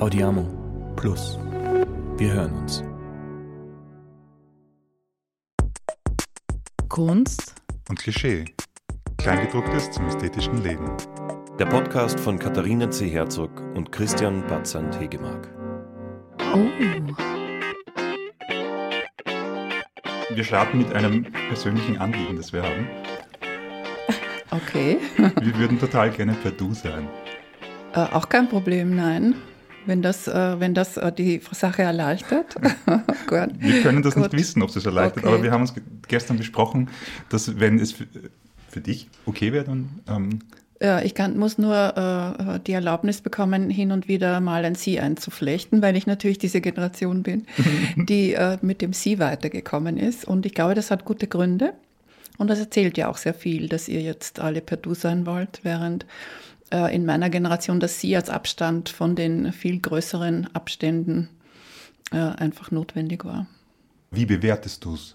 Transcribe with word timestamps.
Audiamo 0.00 0.94
Plus. 0.94 1.40
Wir 2.18 2.32
hören 2.32 2.52
uns. 2.52 2.84
Kunst 6.88 7.56
und 7.88 7.98
Klischee. 7.98 8.44
Kleingedrucktes 9.16 9.90
zum 9.90 10.06
ästhetischen 10.06 10.62
Leben. 10.62 10.88
Der 11.58 11.66
Podcast 11.66 12.20
von 12.20 12.38
Katharina 12.38 12.88
C. 12.88 13.08
Herzog 13.08 13.50
und 13.74 13.90
Christian 13.90 14.46
Batzand 14.46 15.00
Hegemark. 15.00 15.48
Oh. 16.54 16.68
Wir 20.32 20.44
starten 20.44 20.78
mit 20.78 20.92
einem 20.92 21.24
persönlichen 21.48 21.98
Anliegen, 21.98 22.36
das 22.36 22.52
wir 22.52 22.62
haben. 22.62 22.86
Okay. 24.52 24.98
Wir 25.16 25.58
würden 25.58 25.80
total 25.80 26.10
gerne 26.10 26.34
per 26.34 26.52
Du 26.52 26.72
sein. 26.72 27.08
Äh, 27.94 28.06
auch 28.12 28.28
kein 28.28 28.48
Problem, 28.48 28.94
nein. 28.94 29.34
Wenn 29.86 30.02
das, 30.02 30.28
äh, 30.28 30.60
wenn 30.60 30.74
das 30.74 30.96
äh, 30.96 31.12
die 31.12 31.40
Sache 31.52 31.82
erleichtert. 31.82 32.56
Wir 33.58 33.82
können 33.82 34.02
das 34.02 34.14
Gut. 34.14 34.24
nicht 34.24 34.32
wissen, 34.34 34.62
ob 34.62 34.74
es 34.74 34.84
erleichtert, 34.84 35.24
okay. 35.24 35.34
aber 35.34 35.42
wir 35.42 35.50
haben 35.50 35.62
uns 35.62 35.74
gestern 36.06 36.38
besprochen, 36.38 36.88
dass 37.28 37.60
wenn 37.60 37.78
es 37.78 37.92
für, 37.92 38.06
für 38.68 38.80
dich 38.80 39.08
okay 39.26 39.52
wäre, 39.52 39.64
dann. 39.64 39.88
Ähm, 40.08 40.40
ja, 40.80 41.00
ich 41.02 41.14
kann, 41.14 41.36
muss 41.36 41.58
nur 41.58 41.74
äh, 41.74 42.60
die 42.60 42.72
Erlaubnis 42.72 43.20
bekommen, 43.20 43.68
hin 43.68 43.90
und 43.90 44.06
wieder 44.06 44.40
mal 44.40 44.64
ein 44.64 44.76
Sie 44.76 45.00
einzuflechten, 45.00 45.82
weil 45.82 45.96
ich 45.96 46.06
natürlich 46.06 46.38
diese 46.38 46.60
Generation 46.60 47.24
bin, 47.24 47.46
die 47.96 48.34
äh, 48.34 48.58
mit 48.62 48.80
dem 48.80 48.92
Sie 48.92 49.18
weitergekommen 49.18 49.96
ist. 49.96 50.24
Und 50.24 50.46
ich 50.46 50.54
glaube, 50.54 50.74
das 50.74 50.90
hat 50.90 51.04
gute 51.04 51.26
Gründe. 51.26 51.72
Und 52.36 52.48
das 52.48 52.60
erzählt 52.60 52.96
ja 52.96 53.08
auch 53.08 53.16
sehr 53.16 53.34
viel, 53.34 53.68
dass 53.68 53.88
ihr 53.88 54.00
jetzt 54.00 54.38
alle 54.38 54.60
per 54.60 54.76
Du 54.76 54.94
sein 54.94 55.26
wollt, 55.26 55.60
während 55.64 56.06
äh, 56.72 56.94
in 56.94 57.04
meiner 57.04 57.30
Generation 57.30 57.80
das 57.80 58.00
Sie 58.00 58.16
als 58.16 58.30
Abstand 58.30 58.88
von 58.88 59.14
den 59.14 59.52
viel 59.52 59.80
größeren 59.80 60.48
Abständen 60.54 61.28
äh, 62.12 62.16
einfach 62.16 62.70
notwendig 62.70 63.24
war. 63.24 63.46
Wie 64.10 64.26
bewertest 64.26 64.84
du 64.84 64.94
es? 64.94 65.12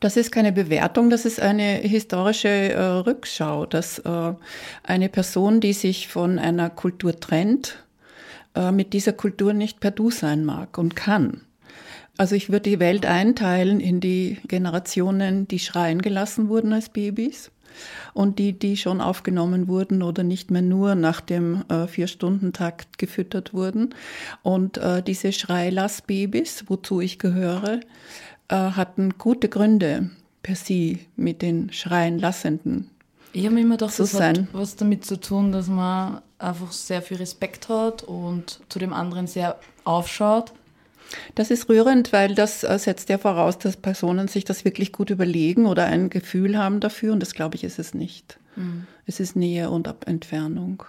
Das 0.00 0.16
ist 0.16 0.30
keine 0.30 0.52
Bewertung, 0.52 1.08
das 1.08 1.24
ist 1.24 1.40
eine 1.40 1.76
historische 1.76 2.48
äh, 2.48 2.80
Rückschau, 2.80 3.64
dass 3.64 3.98
äh, 4.00 4.34
eine 4.82 5.08
Person, 5.08 5.60
die 5.60 5.72
sich 5.72 6.08
von 6.08 6.38
einer 6.38 6.68
Kultur 6.68 7.18
trennt, 7.18 7.82
äh, 8.54 8.72
mit 8.72 8.92
dieser 8.92 9.14
Kultur 9.14 9.54
nicht 9.54 9.80
per 9.80 9.90
Du 9.90 10.10
sein 10.10 10.44
mag 10.44 10.76
und 10.76 10.96
kann. 10.96 11.42
Also 12.18 12.34
ich 12.34 12.50
würde 12.50 12.70
die 12.70 12.80
Welt 12.80 13.06
einteilen 13.06 13.80
in 13.80 14.00
die 14.00 14.38
Generationen, 14.48 15.48
die 15.48 15.58
schreien 15.58 16.00
gelassen 16.00 16.48
wurden 16.48 16.72
als 16.72 16.88
Babys 16.88 17.50
und 18.14 18.38
die, 18.38 18.52
die 18.52 18.76
schon 18.76 19.00
aufgenommen 19.00 19.68
wurden 19.68 20.02
oder 20.02 20.22
nicht 20.22 20.50
mehr 20.50 20.62
nur 20.62 20.94
nach 20.94 21.20
dem 21.20 21.64
äh, 21.68 21.86
Vier-Stunden-Takt 21.86 22.98
gefüttert 22.98 23.54
wurden. 23.54 23.94
Und 24.42 24.78
äh, 24.78 25.02
diese 25.02 25.32
Schreilassbabys, 25.32 26.64
wozu 26.68 27.00
ich 27.00 27.18
gehöre, 27.18 27.80
äh, 28.48 28.54
hatten 28.54 29.18
gute 29.18 29.48
Gründe 29.48 30.10
per 30.42 30.56
sie 30.56 31.06
mit 31.16 31.42
den 31.42 31.72
Schreien 31.72 32.18
lassenden. 32.18 32.90
Ich 33.32 33.44
habe 33.44 33.60
immer 33.60 33.76
gedacht, 33.76 33.98
das 33.98 34.18
hat 34.18 34.44
was 34.52 34.76
damit 34.76 35.04
zu 35.04 35.20
tun, 35.20 35.52
dass 35.52 35.66
man 35.66 36.22
einfach 36.38 36.72
sehr 36.72 37.02
viel 37.02 37.18
Respekt 37.18 37.68
hat 37.68 38.02
und 38.02 38.60
zu 38.68 38.78
dem 38.78 38.92
anderen 38.92 39.26
sehr 39.26 39.58
aufschaut. 39.84 40.52
Das 41.34 41.50
ist 41.50 41.68
rührend, 41.68 42.12
weil 42.12 42.34
das 42.34 42.64
äh, 42.64 42.78
setzt 42.78 43.08
ja 43.08 43.18
voraus, 43.18 43.58
dass 43.58 43.76
Personen 43.76 44.28
sich 44.28 44.44
das 44.44 44.64
wirklich 44.64 44.92
gut 44.92 45.10
überlegen 45.10 45.66
oder 45.66 45.86
ein 45.86 46.10
Gefühl 46.10 46.58
haben 46.58 46.80
dafür. 46.80 47.12
Und 47.12 47.20
das 47.20 47.34
glaube 47.34 47.56
ich 47.56 47.64
ist 47.64 47.78
es 47.78 47.94
nicht. 47.94 48.38
Mhm. 48.56 48.86
Es 49.06 49.20
ist 49.20 49.36
Nähe 49.36 49.70
und 49.70 49.88
Ab 49.88 50.04
Entfernung. 50.06 50.84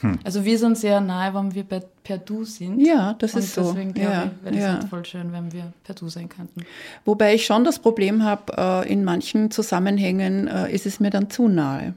Hm. 0.00 0.18
Also 0.24 0.44
wir 0.44 0.58
sind 0.58 0.76
sehr 0.76 1.00
nahe, 1.00 1.34
wenn 1.34 1.54
wir 1.54 1.64
per 1.64 2.18
Du 2.18 2.44
sind. 2.44 2.80
Ja, 2.80 3.14
das 3.14 3.34
und 3.34 3.40
ist 3.40 3.54
so. 3.54 3.72
Deswegen 3.72 3.94
glaube 3.94 4.12
ja, 4.12 4.24
ich, 4.24 4.44
wäre 4.44 4.54
das 4.54 4.62
ja. 4.62 4.72
halt 4.74 4.84
voll 4.84 5.04
schön, 5.06 5.32
wenn 5.32 5.52
wir 5.52 5.72
per 5.84 5.94
Du 5.94 6.08
sein 6.08 6.28
könnten. 6.28 6.62
Wobei 7.04 7.34
ich 7.34 7.46
schon 7.46 7.64
das 7.64 7.78
Problem 7.78 8.22
habe, 8.22 8.84
äh, 8.86 8.92
in 8.92 9.04
manchen 9.04 9.50
Zusammenhängen 9.50 10.46
äh, 10.46 10.70
ist 10.70 10.84
es 10.84 11.00
mir 11.00 11.10
dann 11.10 11.30
zu 11.30 11.48
nahe. 11.48 11.94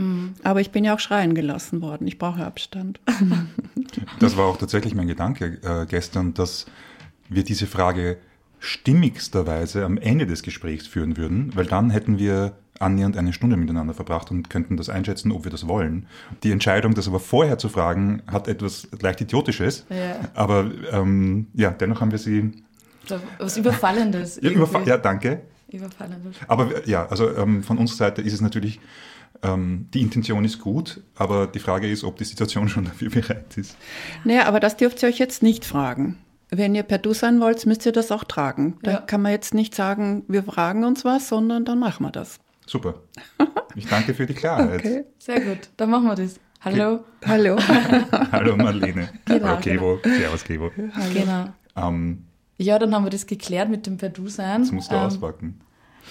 Mhm. 0.00 0.34
Aber 0.42 0.60
ich 0.60 0.70
bin 0.70 0.84
ja 0.84 0.94
auch 0.94 1.00
schreien 1.00 1.34
gelassen 1.34 1.82
worden. 1.82 2.06
Ich 2.06 2.18
brauche 2.18 2.44
Abstand. 2.44 3.00
Das 4.20 4.36
war 4.36 4.46
auch 4.46 4.56
tatsächlich 4.56 4.94
mein 4.94 5.08
Gedanke 5.08 5.58
äh, 5.62 5.86
gestern, 5.86 6.32
dass 6.34 6.66
wir 7.28 7.42
diese 7.42 7.66
Frage 7.66 8.18
stimmigsterweise 8.60 9.84
am 9.84 9.98
Ende 9.98 10.26
des 10.26 10.42
Gesprächs 10.42 10.86
führen 10.86 11.16
würden, 11.16 11.50
weil 11.56 11.66
dann 11.66 11.90
hätten 11.90 12.18
wir 12.18 12.52
annähernd 12.78 13.16
eine 13.16 13.32
Stunde 13.32 13.56
miteinander 13.56 13.94
verbracht 13.94 14.30
und 14.30 14.48
könnten 14.48 14.76
das 14.76 14.88
einschätzen, 14.88 15.32
ob 15.32 15.44
wir 15.44 15.50
das 15.50 15.66
wollen. 15.66 16.06
Die 16.44 16.52
Entscheidung, 16.52 16.94
das 16.94 17.08
aber 17.08 17.18
vorher 17.18 17.58
zu 17.58 17.68
fragen, 17.68 18.22
hat 18.26 18.46
etwas 18.46 18.88
leicht 19.00 19.22
Idiotisches, 19.22 19.86
ja. 19.88 20.20
aber 20.34 20.70
ähm, 20.92 21.48
ja, 21.54 21.70
dennoch 21.70 22.00
haben 22.00 22.12
wir 22.12 22.18
sie... 22.18 22.52
Was 23.38 23.56
Überfallendes. 23.56 24.36
ja, 24.42 24.50
überfa 24.50 24.82
ja, 24.82 24.98
danke. 24.98 25.40
Überfallendes. 25.68 26.36
Aber 26.46 26.86
ja, 26.86 27.06
also 27.06 27.34
ähm, 27.36 27.62
von 27.62 27.78
unserer 27.78 27.96
Seite 27.96 28.22
ist 28.22 28.34
es 28.34 28.40
natürlich 28.40 28.78
ähm, 29.42 29.88
die 29.94 30.02
Intention 30.02 30.44
ist 30.44 30.58
gut, 30.58 31.02
aber 31.14 31.46
die 31.46 31.58
Frage 31.58 31.90
ist, 31.90 32.04
ob 32.04 32.16
die 32.16 32.24
Situation 32.24 32.68
schon 32.68 32.84
dafür 32.86 33.10
bereit 33.10 33.56
ist. 33.56 33.76
Naja, 34.24 34.46
aber 34.46 34.60
das 34.60 34.76
dürft 34.76 35.02
ihr 35.02 35.08
euch 35.08 35.18
jetzt 35.18 35.42
nicht 35.42 35.64
fragen. 35.64 36.18
Wenn 36.50 36.74
ihr 36.74 36.82
per 36.82 36.98
Du 36.98 37.14
sein 37.14 37.40
wollt, 37.40 37.64
müsst 37.66 37.86
ihr 37.86 37.92
das 37.92 38.10
auch 38.10 38.24
tragen. 38.24 38.76
Da 38.82 38.90
ja. 38.90 38.98
kann 38.98 39.22
man 39.22 39.32
jetzt 39.32 39.54
nicht 39.54 39.74
sagen, 39.74 40.24
wir 40.26 40.42
fragen 40.42 40.84
uns 40.84 41.04
was, 41.04 41.28
sondern 41.28 41.64
dann 41.64 41.78
machen 41.78 42.04
wir 42.04 42.10
das. 42.10 42.40
Super. 42.66 42.94
Ich 43.76 43.86
danke 43.86 44.14
für 44.14 44.26
die 44.26 44.34
Klarheit. 44.34 44.80
Okay. 44.80 45.04
Sehr 45.18 45.40
gut, 45.40 45.70
dann 45.76 45.90
machen 45.90 46.06
wir 46.06 46.16
das. 46.16 46.40
Hallo. 46.62 47.04
Hallo. 47.24 47.56
Hallo 48.32 48.56
Marlene. 48.56 49.08
Genau, 49.24 49.44
Oder 49.44 49.56
Kevo. 49.56 49.98
Genau. 50.02 50.16
Servus 50.16 50.44
Kevo. 50.44 50.70
Genau. 51.14 51.46
Ähm, 51.76 52.24
ja, 52.58 52.78
dann 52.78 52.94
haben 52.94 53.04
wir 53.04 53.10
das 53.10 53.26
geklärt 53.26 53.70
mit 53.70 53.86
dem 53.86 53.96
Per 53.96 54.10
Du 54.10 54.28
sein. 54.28 54.62
Jetzt 54.62 54.72
musst 54.72 54.90
du 54.90 54.96
ähm, 54.96 55.02
auspacken. 55.02 55.60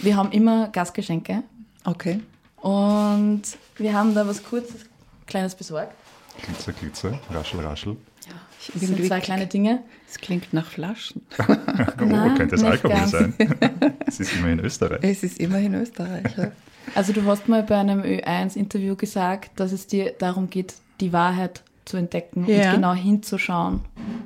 Wir 0.02 0.16
haben 0.16 0.32
immer 0.32 0.70
Gastgeschenke. 0.70 1.44
Okay. 1.84 2.22
Und 2.62 3.44
wir 3.78 3.94
haben 3.94 4.14
da 4.14 4.28
was 4.28 4.44
kurzes, 4.44 4.86
kleines 5.28 5.56
besorgt. 5.56 5.94
Glitzer, 6.44 6.74
Glitzer, 6.74 7.20
Raschel, 7.32 7.60
Raschel. 7.62 7.98
Ja, 8.28 8.34
das 8.74 8.82
sind 8.82 9.06
zwei 9.06 9.20
kleine 9.20 9.48
Dinge. 9.48 9.84
Es 10.10 10.18
klingt 10.18 10.54
nach 10.54 10.66
Flaschen. 10.66 11.22
oh, 11.48 11.56
Nein, 12.04 12.36
könnte 12.36 12.56
es 12.56 12.64
Alkohol 12.64 12.96
ganz. 12.96 13.12
sein? 13.12 13.34
es 14.06 14.20
ist 14.20 14.36
immerhin 14.36 14.60
Österreich. 14.60 15.00
Es 15.02 15.24
ist 15.24 15.40
immerhin 15.40 15.74
Österreich, 15.74 16.38
ja. 16.38 16.52
Also 16.96 17.14
du 17.14 17.24
hast 17.26 17.48
mal 17.48 17.64
bei 17.64 17.78
einem 17.78 18.02
Ö1-Interview 18.02 18.96
gesagt, 18.96 19.60
dass 19.60 19.72
es 19.72 19.88
dir 19.88 20.14
darum 20.18 20.50
geht, 20.50 20.76
die 21.00 21.14
Wahrheit 21.14 21.62
zu 21.86 21.98
entdecken 21.98 22.46
ja. 22.48 22.70
und 22.70 22.76
genau 22.76 22.94
hinzuschauen 22.94 23.82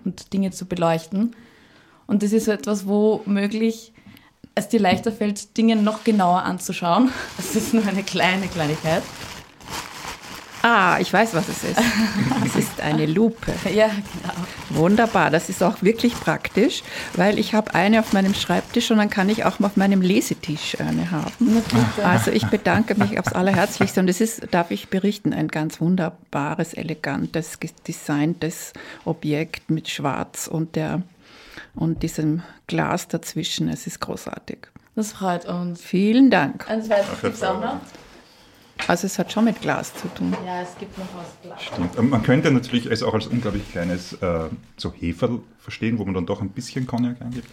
und 0.05 0.33
Dinge 0.33 0.51
zu 0.51 0.65
beleuchten. 0.65 1.35
Und 2.07 2.23
das 2.23 2.33
ist 2.33 2.47
etwas, 2.47 2.87
wo 2.87 3.21
möglich 3.25 3.92
es 4.55 4.69
dir 4.69 4.79
leichter 4.79 5.11
fällt, 5.11 5.57
Dinge 5.57 5.75
noch 5.75 6.03
genauer 6.03 6.43
anzuschauen. 6.43 7.11
Das 7.37 7.55
ist 7.55 7.73
nur 7.73 7.85
eine 7.85 8.03
kleine 8.03 8.47
Kleinigkeit. 8.47 9.03
Ah, 10.65 10.97
ich 11.01 11.11
weiß, 11.11 11.33
was 11.33 11.49
es 11.49 11.61
ist. 11.65 11.81
Es 12.45 12.55
ist 12.55 12.79
eine 12.79 13.05
Lupe. 13.05 13.53
Ja, 13.73 13.87
genau. 13.87 14.33
Wunderbar, 14.69 15.29
das 15.29 15.49
ist 15.49 15.61
auch 15.61 15.81
wirklich 15.81 16.13
praktisch, 16.13 16.83
weil 17.15 17.37
ich 17.37 17.53
habe 17.53 17.75
eine 17.75 17.99
auf 17.99 18.13
meinem 18.13 18.33
Schreibtisch 18.33 18.89
und 18.89 18.97
dann 18.97 19.09
kann 19.09 19.27
ich 19.27 19.43
auch 19.43 19.59
mal 19.59 19.67
auf 19.67 19.75
meinem 19.75 20.01
Lesetisch 20.01 20.79
eine 20.79 21.11
haben. 21.11 21.61
Also 22.01 22.31
ich 22.31 22.45
bedanke 22.45 22.95
mich 22.95 23.19
aufs 23.19 23.33
Allerherzlichste 23.33 23.99
und 23.99 24.09
es 24.09 24.21
ist, 24.21 24.47
darf 24.51 24.71
ich 24.71 24.87
berichten, 24.87 25.33
ein 25.33 25.49
ganz 25.49 25.81
wunderbares, 25.81 26.73
elegantes, 26.73 27.59
designtes 27.85 28.71
Objekt 29.05 29.69
mit 29.69 29.89
Schwarz 29.89 30.47
und 30.47 30.75
der 30.75 31.01
und 31.75 32.03
diesem 32.03 32.43
Glas 32.67 33.07
dazwischen. 33.07 33.69
Es 33.69 33.87
ist 33.87 33.99
großartig. 33.99 34.67
Das 34.95 35.13
freut 35.13 35.45
uns. 35.45 35.81
Vielen 35.81 36.29
Dank. 36.29 36.69
Ein 36.69 36.83
zweites 36.83 37.21
gibt 37.21 37.35
es 37.35 37.43
auch 37.43 37.59
noch. 37.59 37.79
Also 38.87 39.07
es 39.07 39.17
hat 39.17 39.31
schon 39.31 39.45
mit 39.45 39.61
Glas 39.61 39.93
zu 39.95 40.07
tun. 40.13 40.35
Ja, 40.45 40.61
es 40.61 40.77
gibt 40.77 40.97
noch 40.97 41.07
was 41.15 41.27
Glas. 41.41 41.63
Stimmt. 41.63 42.09
Man 42.09 42.23
könnte 42.23 42.51
natürlich 42.51 42.85
es 42.87 43.01
auch 43.01 43.13
als 43.13 43.27
unglaublich 43.27 43.71
kleines 43.71 44.13
äh, 44.13 44.49
so 44.77 44.91
Heferl 44.91 45.39
verstehen, 45.59 45.99
wo 45.99 46.05
man 46.05 46.13
dann 46.13 46.25
doch 46.25 46.41
ein 46.41 46.49
bisschen 46.49 46.85
Cognac 46.85 47.21
eingibt. 47.21 47.47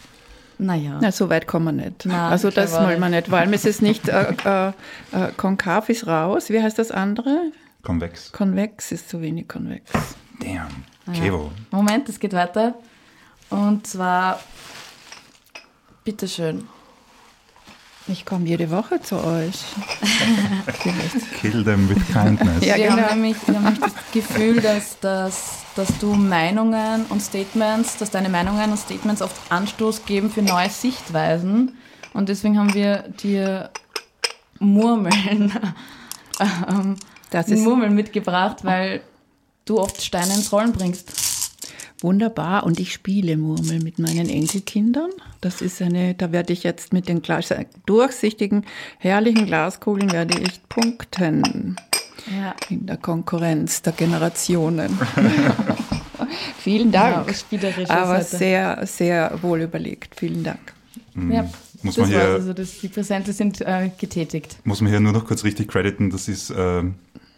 Naja. 0.59 0.99
Na, 1.01 1.11
so 1.13 1.31
weit 1.31 1.47
kommen 1.47 1.77
wir 1.77 1.85
nicht. 1.85 2.05
Nein, 2.05 2.17
also 2.17 2.51
das 2.51 2.73
wollen 2.73 3.01
wir 3.01 3.09
nicht, 3.09 3.31
weil 3.31 3.53
es 3.55 3.65
ist 3.65 3.81
nicht 3.81 4.09
äh, 4.09 4.35
äh, 4.45 4.69
äh, 5.13 5.33
konkav 5.37 5.89
ist 5.89 6.07
raus. 6.07 6.51
Wie 6.51 6.61
heißt 6.61 6.79
das 6.79 6.91
andere? 6.91 7.53
Konvex. 7.83 8.33
Konvex 8.33 8.93
ist 8.93 9.09
zu 9.09 9.23
wenig 9.23 9.49
konvex. 9.49 9.91
Damn. 10.41 10.69
Kevo. 11.15 11.51
Ja. 11.55 11.79
Moment, 11.79 12.09
es 12.09 12.21
geht 12.21 12.35
weiter. 12.35 12.75
Und 13.51 13.87
zwar, 13.87 14.41
bitteschön. 16.05 16.69
Ich 18.07 18.25
komme 18.25 18.47
jede 18.47 18.71
Woche 18.71 19.01
zu 19.01 19.23
euch. 19.23 19.63
Kill 21.41 21.63
them 21.63 21.89
with 21.89 21.99
kindness. 22.13 22.65
Ja, 22.65 22.77
genau. 22.77 22.97
wir, 22.97 23.07
haben 23.07 23.21
nämlich, 23.21 23.37
wir 23.47 23.55
haben 23.55 23.65
nämlich 23.65 23.81
das 23.81 23.93
Gefühl, 24.13 24.61
dass, 24.61 24.99
dass, 24.99 25.59
dass 25.77 25.99
du 25.99 26.15
Meinungen 26.15 27.07
und 27.07 27.21
Statements, 27.21 27.99
dass 27.99 28.11
deine 28.11 28.29
Meinungen 28.29 28.71
und 28.71 28.79
Statements 28.79 29.23
oft 29.23 29.37
Anstoß 29.51 30.07
geben 30.07 30.31
für 30.31 30.43
neue 30.43 30.71
Sichtweisen. 30.71 31.77
Und 32.13 32.29
deswegen 32.29 32.59
haben 32.59 32.75
wir 32.75 33.05
dir 33.23 33.71
Murmeln, 34.59 35.53
ähm, 36.41 36.97
das 37.31 37.49
ist 37.49 37.63
Murmeln 37.63 37.95
mitgebracht, 37.95 38.65
weil 38.65 39.03
du 39.65 39.79
oft 39.79 40.03
Steine 40.03 40.35
ins 40.35 40.51
Rollen 40.51 40.73
bringst. 40.73 41.30
Wunderbar. 42.03 42.65
Und 42.65 42.81
ich 42.81 42.93
spiele 42.93 43.37
Murmel 43.37 43.81
mit 43.83 43.99
meinen 43.99 44.29
Enkelkindern. 44.29 45.11
Das 45.41 45.61
ist 45.61 45.83
eine, 45.83 46.15
da 46.15 46.33
werde 46.33 46.53
ich 46.53 46.63
jetzt 46.63 46.93
mit 46.93 47.09
den 47.09 47.23
Glas, 47.23 47.55
durchsichtigen, 47.87 48.65
herrlichen 48.99 49.47
Glaskugeln 49.47 50.13
werde 50.13 50.39
ich 50.39 50.61
punkten. 50.69 51.77
Ja. 52.31 52.55
In 52.69 52.87
der 52.87 52.97
Konkurrenz 52.97 53.83
der 53.83 53.93
Generationen. 53.93 54.99
Vielen 56.59 56.93
Dank. 56.93 57.35
Ja, 57.51 57.89
Aber 57.89 58.23
sehr, 58.23 58.87
sehr 58.87 59.39
wohl 59.43 59.63
überlegt. 59.63 60.19
Vielen 60.19 60.45
Dank. 60.45 60.75
Mhm. 61.15 61.33
Ja, 61.33 61.51
muss 61.83 61.95
das 61.95 62.03
man 62.03 62.09
hier, 62.11 62.21
also, 62.21 62.53
dass 62.53 62.79
die 62.81 62.89
Präsente 62.89 63.33
sind 63.33 63.61
äh, 63.63 63.91
getätigt. 63.99 64.59
Muss 64.65 64.81
man 64.81 64.91
hier 64.91 65.01
nur 65.01 65.13
noch 65.13 65.27
kurz 65.27 65.45
richtig 65.45 65.69
crediten, 65.69 66.11
das 66.11 66.29
ist 66.29 66.51
äh, 66.51 66.83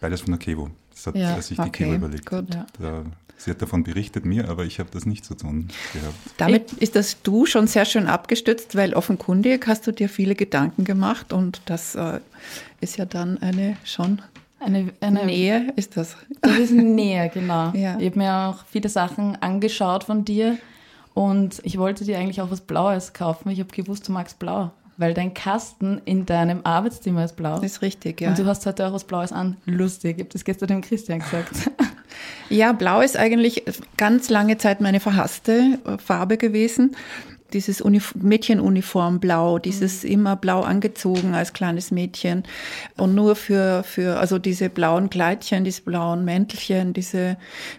beides 0.00 0.23
von 0.23 0.32
der 0.32 0.38
Kevo. 0.38 0.70
Das 0.91 1.06
hat 1.06 1.17
ja, 1.17 1.41
sich 1.41 1.56
die 1.56 1.62
okay, 1.62 1.85
Kevo 1.85 1.94
überlegt. 1.94 2.26
Gut. 2.26 2.47
Da, 2.50 3.05
sie 3.44 3.50
hat 3.50 3.62
davon 3.62 3.83
berichtet 3.83 4.25
mir, 4.25 4.49
aber 4.49 4.65
ich 4.65 4.79
habe 4.79 4.91
das 4.93 5.06
nicht 5.06 5.25
zu 5.25 5.35
tun 5.35 5.69
gehabt. 5.93 6.15
Damit 6.37 6.73
ist 6.75 6.97
das 6.97 7.23
Du 7.23 7.47
schon 7.47 7.67
sehr 7.67 7.85
schön 7.85 8.06
abgestützt, 8.06 8.77
weil 8.77 8.94
offenkundig 8.94 9.67
hast 9.67 9.87
du 9.87 9.93
dir 9.93 10.09
viele 10.09 10.35
Gedanken 10.35 10.85
gemacht 10.85 11.33
und 11.33 11.61
das 11.67 11.94
äh, 11.94 12.21
ist 12.81 12.97
ja 12.97 13.05
dann 13.05 13.39
eine 13.39 13.77
schon 13.85 14.23
eine, 14.61 14.93
eine, 15.00 15.27
Nähe 15.27 15.73
ist 15.75 15.97
das. 15.97 16.17
Das 16.41 16.56
ist 16.59 16.73
eine 16.73 16.85
Nähe, 16.85 17.31
genau. 17.35 17.73
Ja. 17.75 17.99
Ich 17.99 18.06
habe 18.06 18.19
mir 18.19 18.33
auch 18.33 18.65
viele 18.71 18.89
Sachen 18.89 19.35
angeschaut 19.43 20.05
von 20.05 20.25
dir 20.25 20.56
und 21.15 21.61
ich 21.65 21.79
wollte 21.79 22.05
dir 22.05 22.19
eigentlich 22.19 22.41
auch 22.41 22.50
was 22.50 22.61
Blaues 22.61 23.12
kaufen. 23.12 23.50
Ich 23.50 23.59
habe 23.59 23.75
gewusst, 23.75 24.06
du 24.06 24.12
magst 24.12 24.39
Blau, 24.39 24.71
weil 24.99 25.15
dein 25.15 25.35
Kasten 25.35 26.00
in 26.05 26.27
deinem 26.27 26.61
Arbeitszimmer 26.62 27.25
ist 27.25 27.35
blau. 27.35 27.56
Das 27.56 27.73
ist 27.73 27.83
richtig, 27.83 28.21
ja. 28.21 28.29
Und 28.29 28.39
du 28.39 28.47
hast 28.47 28.65
heute 28.65 28.87
auch 28.87 28.93
was 28.93 29.05
Blaues 29.05 29.33
an. 29.33 29.56
Lustig. 29.67 30.19
Ich 30.19 30.23
habe 30.23 30.33
das 30.33 30.44
gestern 30.44 30.69
dem 30.69 30.81
Christian 30.81 31.19
gesagt. 31.19 31.71
Ja, 32.52 32.72
Blau 32.72 33.00
ist 33.00 33.16
eigentlich 33.16 33.64
ganz 33.96 34.28
lange 34.28 34.58
Zeit 34.58 34.82
meine 34.82 35.00
verhasste 35.00 35.78
Farbe 36.04 36.37
gewesen 36.37 36.94
dieses 37.52 37.81
Unif 37.81 38.14
Mädchenuniform 38.14 39.20
blau, 39.20 39.58
dieses 39.58 40.04
mhm. 40.04 40.10
immer 40.10 40.37
blau 40.37 40.62
angezogen 40.62 41.34
als 41.34 41.52
kleines 41.52 41.90
Mädchen 41.90 42.44
und 42.96 43.14
nur 43.14 43.37
für, 43.37 43.82
für, 43.84 44.19
also 44.19 44.38
diese 44.38 44.69
blauen 44.70 45.10
Kleidchen, 45.10 45.64
diese 45.64 45.82
blauen 45.82 46.25
Mäntelchen, 46.25 46.93
diese 46.93 47.37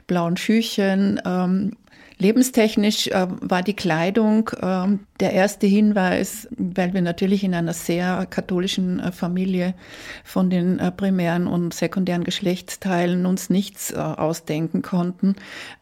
blauen 0.07 0.37
Schüchen, 0.37 1.19
ähm, 1.25 1.73
Lebenstechnisch 2.17 3.07
äh, 3.07 3.27
war 3.41 3.63
die 3.63 3.75
Kleidung 3.75 4.49
äh, 4.61 4.97
der 5.19 5.33
erste 5.33 5.67
Hinweis, 5.67 6.47
weil 6.57 6.93
wir 6.93 7.01
natürlich 7.01 7.43
in 7.43 7.53
einer 7.53 7.73
sehr 7.73 8.25
katholischen 8.29 8.99
äh, 8.99 9.11
Familie 9.11 9.73
von 10.23 10.49
den 10.49 10.79
äh, 10.79 10.91
primären 10.91 11.47
und 11.47 11.73
sekundären 11.73 12.23
Geschlechtsteilen 12.23 13.25
uns 13.25 13.49
nichts 13.49 13.91
äh, 13.91 13.97
ausdenken 13.97 14.81
konnten, 14.81 15.35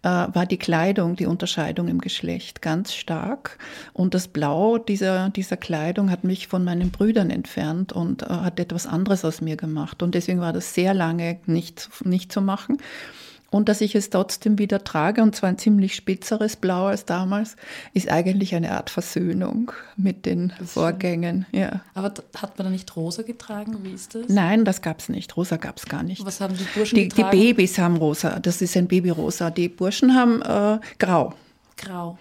äh, 0.03 0.07
war 0.09 0.45
die 0.45 0.57
Kleidung, 0.57 1.15
die 1.15 1.25
Unterscheidung 1.25 1.87
im 1.87 1.99
Geschlecht 2.01 2.61
ganz 2.61 2.93
stark. 2.93 3.57
Und 3.93 4.13
das 4.13 4.27
Blau 4.27 4.77
dieser, 4.77 5.29
dieser 5.29 5.57
Kleidung 5.57 6.11
hat 6.11 6.23
mich 6.23 6.47
von 6.47 6.63
meinen 6.63 6.91
Brüdern 6.91 7.29
entfernt 7.29 7.93
und 7.93 8.23
hat 8.23 8.59
etwas 8.59 8.87
anderes 8.87 9.25
aus 9.25 9.41
mir 9.41 9.57
gemacht. 9.57 10.03
Und 10.03 10.15
deswegen 10.15 10.39
war 10.39 10.53
das 10.53 10.73
sehr 10.73 10.93
lange 10.93 11.39
nicht, 11.45 11.89
nicht 12.05 12.31
zu 12.31 12.41
machen 12.41 12.77
und 13.51 13.69
dass 13.69 13.81
ich 13.81 13.93
es 13.95 14.09
trotzdem 14.09 14.57
wieder 14.57 14.83
trage, 14.83 15.21
und 15.21 15.35
zwar 15.35 15.49
ein 15.49 15.57
ziemlich 15.57 15.93
spitzeres 15.93 16.55
Blau 16.55 16.85
als 16.85 17.05
damals, 17.05 17.57
ist 17.93 18.09
eigentlich 18.09 18.55
eine 18.55 18.71
Art 18.71 18.89
Versöhnung 18.89 19.71
mit 19.97 20.25
den 20.25 20.53
Vorgängen. 20.65 21.45
Ja. 21.51 21.81
Aber 21.93 22.13
hat 22.37 22.57
man 22.57 22.65
da 22.65 22.69
nicht 22.69 22.95
rosa 22.95 23.23
getragen? 23.23 23.77
Wie 23.83 23.91
ist 23.91 24.15
das? 24.15 24.29
Nein, 24.29 24.65
das 24.65 24.81
gab 24.81 24.99
es 24.99 25.09
nicht. 25.09 25.35
Rosa 25.35 25.57
gab 25.57 25.77
es 25.77 25.85
gar 25.85 26.01
nicht. 26.01 26.25
Was 26.25 26.39
haben 26.39 26.55
die 26.57 26.63
Burschen 26.73 26.95
die, 26.95 27.09
getragen? 27.09 27.37
Die 27.37 27.53
Babys 27.53 27.77
haben 27.77 27.97
rosa. 27.97 28.39
Das 28.39 28.61
ist 28.61 28.75
ein 28.77 28.87
Babyrosa. 28.87 29.51
Die 29.51 29.67
Burschen 29.67 30.15
haben 30.15 30.41
äh, 30.41 30.79
grau. 30.97 31.33
Grau. 31.75 32.17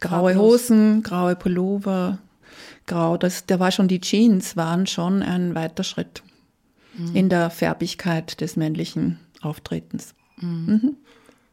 Graue 0.00 0.34
Farblos. 0.34 0.52
Hosen, 0.52 1.02
graue 1.02 1.34
Pullover, 1.34 2.18
grau. 2.86 3.16
Das, 3.16 3.46
da 3.46 3.58
war 3.58 3.70
schon 3.70 3.88
die 3.88 4.00
Jeans, 4.00 4.54
waren 4.54 4.86
schon 4.86 5.22
ein 5.22 5.54
weiter 5.54 5.82
Schritt 5.82 6.22
mhm. 6.96 7.16
in 7.16 7.28
der 7.30 7.48
Färbigkeit 7.48 8.40
des 8.42 8.56
männlichen 8.56 9.18
Auftretens. 9.40 10.13
Mhm. 10.40 10.96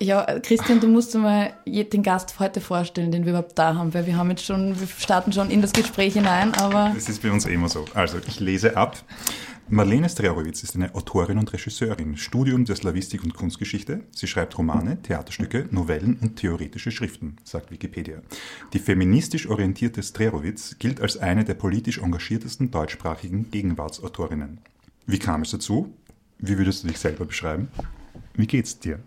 Ja, 0.02 0.40
Christian, 0.40 0.80
du 0.80 0.88
musst 0.88 1.14
mal 1.14 1.54
den 1.68 2.02
Gast 2.02 2.40
heute 2.40 2.60
vorstellen, 2.60 3.12
den 3.12 3.24
wir 3.24 3.34
überhaupt 3.34 3.58
da 3.60 3.76
haben, 3.76 3.94
weil 3.94 4.08
wir 4.08 4.18
haben 4.18 4.32
jetzt 4.32 4.44
schon, 4.44 4.80
wir 4.80 4.88
starten 4.88 5.32
schon 5.32 5.52
in 5.52 5.62
das 5.62 5.74
Gespräch 5.74 6.14
hinein, 6.14 6.56
aber. 6.56 6.92
Das 6.96 7.08
ist 7.08 7.22
bei 7.22 7.32
uns 7.32 7.46
immer 7.46 7.70
so. 7.70 7.86
Also, 7.94 8.18
ich 8.28 8.40
lese 8.40 8.76
ab. 8.76 8.98
Marlene 9.70 10.10
Strerowitz 10.10 10.64
ist 10.64 10.76
eine 10.76 10.94
Autorin 10.96 11.38
und 11.38 11.54
Regisseurin, 11.54 12.18
Studium 12.18 12.66
der 12.66 12.76
Slavistik 12.76 13.24
und 13.24 13.36
Kunstgeschichte. 13.36 14.02
Sie 14.12 14.28
schreibt 14.28 14.58
Romane, 14.58 15.02
Theaterstücke, 15.02 15.68
Novellen 15.70 16.18
und 16.20 16.36
theoretische 16.36 16.92
Schriften, 16.92 17.38
sagt 17.44 17.72
Wikipedia. 17.72 18.22
Die 18.74 18.80
feministisch 18.80 19.48
orientierte 19.48 20.02
Strerowitz 20.04 20.78
gilt 20.80 21.00
als 21.00 21.18
eine 21.18 21.46
der 21.46 21.54
politisch 21.54 22.00
engagiertesten 22.00 22.72
deutschsprachigen 22.72 23.52
Gegenwartsautorinnen. 23.52 24.58
Wie 25.06 25.20
kam 25.20 25.44
es 25.44 25.52
dazu? 25.52 25.94
Wie 26.40 26.58
würdest 26.58 26.84
du 26.84 26.88
dich 26.88 26.98
selber 26.98 27.26
beschreiben? 27.26 27.70
Wie 28.42 28.48
geht's 28.48 28.80
dir? 28.80 29.00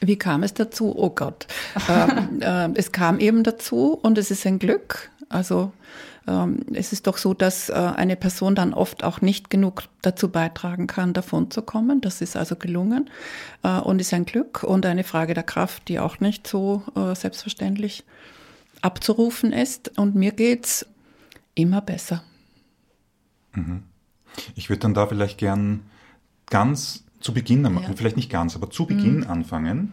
Wie 0.00 0.16
kam 0.16 0.42
es 0.42 0.52
dazu? 0.52 0.94
Oh 0.94 1.08
Gott. 1.08 1.46
ähm, 1.88 2.40
äh, 2.42 2.68
es 2.74 2.92
kam 2.92 3.18
eben 3.18 3.42
dazu 3.42 3.98
und 4.02 4.18
es 4.18 4.30
ist 4.30 4.46
ein 4.46 4.58
Glück. 4.58 5.10
Also 5.30 5.72
ähm, 6.28 6.58
es 6.74 6.92
ist 6.92 7.06
doch 7.06 7.16
so, 7.16 7.32
dass 7.32 7.70
äh, 7.70 7.72
eine 7.72 8.16
Person 8.16 8.54
dann 8.54 8.74
oft 8.74 9.02
auch 9.02 9.22
nicht 9.22 9.48
genug 9.48 9.84
dazu 10.02 10.28
beitragen 10.28 10.86
kann, 10.86 11.14
davon 11.14 11.50
zu 11.50 11.62
kommen. 11.62 12.02
Das 12.02 12.20
ist 12.20 12.36
also 12.36 12.54
gelungen 12.54 13.08
äh, 13.62 13.78
und 13.78 13.98
ist 13.98 14.12
ein 14.12 14.26
Glück 14.26 14.62
und 14.62 14.84
eine 14.84 15.04
Frage 15.04 15.32
der 15.32 15.42
Kraft, 15.42 15.88
die 15.88 15.98
auch 15.98 16.20
nicht 16.20 16.46
so 16.46 16.82
äh, 16.94 17.14
selbstverständlich 17.14 18.04
abzurufen 18.82 19.52
ist. 19.52 19.98
Und 19.98 20.14
mir 20.14 20.32
geht's 20.32 20.84
immer 21.54 21.80
besser. 21.80 22.22
Mhm. 23.54 23.84
Ich 24.54 24.68
würde 24.68 24.80
dann 24.80 24.92
da 24.92 25.06
vielleicht 25.06 25.38
gern 25.38 25.80
ganz 26.50 27.05
zu 27.26 27.34
Beginn, 27.34 27.64
ja. 27.64 27.92
vielleicht 27.96 28.16
nicht 28.16 28.30
ganz, 28.30 28.54
aber 28.54 28.70
zu 28.70 28.86
Beginn 28.86 29.18
mhm. 29.18 29.26
anfangen. 29.26 29.92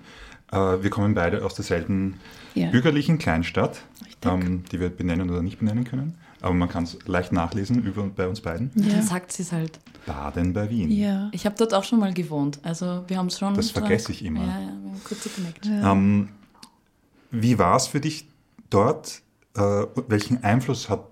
Äh, 0.51 0.83
wir 0.83 0.91
kommen 0.91 1.15
beide 1.15 1.44
aus 1.44 1.56
derselben 1.56 2.19
ja. 2.53 2.69
bürgerlichen 2.69 3.18
Kleinstadt, 3.18 3.81
ähm, 4.24 4.63
die 4.71 4.80
wir 4.80 4.89
benennen 4.89 5.31
oder 5.31 5.41
nicht 5.41 5.57
benennen 5.57 5.83
können. 5.83 6.15
Aber 6.41 6.53
man 6.53 6.69
kann 6.69 6.83
es 6.83 7.00
leicht 7.07 7.31
nachlesen 7.31 7.83
über, 7.83 8.03
bei 8.03 8.27
uns 8.27 8.41
beiden. 8.41 8.69
Ja. 8.75 8.94
Dann 8.94 9.01
sagt 9.01 9.31
sie 9.31 9.41
es 9.41 9.51
halt. 9.51 9.80
Baden 10.06 10.53
bei 10.53 10.69
Wien. 10.69 10.91
Ja. 10.91 11.30
Ich 11.31 11.45
habe 11.45 11.56
dort 11.57 11.74
auch 11.74 11.83
schon 11.83 12.00
mal 12.00 12.13
gewohnt. 12.13 12.59
Also 12.62 13.03
wir 13.07 13.18
haben 13.18 13.27
es 13.27 13.39
schon. 13.39 13.56
Das 13.56 13.71
vergesse 13.71 14.12
ich 14.12 14.24
immer. 14.24 14.41
Ja, 14.41 14.59
ja, 14.59 14.68
wir 14.83 14.91
haben 14.91 15.01
kurz 15.03 15.35
gemerkt. 15.35 15.65
Ähm, 15.65 16.30
wie 17.31 17.57
war 17.57 17.77
es 17.77 17.88
für 17.88 17.99
dich 17.99 18.28
dort? 18.69 19.21
Äh, 19.56 19.61
welchen 20.07 20.44
Einfluss 20.44 20.87
hat, 20.87 21.07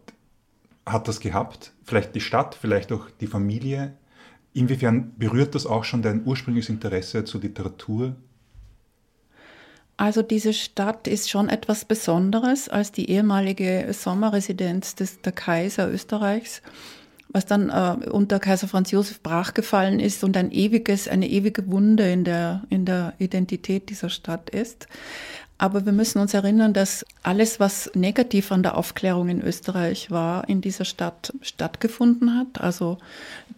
hat 0.86 1.08
das 1.08 1.20
gehabt? 1.20 1.74
Vielleicht 1.84 2.14
die 2.14 2.22
Stadt, 2.22 2.54
vielleicht 2.54 2.92
auch 2.92 3.10
die 3.20 3.28
Familie 3.28 3.96
Inwiefern 4.54 5.14
berührt 5.18 5.56
das 5.56 5.66
auch 5.66 5.84
schon 5.84 6.02
dein 6.02 6.26
ursprüngliches 6.26 6.70
Interesse 6.70 7.24
zur 7.24 7.42
Literatur? 7.42 8.16
Also 9.98 10.24
diese 10.24 10.54
Stadt 10.54 11.08
ist 11.08 11.30
schon 11.30 11.48
etwas 11.48 11.86
Besonderes 11.86 12.68
als 12.70 12.92
die 12.92 13.10
ehemalige 13.10 13.88
Sommerresidenz 13.92 14.96
des, 14.96 15.22
der 15.22 15.32
Kaiser 15.32 15.90
Österreichs, 15.92 16.62
was 17.30 17.46
dann 17.46 17.70
äh, 17.70 18.10
unter 18.10 18.40
Kaiser 18.40 18.68
Franz 18.68 18.92
Josef 18.92 19.22
brachgefallen 19.22 20.00
ist 20.00 20.24
und 20.24 20.36
ein 20.36 20.52
ewiges, 20.52 21.08
eine 21.08 21.30
ewige 21.30 21.72
Wunde 21.72 22.12
in 22.12 22.24
der, 22.24 22.64
in 22.70 22.86
der 22.86 23.14
Identität 23.20 23.90
dieser 23.90 24.10
Stadt 24.10 24.50
ist. 24.50 24.88
Aber 25.62 25.86
wir 25.86 25.92
müssen 25.92 26.18
uns 26.18 26.34
erinnern, 26.34 26.74
dass 26.74 27.06
alles, 27.22 27.60
was 27.60 27.92
negativ 27.94 28.52
an 28.52 28.64
der 28.64 28.76
Aufklärung 28.76 29.30
in 29.30 29.44
Österreich 29.44 30.10
war, 30.10 30.50
in 30.50 30.60
dieser 30.60 30.86
Stadt 30.86 31.32
stattgefunden 31.44 32.36
hat. 32.36 32.60
Also 32.60 32.98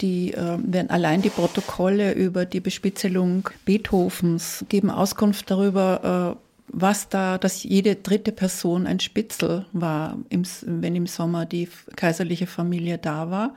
die, 0.01 0.33
äh, 0.33 0.57
wenn 0.61 0.89
allein 0.89 1.21
die 1.21 1.29
Protokolle 1.29 2.11
über 2.11 2.43
die 2.45 2.59
Bespitzelung 2.59 3.47
Beethovens 3.63 4.65
geben 4.67 4.89
Auskunft 4.89 5.49
darüber, 5.49 6.35
äh, 6.35 6.45
was 6.67 7.07
da, 7.07 7.37
dass 7.37 7.63
jede 7.63 7.95
dritte 7.95 8.33
Person 8.33 8.85
ein 8.85 8.99
Spitzel 8.99 9.65
war, 9.71 10.17
im, 10.27 10.43
wenn 10.65 10.97
im 10.97 11.07
Sommer 11.07 11.45
die 11.45 11.69
kaiserliche 11.95 12.47
Familie 12.47 12.97
da 12.97 13.31
war 13.31 13.55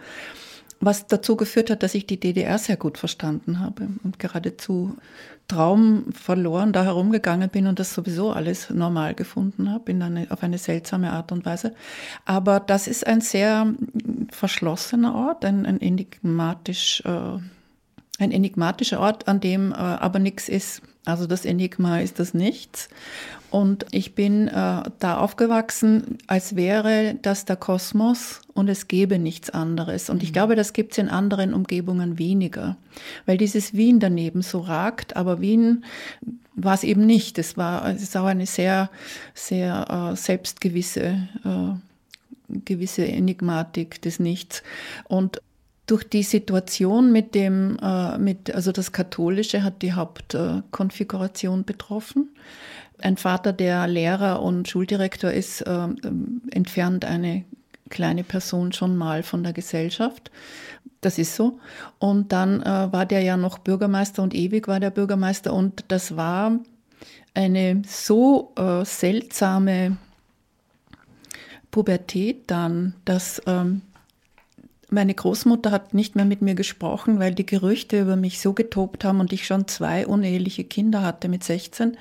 was 0.81 1.07
dazu 1.07 1.37
geführt 1.37 1.71
hat, 1.71 1.83
dass 1.83 1.95
ich 1.95 2.07
die 2.07 2.21
DDR 2.21 2.59
sehr 2.59 2.77
gut 2.77 2.99
verstanden 2.99 3.61
habe 3.61 3.89
und 4.05 4.19
geradezu 4.19 4.97
Traum 5.49 6.13
verloren 6.13 6.73
da 6.73 6.83
herumgegangen 6.85 7.49
bin 7.51 7.67
und 7.67 7.79
das 7.79 7.95
sowieso 7.95 8.33
alles 8.33 8.71
normal 8.71 9.15
gefunden 9.15 9.71
habe, 9.71 9.91
in 9.93 10.03
eine, 10.03 10.27
auf 10.31 10.43
eine 10.43 10.59
seltsame 10.59 11.13
Art 11.13 11.31
und 11.33 11.47
Weise. 11.47 11.75
Aber 12.25 12.61
das 12.61 12.89
ist 12.89 13.07
ein 13.07 13.21
sehr 13.21 13.73
verschlossener 14.31 15.15
Ort, 15.15 15.45
ein, 15.45 15.65
ein 15.67 15.81
enigmatisch 15.81 17.03
äh, 17.05 17.39
ein 18.19 18.33
enigmatischer 18.33 19.01
Ort, 19.01 19.29
an 19.29 19.41
dem 19.41 19.73
äh, 19.73 19.77
aber 19.77 20.19
nichts 20.19 20.49
ist. 20.49 20.83
Also 21.05 21.27
das 21.27 21.45
Enigma 21.45 22.01
ist 22.01 22.19
das 22.19 22.35
Nichts. 22.35 22.89
Und 23.51 23.87
ich 23.93 24.15
bin 24.15 24.49
äh, 24.49 24.83
da 24.99 25.19
aufgewachsen, 25.19 26.19
als 26.27 26.57
wäre 26.57 27.17
das 27.23 27.45
der 27.45 27.57
Kosmos 27.57 28.41
und 28.55 28.69
es 28.69 28.89
gäbe 28.89 29.19
nichts 29.19 29.51
anderes. 29.51 30.11
Und 30.11 30.23
ich 30.23 30.31
mhm. 30.31 30.35
glaube, 30.35 30.57
das 30.57 30.73
gibt 30.73 30.93
es 30.93 30.99
in 30.99 31.09
anderen 31.09 31.55
Umgebungen 31.55 32.19
weniger, 32.19 32.77
weil 33.25 33.39
dieses 33.39 33.73
Wien 33.73 34.01
daneben 34.01 34.43
so 34.43 34.61
ragt, 34.61 35.17
aber 35.17 35.41
Wien 35.41 35.85
war 36.55 36.75
es 36.75 36.83
eben 36.83 37.07
nicht. 37.07 37.39
Es 37.39 37.57
war 37.57 37.89
es 37.89 38.03
ist 38.03 38.17
auch 38.17 38.25
eine 38.25 38.47
sehr, 38.47 38.91
sehr 39.35 40.13
äh, 40.13 40.17
selbstgewisse 40.17 41.29
äh, 41.45 41.79
gewisse 42.49 43.07
Enigmatik 43.07 44.01
des 44.03 44.21
Nichts. 44.21 44.63
Und 45.09 45.43
durch 45.87 46.05
die 46.05 46.25
Situation 46.25 47.13
mit 47.13 47.35
dem, 47.35 47.79
äh, 47.81 48.19
mit, 48.19 48.55
also 48.55 48.73
das 48.73 48.93
Katholische 48.93 49.63
hat 49.63 49.83
die 49.83 49.93
Hauptkonfiguration 49.93 51.65
betroffen. 51.65 52.31
Ein 52.99 53.17
Vater, 53.17 53.53
der 53.53 53.87
Lehrer 53.87 54.43
und 54.43 54.69
Schuldirektor 54.69 55.31
ist, 55.31 55.61
äh, 55.63 55.89
entfernt 56.51 57.05
eine 57.05 57.45
kleine 57.89 58.25
Person 58.25 58.73
schon 58.73 58.97
mal 58.97 59.23
von 59.23 59.45
der 59.45 59.53
Gesellschaft. 59.53 60.31
Das 61.01 61.19
ist 61.19 61.37
so. 61.37 61.61
Und 61.99 62.33
dann 62.33 62.63
äh, 62.63 62.93
war 62.93 63.07
der 63.07 63.21
ja 63.21 63.37
noch 63.37 63.59
Bürgermeister 63.59 64.23
und 64.23 64.35
ewig 64.35 64.67
war 64.67 64.81
der 64.81 64.91
Bürgermeister. 64.91 65.53
Und 65.53 65.85
das 65.89 66.17
war 66.17 66.59
eine 67.35 67.83
so 67.87 68.53
äh, 68.57 68.85
seltsame 68.85 69.99
Pubertät 71.71 72.51
dann, 72.51 72.95
dass 73.05 73.41
ähm, 73.47 73.83
meine 74.89 75.15
Großmutter 75.15 75.71
hat 75.73 75.95
nicht 75.95 76.15
mehr 76.15 76.25
mit 76.25 76.43
mir 76.43 76.55
gesprochen, 76.55 77.19
weil 77.19 77.35
die 77.35 77.47
Gerüchte 77.47 78.01
über 78.01 78.17
mich 78.17 78.41
so 78.41 78.53
getobt 78.53 79.05
haben 79.05 79.21
und 79.21 79.33
ich 79.33 79.47
schon 79.47 79.67
zwei 79.67 80.07
uneheliche 80.07 80.65
Kinder 80.65 81.03
hatte 81.03 81.29
mit 81.29 81.43
16, 81.43 81.97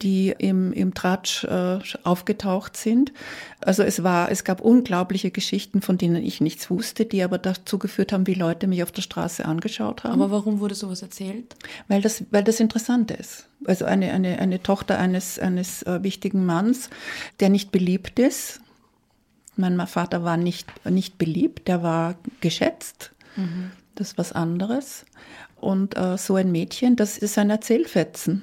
die 0.00 0.34
im, 0.38 0.72
im 0.72 0.94
Tratsch 0.94 1.44
äh, 1.44 1.78
aufgetaucht 2.04 2.76
sind. 2.76 3.12
Also 3.60 3.82
es 3.82 4.02
war, 4.02 4.30
es 4.30 4.44
gab 4.44 4.60
unglaubliche 4.60 5.30
Geschichten, 5.30 5.82
von 5.82 5.98
denen 5.98 6.22
ich 6.22 6.40
nichts 6.40 6.70
wusste, 6.70 7.04
die 7.04 7.22
aber 7.22 7.38
dazu 7.38 7.78
geführt 7.78 8.12
haben, 8.12 8.26
wie 8.26 8.34
Leute 8.34 8.66
mich 8.66 8.82
auf 8.82 8.92
der 8.92 9.02
Straße 9.02 9.44
angeschaut 9.44 10.04
haben. 10.04 10.20
Aber 10.20 10.30
warum 10.30 10.60
wurde 10.60 10.74
sowas 10.74 11.02
erzählt? 11.02 11.56
Weil 11.88 12.00
das, 12.00 12.24
weil 12.30 12.44
das 12.44 12.60
interessant 12.60 13.10
ist. 13.10 13.46
Also 13.64 13.86
eine, 13.86 14.12
eine, 14.12 14.38
eine 14.38 14.62
Tochter 14.62 14.98
eines, 14.98 15.38
eines 15.38 15.82
äh, 15.84 16.02
wichtigen 16.02 16.44
Manns, 16.44 16.90
der 17.40 17.48
nicht 17.48 17.72
beliebt 17.72 18.18
ist, 18.18 18.60
mein 19.56 19.86
Vater 19.86 20.24
war 20.24 20.36
nicht, 20.36 20.68
nicht 20.88 21.18
beliebt, 21.18 21.68
der 21.68 21.82
war 21.82 22.16
geschätzt. 22.40 23.12
Mhm. 23.36 23.70
Das 23.94 24.08
ist 24.08 24.18
was 24.18 24.32
anderes. 24.32 25.04
Und 25.60 25.96
äh, 25.96 26.18
so 26.18 26.34
ein 26.34 26.52
Mädchen, 26.52 26.96
das 26.96 27.16
ist 27.16 27.38
ein 27.38 27.50
Erzählfetzen. 27.50 28.42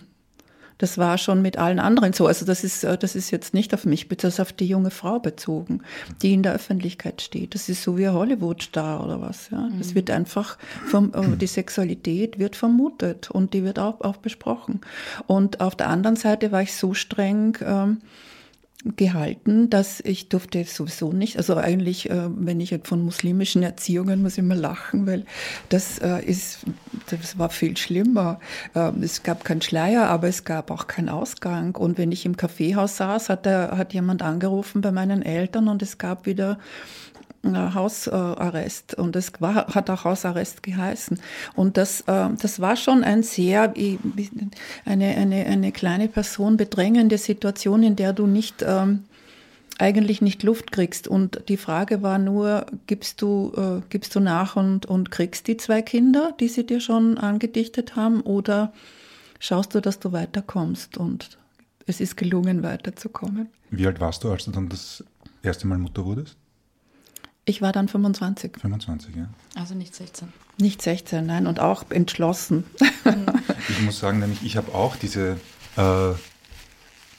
Das 0.82 0.98
war 0.98 1.20
schon 1.20 1.44
mit 1.44 1.60
allen 1.60 1.78
anderen 1.78 2.12
so. 2.12 2.26
Also 2.26 2.44
das 2.44 2.64
ist, 2.64 2.84
äh, 2.84 2.98
das 2.98 3.16
ist 3.16 3.30
jetzt 3.30 3.54
nicht 3.54 3.72
auf 3.76 3.86
mich, 3.86 4.08
das 4.08 4.34
ist 4.34 4.40
auf 4.40 4.52
die 4.52 4.66
junge 4.66 4.90
Frau 4.90 5.20
bezogen, 5.20 5.84
die 6.24 6.34
in 6.34 6.42
der 6.42 6.54
Öffentlichkeit 6.54 7.22
steht. 7.22 7.54
Das 7.54 7.70
ist 7.70 7.84
so 7.84 8.00
wie 8.00 8.08
ein 8.08 8.14
Hollywood-Star 8.14 9.04
oder 9.06 9.22
was. 9.22 9.52
Ja. 9.52 9.70
Das 9.78 9.92
mhm. 9.92 9.96
wird 9.96 10.10
einfach, 10.10 10.58
vom, 10.88 11.14
äh, 11.14 11.38
die 11.38 11.46
Sexualität 11.46 12.40
wird 12.40 12.56
vermutet 12.56 13.30
und 13.30 13.54
die 13.54 13.64
wird 13.64 13.78
auch, 13.78 14.02
auch 14.02 14.18
besprochen. 14.18 14.82
Und 15.28 15.62
auf 15.62 15.76
der 15.76 15.90
anderen 15.90 16.16
Seite 16.16 16.52
war 16.52 16.64
ich 16.64 16.74
so 16.74 16.96
streng, 16.96 17.60
ähm, 17.64 18.00
gehalten, 18.84 19.70
dass 19.70 20.00
ich 20.00 20.30
durfte 20.30 20.64
sowieso 20.64 21.12
nicht, 21.14 21.38
also 21.38 21.56
eigentlich, 21.56 22.10
äh, 22.10 22.30
wenn 22.30 22.60
ich 22.60 22.78
von 22.84 23.02
muslimischen 23.04 23.62
Erziehungen 23.64 24.22
muss 24.22 24.34
ich 24.34 24.40
immer 24.40 24.56
lachen, 24.56 25.06
weil 25.06 25.26
das 25.70 26.00
äh, 26.00 26.24
ist, 26.26 26.60
das 27.10 27.38
war 27.38 27.50
viel 27.50 27.78
schlimmer. 27.78 28.40
Ähm, 28.74 29.04
es 29.04 29.24
gab 29.24 29.46
keinen 29.46 29.62
Schleier, 29.62 30.08
aber 30.08 30.28
es 30.28 30.46
gab 30.46 30.72
auch 30.72 30.88
keinen 30.88 31.10
Ausgang. 31.10 31.76
Und 31.76 31.98
wenn 31.98 32.12
ich 32.12 32.26
im 32.26 32.38
Kaffeehaus 32.38 32.98
saß, 32.98 33.30
hat, 33.30 33.46
der, 33.46 33.78
hat 33.78 33.94
jemand 33.94 34.24
angerufen 34.24 34.82
bei 34.82 34.92
meinen 34.92 35.22
Eltern 35.22 35.68
und 35.68 35.82
es 35.82 35.98
gab 35.98 36.26
wieder 36.26 36.58
Hausarrest 37.44 38.96
und 38.96 39.16
es 39.16 39.32
war, 39.40 39.68
hat 39.68 39.90
auch 39.90 40.04
Hausarrest 40.04 40.64
geheißen. 40.64 41.20
Und 41.56 41.78
das, 41.78 42.02
äh, 42.02 42.30
das 42.40 42.60
war 42.60 42.76
schon 42.76 43.04
ein 43.04 43.24
sehr, 43.24 43.74
eine, 44.86 45.16
eine, 45.16 45.46
eine 45.46 45.72
kleine 45.72 46.08
Person 46.08 46.58
bedrängende 46.58 47.18
Situation, 47.18 47.84
in 47.84 47.96
der 47.96 48.14
du 48.14 48.28
nicht, 48.28 48.64
ähm, 48.66 49.06
eigentlich 49.80 50.22
nicht 50.22 50.44
Luft 50.44 50.72
kriegst. 50.72 51.08
Und 51.08 51.44
die 51.50 51.58
Frage 51.58 52.04
war 52.04 52.20
nur, 52.20 52.68
gibst 52.86 53.22
du, 53.22 53.52
äh, 53.56 53.82
gibst 53.90 54.14
du 54.16 54.20
nach 54.20 54.56
und, 54.56 54.86
und 54.86 55.10
kriegst 55.10 55.48
die 55.48 55.58
zwei 55.58 55.82
Kinder, 55.82 56.36
die 56.40 56.48
sie 56.48 56.66
dir 56.66 56.80
schon 56.80 57.18
angedichtet 57.18 57.96
haben, 57.96 58.22
oder 58.22 58.72
schaust 59.40 59.74
du, 59.74 59.82
dass 59.82 60.00
du 60.00 60.12
weiterkommst? 60.12 60.98
Und 60.98 61.40
es 61.88 62.00
ist 62.00 62.18
gelungen, 62.18 62.62
weiterzukommen. 62.62 63.50
Wie 63.72 63.88
alt 63.88 64.00
warst 64.00 64.24
du, 64.24 64.32
als 64.32 64.46
du 64.46 64.52
dann 64.52 64.70
das 64.70 65.04
erste 65.42 65.66
Mal 65.66 65.80
Mutter 65.80 66.06
wurdest? 66.06 66.38
Ich 67.46 67.62
war 67.62 67.72
dann 67.72 67.88
25. 67.88 68.58
25, 68.60 69.16
ja. 69.16 69.30
Also 69.56 69.74
nicht 69.74 69.96
16. 69.96 70.32
Nicht 70.60 70.82
16, 70.82 71.26
nein, 71.26 71.48
und 71.48 71.60
auch 71.60 71.84
entschlossen. 71.90 72.66
ich 73.70 73.82
muss 73.82 74.00
sagen, 74.00 74.20
nämlich 74.20 74.44
ich 74.44 74.58
habe 74.58 74.74
auch 74.76 74.96
diese, 74.96 75.32
äh, 75.76 76.14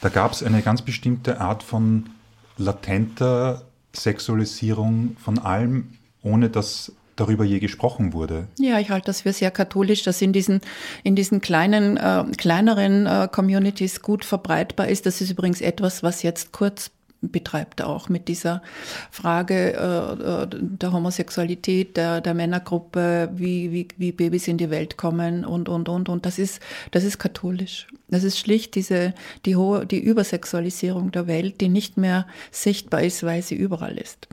da 0.00 0.08
gab 0.12 0.32
es 0.32 0.42
eine 0.42 0.62
ganz 0.62 0.82
bestimmte 0.82 1.40
Art 1.40 1.62
von 1.62 2.10
latenter 2.56 3.62
Sexualisierung 3.92 5.16
von 5.18 5.38
allem, 5.38 5.98
ohne 6.22 6.50
dass 6.50 6.92
darüber 7.16 7.44
je 7.44 7.58
gesprochen 7.58 8.12
wurde. 8.12 8.48
Ja, 8.58 8.78
ich 8.78 8.90
halte 8.90 9.06
das 9.06 9.22
für 9.22 9.32
sehr 9.32 9.50
katholisch, 9.50 10.02
dass 10.02 10.22
in 10.22 10.32
diesen, 10.32 10.60
in 11.02 11.14
diesen 11.14 11.40
kleinen, 11.40 11.96
äh, 11.96 12.24
kleineren 12.36 13.06
äh, 13.06 13.28
Communities 13.30 14.02
gut 14.02 14.24
verbreitbar 14.24 14.88
ist. 14.88 15.04
Das 15.04 15.20
ist 15.20 15.30
übrigens 15.30 15.60
etwas, 15.60 16.02
was 16.02 16.22
jetzt 16.22 16.52
kurz 16.52 16.90
betreibt 17.22 17.82
auch 17.82 18.08
mit 18.08 18.28
dieser 18.28 18.62
Frage 19.10 19.74
äh, 19.74 20.42
äh, 20.42 20.48
der 20.50 20.92
Homosexualität, 20.92 21.96
der, 21.96 22.20
der 22.20 22.34
Männergruppe, 22.34 23.30
wie, 23.32 23.70
wie, 23.72 23.88
wie 23.96 24.12
Babys 24.12 24.48
in 24.48 24.58
die 24.58 24.70
Welt 24.70 24.96
kommen 24.96 25.44
und, 25.44 25.68
und, 25.68 25.88
und. 25.88 26.08
Und 26.08 26.26
das 26.26 26.38
ist, 26.38 26.60
das 26.90 27.04
ist 27.04 27.18
katholisch. 27.18 27.86
Das 28.08 28.24
ist 28.24 28.38
schlicht 28.38 28.74
diese, 28.74 29.14
die 29.46 29.56
hohe, 29.56 29.86
die 29.86 30.00
Übersexualisierung 30.00 31.12
der 31.12 31.26
Welt, 31.26 31.60
die 31.60 31.68
nicht 31.68 31.96
mehr 31.96 32.26
sichtbar 32.50 33.02
ist, 33.02 33.22
weil 33.22 33.42
sie 33.42 33.54
überall 33.54 33.96
ist. 33.96 34.28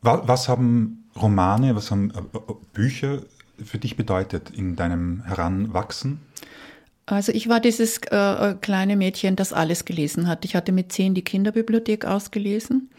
Was 0.00 0.48
haben 0.48 1.04
Romane, 1.14 1.76
was 1.76 1.90
haben 1.90 2.10
äh, 2.10 2.52
Bücher 2.72 3.22
für 3.62 3.78
dich 3.78 3.96
bedeutet 3.96 4.50
in 4.50 4.74
deinem 4.74 5.22
Heranwachsen? 5.24 6.20
Also 7.06 7.32
ich 7.32 7.48
war 7.48 7.60
dieses 7.60 7.98
äh, 8.10 8.16
äh, 8.16 8.54
kleine 8.60 8.96
Mädchen, 8.96 9.36
das 9.36 9.52
alles 9.52 9.84
gelesen 9.84 10.28
hat. 10.28 10.44
Ich 10.44 10.54
hatte 10.54 10.72
mit 10.72 10.92
zehn 10.92 11.14
die 11.14 11.24
Kinderbibliothek 11.24 12.04
ausgelesen 12.04 12.90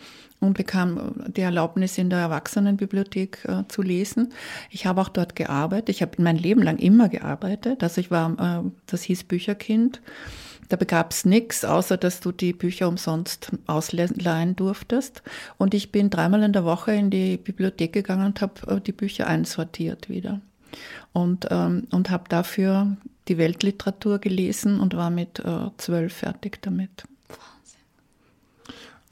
und 0.42 0.58
bekam 0.58 1.24
die 1.28 1.42
Erlaubnis, 1.42 1.98
in 1.98 2.10
der 2.10 2.20
Erwachsenenbibliothek 2.20 3.46
äh, 3.46 3.64
zu 3.70 3.82
lesen. 3.82 4.34
Ich 4.70 4.86
habe 4.86 5.00
auch 5.00 5.10
dort 5.10 5.36
gearbeitet. 5.36 5.90
Ich 5.90 6.02
habe 6.02 6.22
mein 6.22 6.38
Leben 6.38 6.62
lang 6.62 6.80
immer 6.80 7.08
gearbeitet. 7.08 7.82
Also 7.82 8.02
ich 8.02 8.12
war, 8.12 8.64
äh, 8.66 8.70
das 8.88 9.04
hieß 9.04 9.24
Bücherkind. 9.24 10.02
Da 10.70 10.76
begab 10.76 11.12
es 11.12 11.24
nichts, 11.24 11.66
außer 11.66 11.98
dass 11.98 12.20
du 12.20 12.32
die 12.32 12.54
Bücher 12.54 12.88
umsonst 12.88 13.52
ausleihen 13.68 14.56
durftest. 14.56 15.22
Und 15.58 15.74
ich 15.74 15.92
bin 15.92 16.10
dreimal 16.10 16.44
in 16.44 16.54
der 16.54 16.66
Woche 16.66 16.94
in 16.94 17.10
die 17.10 17.38
Bibliothek 17.38 17.94
gegangen 17.94 18.26
und 18.26 18.42
habe 18.42 18.54
äh, 18.68 18.82
die 18.82 18.92
Bücher 18.92 19.28
einsortiert 19.28 20.10
wieder 20.10 20.42
und, 21.14 21.48
ähm, 21.52 21.88
und 21.92 22.10
habe 22.10 22.24
dafür 22.28 22.98
die 23.28 23.38
Weltliteratur 23.38 24.20
gelesen 24.20 24.80
und 24.80 24.96
war 24.96 25.10
mit 25.10 25.40
äh, 25.40 25.70
zwölf 25.78 26.14
fertig 26.14 26.62
damit. 26.62 27.06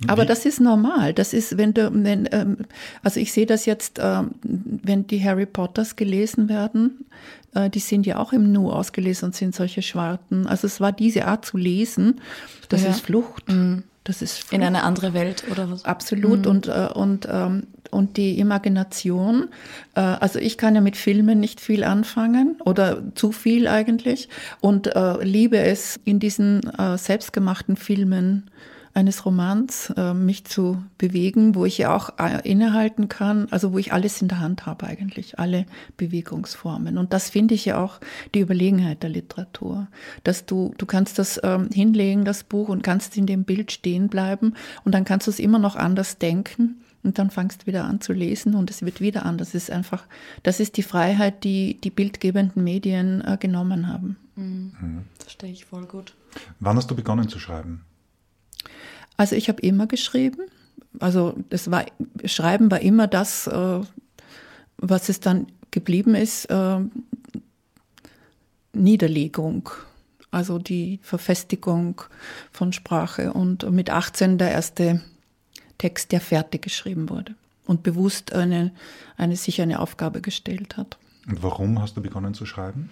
Aber 0.08 0.26
das 0.26 0.46
ist 0.46 0.60
normal. 0.60 1.14
Das 1.14 1.34
ist, 1.34 1.58
wenn 1.58 1.74
du, 1.74 1.92
wenn, 1.94 2.28
ähm, 2.32 2.58
also 3.04 3.20
ich 3.20 3.32
sehe 3.32 3.46
das 3.46 3.66
jetzt, 3.66 4.00
ähm, 4.02 4.32
wenn 4.42 5.06
die 5.06 5.24
Harry 5.24 5.46
Potters 5.46 5.96
gelesen 5.96 6.50
werden, 6.50 7.06
äh, 7.54 7.70
die 7.70 7.80
sind 7.80 8.06
ja 8.06 8.18
auch 8.18 8.34
im 8.34 8.52
Nu 8.52 8.72
ausgelesen 8.72 9.28
und 9.28 9.36
sind 9.36 9.54
solche 9.54 9.82
Schwarten. 9.82 10.48
Also 10.48 10.68
es 10.68 10.80
war 10.80 10.92
diese 10.92 11.26
Art 11.26 11.46
zu 11.46 11.58
lesen, 11.58 12.22
das 12.70 12.84
ja. 12.84 12.90
ist 12.90 13.02
Flucht. 13.02 13.48
Mhm. 13.50 13.84
Das 14.04 14.22
ist 14.22 14.40
Flucht. 14.40 14.54
in 14.54 14.64
eine 14.64 14.84
andere 14.84 15.14
Welt 15.14 15.44
oder 15.52 15.70
was? 15.70 15.86
Absolut. 15.86 16.46
Mhm. 16.46 16.52
Und, 16.52 16.68
äh, 16.68 16.90
und, 16.94 17.28
ähm, 17.30 17.68
und 17.92 18.18
die 18.18 18.40
Imagination, 18.40 19.50
äh, 19.96 20.00
also 20.00 20.40
ich 20.40 20.58
kann 20.58 20.74
ja 20.74 20.82
mit 20.82 20.98
Filmen 20.98 21.40
nicht 21.40 21.62
viel 21.62 21.84
anfangen 21.84 22.56
oder 22.66 23.04
zu 23.16 23.32
viel 23.32 23.68
eigentlich 23.68 24.30
und 24.60 24.88
äh, 24.96 25.24
liebe 25.24 25.58
es, 25.58 26.00
in 26.04 26.20
diesen 26.20 26.62
selbstgemachten 26.98 27.76
Filmen 27.76 28.50
eines 28.94 29.26
Romans 29.26 29.92
äh, 29.96 30.14
mich 30.14 30.46
zu 30.46 30.84
bewegen, 30.98 31.56
wo 31.56 31.66
ich 31.66 31.78
ja 31.78 31.96
auch 31.96 32.18
äh, 32.20 32.48
innehalten 32.50 33.08
kann, 33.10 33.48
also 33.52 33.74
wo 33.74 33.78
ich 33.78 33.94
alles 33.94 34.22
in 34.22 34.28
der 34.28 34.40
Hand 34.40 34.66
habe 34.66 34.86
eigentlich, 34.88 35.40
alle 35.40 35.66
Bewegungsformen. 35.98 36.98
Und 36.98 37.14
das 37.14 37.30
finde 37.30 37.54
ich 37.54 37.66
ja 37.66 37.82
auch 37.82 38.00
die 38.36 38.40
Überlegenheit 38.40 39.04
der 39.04 39.10
Literatur, 39.10 39.88
dass 40.24 40.46
du, 40.46 40.74
du 40.78 40.86
kannst 40.86 41.20
das 41.20 41.40
ähm, 41.44 41.70
hinlegen, 41.74 42.26
das 42.26 42.44
Buch, 42.44 42.70
und 42.70 42.84
kannst 42.84 43.18
in 43.18 43.26
dem 43.26 43.44
Bild 43.44 43.72
stehen 43.72 44.08
bleiben 44.08 44.56
und 44.84 44.94
dann 44.94 45.06
kannst 45.06 45.28
du 45.28 45.32
es 45.32 45.40
immer 45.40 45.60
noch 45.60 45.76
anders 45.76 46.18
denken 46.18 46.82
Und 47.04 47.18
dann 47.18 47.32
fangst 47.32 47.64
du 47.64 47.68
wieder 47.68 47.86
an 47.86 48.02
zu 48.02 48.14
lesen 48.14 48.56
und 48.56 48.70
es 48.70 48.84
wird 48.84 49.02
wieder 49.02 49.26
anders. 49.26 49.52
Das 49.52 49.64
ist 49.64 49.72
einfach, 49.72 50.04
das 50.44 50.60
ist 50.60 50.78
die 50.78 50.84
Freiheit, 50.84 51.44
die 51.44 51.80
die 51.82 51.90
bildgebenden 51.90 52.64
Medien 52.64 53.22
äh, 53.26 53.38
genommen 53.40 53.88
haben. 53.88 54.18
Mhm. 54.36 54.74
Mhm. 54.80 55.06
Das 55.18 55.26
verstehe 55.26 55.52
ich 55.52 55.66
voll 55.66 55.86
gut. 55.86 56.16
Wann 56.60 56.78
hast 56.78 56.92
du 56.92 56.96
begonnen 56.96 57.28
zu 57.28 57.40
schreiben? 57.40 57.82
Also 59.22 59.36
ich 59.36 59.50
habe 59.50 59.62
immer 59.62 59.86
geschrieben. 59.86 60.48
Also 60.98 61.36
das 61.52 61.70
war, 61.70 61.86
Schreiben 62.26 62.72
war 62.72 62.80
immer 62.80 63.06
das, 63.06 63.46
äh, 63.46 63.82
was 64.78 65.10
es 65.10 65.20
dann 65.20 65.46
geblieben 65.70 66.16
ist, 66.16 66.46
äh, 66.46 66.80
Niederlegung. 68.74 69.70
Also 70.32 70.58
die 70.58 71.00
Verfestigung 71.04 72.02
von 72.52 72.74
Sprache 72.74 73.32
und 73.32 73.70
mit 73.70 73.92
18 73.92 74.40
der 74.40 74.50
erste 74.50 75.04
Text, 75.78 76.12
der 76.12 76.20
fertig 76.20 76.64
geschrieben 76.64 77.12
wurde 77.12 77.36
und 77.68 77.84
bewusst 77.84 78.34
eine, 78.34 78.72
eine 79.18 79.36
sich 79.36 79.62
eine 79.62 79.82
Aufgabe 79.82 80.22
gestellt 80.22 80.78
hat. 80.78 80.98
Und 81.28 81.44
warum 81.44 81.80
hast 81.80 81.96
du 81.96 82.02
begonnen 82.02 82.34
zu 82.34 82.48
schreiben? 82.48 82.90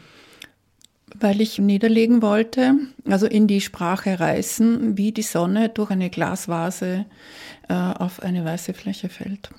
Weil 1.18 1.42
ich 1.42 1.60
niederlegen 1.60 2.22
wollte, 2.22 2.76
also 3.06 3.26
in 3.26 3.48
die 3.48 3.62
Sprache 3.62 4.20
reißen, 4.20 4.98
wie 4.98 5.12
die 5.12 5.24
Sonne 5.24 5.70
durch 5.70 5.90
eine 5.92 6.10
Glasvase 6.10 7.06
äh, 7.68 7.74
auf 7.74 8.22
eine 8.22 8.46
weiße 8.46 8.74
Fläche 8.74 9.10
fällt. 9.10 9.50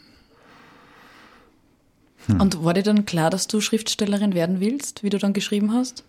Hm. 2.27 2.41
Und 2.41 2.65
war 2.65 2.75
dir 2.75 2.83
dann 2.83 3.05
klar, 3.05 3.31
dass 3.31 3.47
du 3.47 3.61
Schriftstellerin 3.61 4.35
werden 4.35 4.61
willst, 4.61 5.03
wie 5.03 5.11
du 5.11 5.19
dann 5.19 5.33
geschrieben 5.33 5.73
hast? 5.73 6.05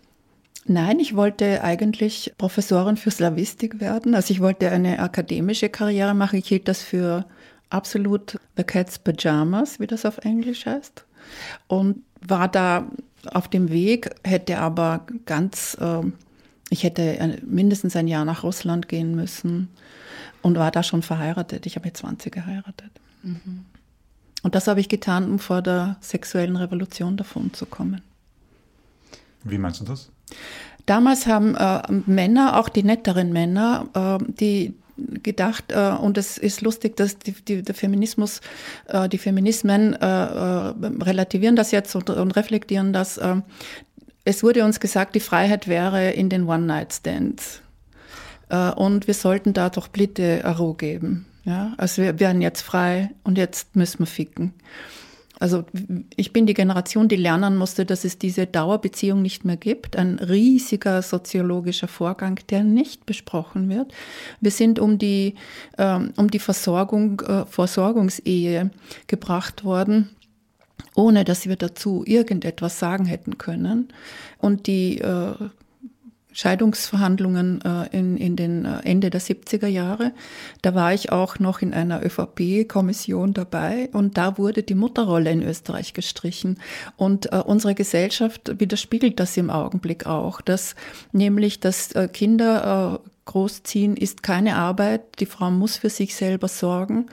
Nein, 0.64 1.00
ich 1.00 1.16
wollte 1.16 1.64
eigentlich 1.64 2.34
Professorin 2.38 2.96
für 2.96 3.10
Slavistik 3.10 3.80
werden. 3.80 4.14
Also 4.14 4.32
ich 4.32 4.40
wollte 4.40 4.70
eine 4.70 5.00
akademische 5.00 5.68
Karriere 5.68 6.14
machen. 6.14 6.38
Ich 6.38 6.46
hielt 6.46 6.68
das 6.68 6.82
für 6.82 7.26
absolut 7.68 8.38
The 8.56 8.62
Cat's 8.62 8.98
Pajamas, 8.98 9.80
wie 9.80 9.88
das 9.88 10.04
auf 10.04 10.18
Englisch 10.18 10.66
heißt. 10.66 11.04
Und 11.66 12.02
war 12.20 12.48
da 12.48 12.86
auf 13.32 13.48
dem 13.48 13.70
Weg, 13.70 14.10
hätte 14.24 14.58
aber 14.58 15.06
ganz, 15.26 15.76
äh, 15.80 16.02
ich 16.70 16.82
hätte 16.84 17.38
mindestens 17.46 17.96
ein 17.96 18.08
Jahr 18.08 18.24
nach 18.24 18.42
Russland 18.42 18.88
gehen 18.88 19.14
müssen 19.14 19.68
und 20.42 20.58
war 20.58 20.70
da 20.70 20.82
schon 20.82 21.02
verheiratet. 21.02 21.66
Ich 21.66 21.76
habe 21.76 21.86
mit 21.86 21.96
20 21.96 22.32
geheiratet. 22.32 22.90
Mhm. 23.22 23.64
Und 24.42 24.54
das 24.54 24.66
habe 24.66 24.80
ich 24.80 24.88
getan, 24.88 25.30
um 25.30 25.38
vor 25.38 25.62
der 25.62 25.96
sexuellen 26.00 26.56
Revolution 26.56 27.16
davon 27.16 27.52
zu 27.54 27.66
kommen. 27.66 28.02
Wie 29.44 29.58
meinst 29.58 29.80
du 29.80 29.84
das? 29.84 30.10
Damals 30.86 31.26
haben 31.26 31.54
äh, 31.54 31.82
Männer, 32.06 32.58
auch 32.58 32.68
die 32.68 32.82
netteren 32.82 33.32
Männer, 33.32 33.86
äh, 33.94 34.32
die 34.32 34.74
gedacht, 34.96 35.72
äh, 35.72 35.90
und 35.90 36.18
es 36.18 36.38
ist 36.38 36.60
lustig, 36.60 36.96
dass 36.96 37.18
die, 37.18 37.32
die, 37.32 37.62
der 37.62 37.74
Feminismus, 37.74 38.40
äh, 38.88 39.08
die 39.08 39.18
Feminismen 39.18 39.94
äh, 39.94 40.06
äh, 40.06 40.74
relativieren 41.02 41.56
das 41.56 41.70
jetzt 41.70 41.94
und, 41.94 42.10
und 42.10 42.32
reflektieren 42.32 42.92
das. 42.92 43.20
es 44.24 44.42
wurde 44.42 44.64
uns 44.64 44.80
gesagt, 44.80 45.14
die 45.14 45.20
Freiheit 45.20 45.68
wäre 45.68 46.10
in 46.10 46.28
den 46.28 46.46
One-Night-Stands. 46.46 47.62
und 48.76 49.06
wir 49.06 49.14
sollten 49.14 49.52
da 49.52 49.70
doch 49.70 49.88
Blitte 49.88 50.44
Aro 50.44 50.74
geben. 50.74 51.26
Ja, 51.44 51.72
also 51.76 52.02
wir 52.02 52.20
werden 52.20 52.40
jetzt 52.40 52.62
frei 52.62 53.10
und 53.24 53.38
jetzt 53.38 53.74
müssen 53.74 54.00
wir 54.00 54.06
ficken. 54.06 54.52
Also 55.42 55.64
ich 56.14 56.32
bin 56.32 56.46
die 56.46 56.54
Generation, 56.54 57.08
die 57.08 57.16
lernen 57.16 57.56
musste, 57.56 57.84
dass 57.84 58.04
es 58.04 58.16
diese 58.16 58.46
Dauerbeziehung 58.46 59.22
nicht 59.22 59.44
mehr 59.44 59.56
gibt. 59.56 59.96
Ein 59.96 60.20
riesiger 60.20 61.02
soziologischer 61.02 61.88
Vorgang, 61.88 62.38
der 62.48 62.62
nicht 62.62 63.06
besprochen 63.06 63.68
wird. 63.68 63.92
Wir 64.40 64.52
sind 64.52 64.78
um 64.78 64.98
die, 64.98 65.34
ähm, 65.78 66.12
um 66.16 66.30
die 66.30 66.38
Versorgung, 66.38 67.20
äh, 67.22 67.44
Versorgungsehe 67.46 68.70
gebracht 69.08 69.64
worden 69.64 70.10
ohne 70.94 71.24
dass 71.24 71.46
wir 71.46 71.56
dazu 71.56 72.04
irgendetwas 72.06 72.78
sagen 72.78 73.06
hätten 73.06 73.38
können. 73.38 73.88
Und 74.38 74.66
die 74.66 74.98
äh, 74.98 75.32
Scheidungsverhandlungen 76.32 77.60
äh, 77.62 77.96
in, 77.96 78.16
in 78.16 78.36
den 78.36 78.64
äh, 78.64 78.80
Ende 78.84 79.10
der 79.10 79.20
70er 79.20 79.66
Jahre. 79.66 80.12
Da 80.62 80.74
war 80.74 80.92
ich 80.94 81.12
auch 81.12 81.38
noch 81.38 81.62
in 81.62 81.74
einer 81.74 82.04
ÖVP-Kommission 82.04 83.34
dabei 83.34 83.88
und 83.92 84.16
da 84.18 84.38
wurde 84.38 84.62
die 84.62 84.74
Mutterrolle 84.74 85.30
in 85.30 85.42
Österreich 85.42 85.92
gestrichen. 85.94 86.58
Und 86.96 87.32
äh, 87.32 87.36
unsere 87.36 87.74
Gesellschaft 87.74 88.60
widerspiegelt 88.60 89.20
das 89.20 89.36
im 89.36 89.50
Augenblick 89.50 90.06
auch, 90.06 90.40
dass 90.40 90.74
nämlich, 91.12 91.60
dass 91.60 91.90
Kinder 92.12 93.00
Großziehen 93.32 93.96
ist 93.96 94.22
keine 94.22 94.56
Arbeit. 94.56 95.18
Die 95.18 95.24
Frau 95.24 95.50
muss 95.50 95.78
für 95.78 95.88
sich 95.88 96.14
selber 96.14 96.48
sorgen 96.48 97.06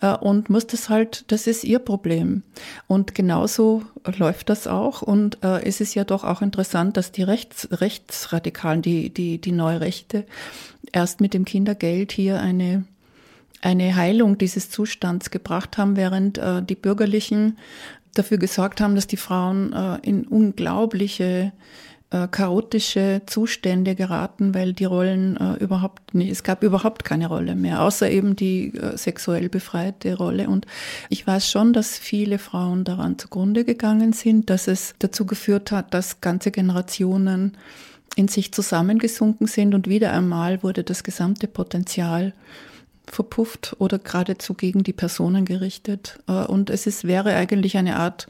äh, 0.00 0.14
und 0.14 0.48
muss 0.48 0.68
das 0.68 0.88
halt, 0.88 1.24
das 1.32 1.48
ist 1.48 1.64
ihr 1.64 1.80
Problem. 1.80 2.44
Und 2.86 3.16
genauso 3.16 3.82
läuft 4.16 4.50
das 4.50 4.68
auch. 4.68 5.02
Und 5.02 5.42
äh, 5.42 5.64
es 5.64 5.80
ist 5.80 5.96
ja 5.96 6.04
doch 6.04 6.22
auch 6.22 6.42
interessant, 6.42 6.96
dass 6.96 7.10
die 7.10 7.24
Rechts, 7.24 7.68
Rechtsradikalen, 7.72 8.82
die, 8.82 9.10
die, 9.10 9.40
die 9.40 9.50
Neurechte, 9.50 10.26
erst 10.92 11.20
mit 11.20 11.34
dem 11.34 11.44
Kindergeld 11.44 12.12
hier 12.12 12.40
eine, 12.40 12.84
eine 13.60 13.96
Heilung 13.96 14.38
dieses 14.38 14.70
Zustands 14.70 15.32
gebracht 15.32 15.76
haben, 15.76 15.96
während 15.96 16.38
äh, 16.38 16.62
die 16.62 16.76
Bürgerlichen 16.76 17.58
dafür 18.14 18.38
gesorgt 18.38 18.80
haben, 18.80 18.94
dass 18.94 19.08
die 19.08 19.16
Frauen 19.16 19.72
äh, 19.72 19.98
in 20.08 20.24
unglaubliche 20.24 21.50
äh, 22.14 22.28
chaotische 22.28 23.22
Zustände 23.26 23.96
geraten, 23.96 24.54
weil 24.54 24.72
die 24.72 24.84
Rollen 24.84 25.36
äh, 25.36 25.54
überhaupt 25.54 26.14
nicht, 26.14 26.30
es 26.30 26.44
gab 26.44 26.62
überhaupt 26.62 27.02
keine 27.04 27.26
Rolle 27.26 27.56
mehr, 27.56 27.82
außer 27.82 28.08
eben 28.08 28.36
die 28.36 28.72
äh, 28.76 28.96
sexuell 28.96 29.48
befreite 29.48 30.14
Rolle. 30.16 30.48
Und 30.48 30.66
ich 31.08 31.26
weiß 31.26 31.50
schon, 31.50 31.72
dass 31.72 31.98
viele 31.98 32.38
Frauen 32.38 32.84
daran 32.84 33.18
zugrunde 33.18 33.64
gegangen 33.64 34.12
sind, 34.12 34.48
dass 34.48 34.68
es 34.68 34.94
dazu 35.00 35.26
geführt 35.26 35.72
hat, 35.72 35.92
dass 35.92 36.20
ganze 36.20 36.52
Generationen 36.52 37.56
in 38.14 38.28
sich 38.28 38.52
zusammengesunken 38.52 39.48
sind 39.48 39.74
und 39.74 39.88
wieder 39.88 40.12
einmal 40.12 40.62
wurde 40.62 40.84
das 40.84 41.02
gesamte 41.02 41.48
Potenzial 41.48 42.32
verpufft 43.06 43.74
oder 43.80 43.98
geradezu 43.98 44.54
gegen 44.54 44.84
die 44.84 44.92
Personen 44.92 45.44
gerichtet. 45.46 46.20
Äh, 46.28 46.44
und 46.44 46.70
es 46.70 46.86
ist, 46.86 47.04
wäre 47.04 47.34
eigentlich 47.34 47.76
eine 47.76 47.96
Art 47.96 48.28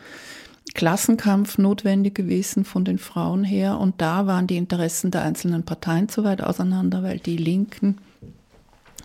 Klassenkampf 0.74 1.56
notwendig 1.56 2.14
gewesen 2.14 2.64
von 2.64 2.84
den 2.84 2.98
Frauen 2.98 3.44
her. 3.44 3.78
Und 3.78 4.00
da 4.00 4.26
waren 4.26 4.46
die 4.46 4.56
Interessen 4.56 5.10
der 5.10 5.22
einzelnen 5.22 5.62
Parteien 5.62 6.08
zu 6.08 6.24
weit 6.24 6.42
auseinander, 6.42 7.02
weil 7.02 7.18
die 7.18 7.36
Linken 7.36 7.98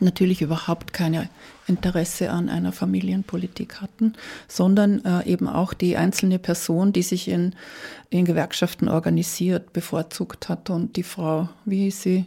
natürlich 0.02 0.42
überhaupt 0.42 0.94
keine 0.94 1.30
Interesse 1.68 2.32
an 2.32 2.50
einer 2.50 2.72
Familienpolitik 2.72 3.82
hatten, 3.82 4.14
sondern 4.48 5.04
äh, 5.06 5.26
eben 5.26 5.48
auch 5.48 5.74
die 5.74 5.98
einzelne 5.98 6.40
Person, 6.40 6.94
die 6.94 7.04
sich 7.04 7.28
in, 7.28 7.54
in 8.10 8.26
Gewerkschaften 8.26 8.88
organisiert, 8.88 9.74
bevorzugt 9.74 10.50
hat. 10.50 10.70
Und 10.70 10.96
die 10.96 11.04
Frau, 11.04 11.50
wie 11.66 11.92
sie, 11.92 12.26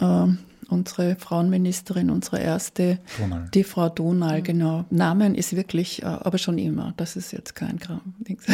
äh, 0.00 0.26
unsere 0.68 1.16
Frauenministerin, 1.16 2.10
unsere 2.10 2.40
erste, 2.40 2.98
Donal. 3.18 3.48
die 3.52 3.64
Frau 3.64 3.88
Donal, 3.88 4.40
mhm. 4.40 4.44
genau. 4.44 4.84
Namen 4.90 5.34
ist 5.34 5.56
wirklich, 5.56 6.02
äh, 6.02 6.06
aber 6.06 6.38
schon 6.38 6.58
immer. 6.58 6.94
Das 6.96 7.16
ist 7.16 7.32
jetzt 7.32 7.54
kein, 7.54 7.78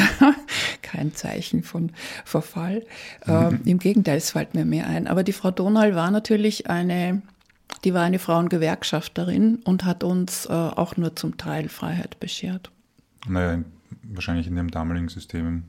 kein 0.82 1.14
Zeichen 1.14 1.62
von 1.62 1.92
Verfall. 2.24 2.84
Mhm. 3.26 3.60
Im 3.64 3.78
Gegenteil, 3.78 4.18
es 4.18 4.30
fällt 4.30 4.54
mir 4.54 4.64
mehr 4.64 4.86
ein. 4.86 5.06
Aber 5.06 5.22
die 5.22 5.32
Frau 5.32 5.50
Donal 5.50 5.94
war 5.94 6.10
natürlich 6.10 6.70
eine, 6.70 7.22
die 7.84 7.94
war 7.94 8.02
eine 8.02 8.18
Frauengewerkschafterin 8.18 9.56
und 9.64 9.84
hat 9.84 10.04
uns 10.04 10.46
äh, 10.46 10.52
auch 10.52 10.96
nur 10.96 11.16
zum 11.16 11.36
Teil 11.36 11.68
Freiheit 11.68 12.20
beschert. 12.20 12.70
Naja, 13.26 13.62
wahrscheinlich 14.02 14.46
in 14.46 14.56
dem 14.56 14.70
damaligen 14.70 15.08
System 15.08 15.64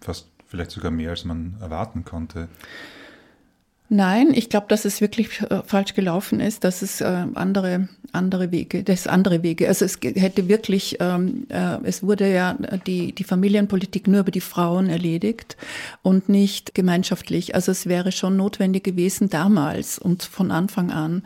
fast 0.00 0.28
vielleicht 0.46 0.72
sogar 0.72 0.90
mehr, 0.90 1.10
als 1.10 1.24
man 1.24 1.56
erwarten 1.60 2.04
konnte. 2.04 2.48
Nein, 3.92 4.32
ich 4.32 4.48
glaube, 4.48 4.66
dass 4.68 4.84
es 4.84 5.00
wirklich 5.00 5.42
äh, 5.42 5.62
falsch 5.66 5.94
gelaufen 5.94 6.38
ist, 6.38 6.62
dass 6.62 6.80
es 6.80 7.00
äh, 7.00 7.26
andere 7.34 7.88
andere 8.12 8.52
Wege, 8.52 8.84
das 8.84 9.08
andere 9.08 9.42
Wege. 9.42 9.66
Also 9.66 9.84
es 9.84 9.98
hätte 10.02 10.48
wirklich, 10.48 10.98
ähm, 11.00 11.46
äh, 11.48 11.78
es 11.82 12.02
wurde 12.02 12.32
ja 12.32 12.56
die 12.86 13.12
die 13.12 13.24
Familienpolitik 13.24 14.06
nur 14.06 14.20
über 14.20 14.30
die 14.30 14.40
Frauen 14.40 14.88
erledigt 14.88 15.56
und 16.02 16.28
nicht 16.28 16.72
gemeinschaftlich. 16.74 17.56
Also 17.56 17.72
es 17.72 17.86
wäre 17.86 18.12
schon 18.12 18.36
notwendig 18.36 18.84
gewesen 18.84 19.28
damals 19.28 19.98
und 19.98 20.22
von 20.22 20.52
Anfang 20.52 20.92
an 20.92 21.24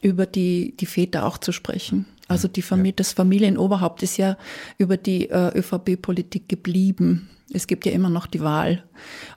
über 0.00 0.24
die 0.26 0.74
die 0.78 0.86
Väter 0.86 1.26
auch 1.26 1.38
zu 1.38 1.50
sprechen. 1.50 2.06
Also 2.28 2.46
die 2.46 2.62
Familie, 2.62 2.92
ja. 2.92 2.96
das 2.96 3.12
Familienoberhaupt 3.12 4.04
ist 4.04 4.18
ja 4.18 4.36
über 4.78 4.96
die 4.96 5.30
äh, 5.30 5.58
ÖVP-Politik 5.58 6.48
geblieben. 6.48 7.28
Es 7.54 7.66
gibt 7.66 7.86
ja 7.86 7.92
immer 7.92 8.10
noch 8.10 8.26
die 8.26 8.40
Wahl. 8.40 8.84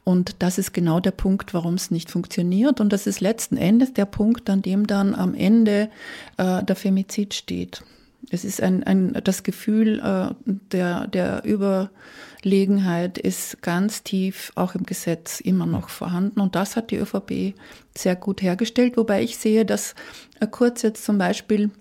Und 0.04 0.36
das 0.40 0.58
ist 0.58 0.74
genau 0.74 1.00
der 1.00 1.12
Punkt, 1.12 1.54
warum 1.54 1.76
es 1.76 1.92
nicht 1.92 2.12
funktioniert. 2.12 2.82
Und 2.82 2.94
das 2.94 3.08
ist 3.08 3.22
letzten 3.22 3.58
Endes 3.58 3.94
der 3.94 4.06
Punkt, 4.06 4.50
an 4.50 4.62
dem 4.62 4.88
dann 4.88 5.16
am 5.16 5.34
Ende 5.34 5.90
äh, 6.38 6.64
der 6.64 6.76
Femizid 6.76 7.34
steht. 7.34 7.84
Es 8.30 8.44
ist 8.44 8.62
ein, 8.62 8.84
ein 8.84 9.20
das 9.24 9.44
Gefühl 9.44 10.00
äh, 10.00 10.34
der, 10.46 11.08
der 11.08 11.44
Überlegenheit 11.46 13.18
ist 13.18 13.62
ganz 13.62 14.04
tief 14.04 14.52
auch 14.56 14.76
im 14.76 14.84
Gesetz 14.86 15.40
immer 15.40 15.66
noch 15.66 15.90
vorhanden. 15.90 16.42
Und 16.42 16.56
das 16.56 16.76
hat 16.76 16.92
die 16.92 16.98
ÖVP 16.98 17.54
sehr 17.96 18.16
gut 18.16 18.42
hergestellt. 18.42 18.98
Wobei 18.98 19.24
ich 19.24 19.38
sehe, 19.38 19.66
dass 19.66 19.96
äh, 20.40 20.48
Kurz 20.48 20.82
jetzt 20.82 21.06
zum 21.06 21.18
Beispiel 21.18 21.72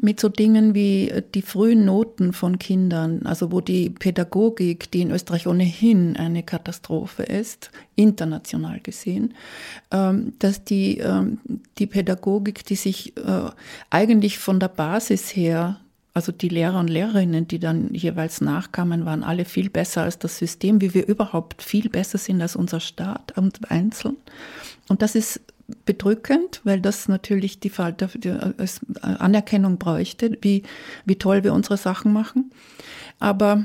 mit 0.00 0.18
so 0.18 0.28
Dingen 0.28 0.74
wie 0.74 1.12
die 1.34 1.42
frühen 1.42 1.84
Noten 1.84 2.32
von 2.32 2.58
Kindern, 2.58 3.24
also 3.24 3.52
wo 3.52 3.60
die 3.60 3.90
Pädagogik, 3.90 4.90
die 4.90 5.02
in 5.02 5.10
Österreich 5.10 5.46
ohnehin 5.46 6.16
eine 6.16 6.42
Katastrophe 6.42 7.22
ist, 7.22 7.70
international 7.94 8.80
gesehen, 8.80 9.34
ähm, 9.90 10.32
dass 10.38 10.64
die, 10.64 10.98
ähm, 10.98 11.38
die 11.78 11.86
Pädagogik, 11.86 12.64
die 12.64 12.76
sich 12.76 13.16
äh, 13.16 13.50
eigentlich 13.90 14.38
von 14.38 14.58
der 14.58 14.68
Basis 14.68 15.36
her 15.36 15.78
also 16.14 16.30
die 16.30 16.48
Lehrer 16.48 16.78
und 16.78 16.88
Lehrerinnen, 16.88 17.48
die 17.48 17.58
dann 17.58 17.94
jeweils 17.94 18.40
nachkamen, 18.42 19.06
waren 19.06 19.22
alle 19.22 19.44
viel 19.44 19.70
besser 19.70 20.02
als 20.02 20.18
das 20.18 20.36
System, 20.36 20.80
wie 20.80 20.92
wir 20.92 21.06
überhaupt 21.06 21.62
viel 21.62 21.88
besser 21.88 22.18
sind 22.18 22.42
als 22.42 22.54
unser 22.54 22.80
Staat 22.80 23.32
und 23.38 23.70
einzeln. 23.70 24.16
Und 24.88 25.00
das 25.00 25.14
ist 25.14 25.40
bedrückend, 25.84 26.60
weil 26.64 26.80
das 26.80 27.08
natürlich 27.08 27.60
die, 27.60 27.72
als 28.58 28.80
Anerkennung 29.00 29.78
bräuchte, 29.78 30.36
wie, 30.40 30.62
wie 31.04 31.16
toll 31.16 31.44
wir 31.44 31.52
unsere 31.52 31.76
Sachen 31.76 32.12
machen. 32.12 32.50
Aber 33.18 33.64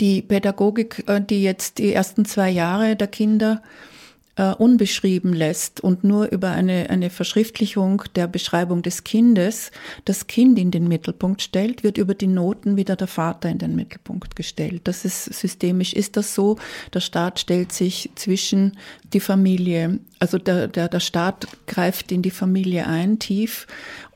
die 0.00 0.22
Pädagogik, 0.22 1.04
äh, 1.06 1.20
die 1.20 1.42
jetzt 1.42 1.78
die 1.78 1.92
ersten 1.92 2.24
zwei 2.24 2.50
Jahre 2.50 2.96
der 2.96 3.08
Kinder 3.08 3.62
äh, 4.36 4.52
unbeschrieben 4.52 5.32
lässt 5.32 5.80
und 5.80 6.04
nur 6.04 6.30
über 6.30 6.50
eine, 6.50 6.90
eine 6.90 7.10
Verschriftlichung 7.10 8.02
der 8.14 8.26
Beschreibung 8.26 8.82
des 8.82 9.04
Kindes 9.04 9.70
das 10.04 10.26
Kind 10.26 10.58
in 10.58 10.70
den 10.70 10.88
Mittelpunkt 10.88 11.42
stellt, 11.42 11.82
wird 11.82 11.98
über 11.98 12.14
die 12.14 12.26
Noten 12.26 12.76
wieder 12.76 12.96
der 12.96 13.06
Vater 13.06 13.48
in 13.48 13.58
den 13.58 13.74
Mittelpunkt 13.74 14.36
gestellt. 14.36 14.82
Das 14.84 15.04
ist 15.04 15.24
systemisch, 15.24 15.92
ist 15.92 16.16
das 16.16 16.34
so. 16.34 16.56
Der 16.92 17.00
Staat 17.00 17.40
stellt 17.40 17.72
sich 17.72 18.10
zwischen 18.14 18.76
die 19.12 19.20
Familie, 19.20 19.98
also 20.18 20.38
der, 20.38 20.68
der, 20.68 20.88
der 20.88 21.00
Staat 21.00 21.46
greift 21.66 22.12
in 22.12 22.22
die 22.22 22.30
Familie 22.30 22.86
ein, 22.86 23.18
tief 23.18 23.66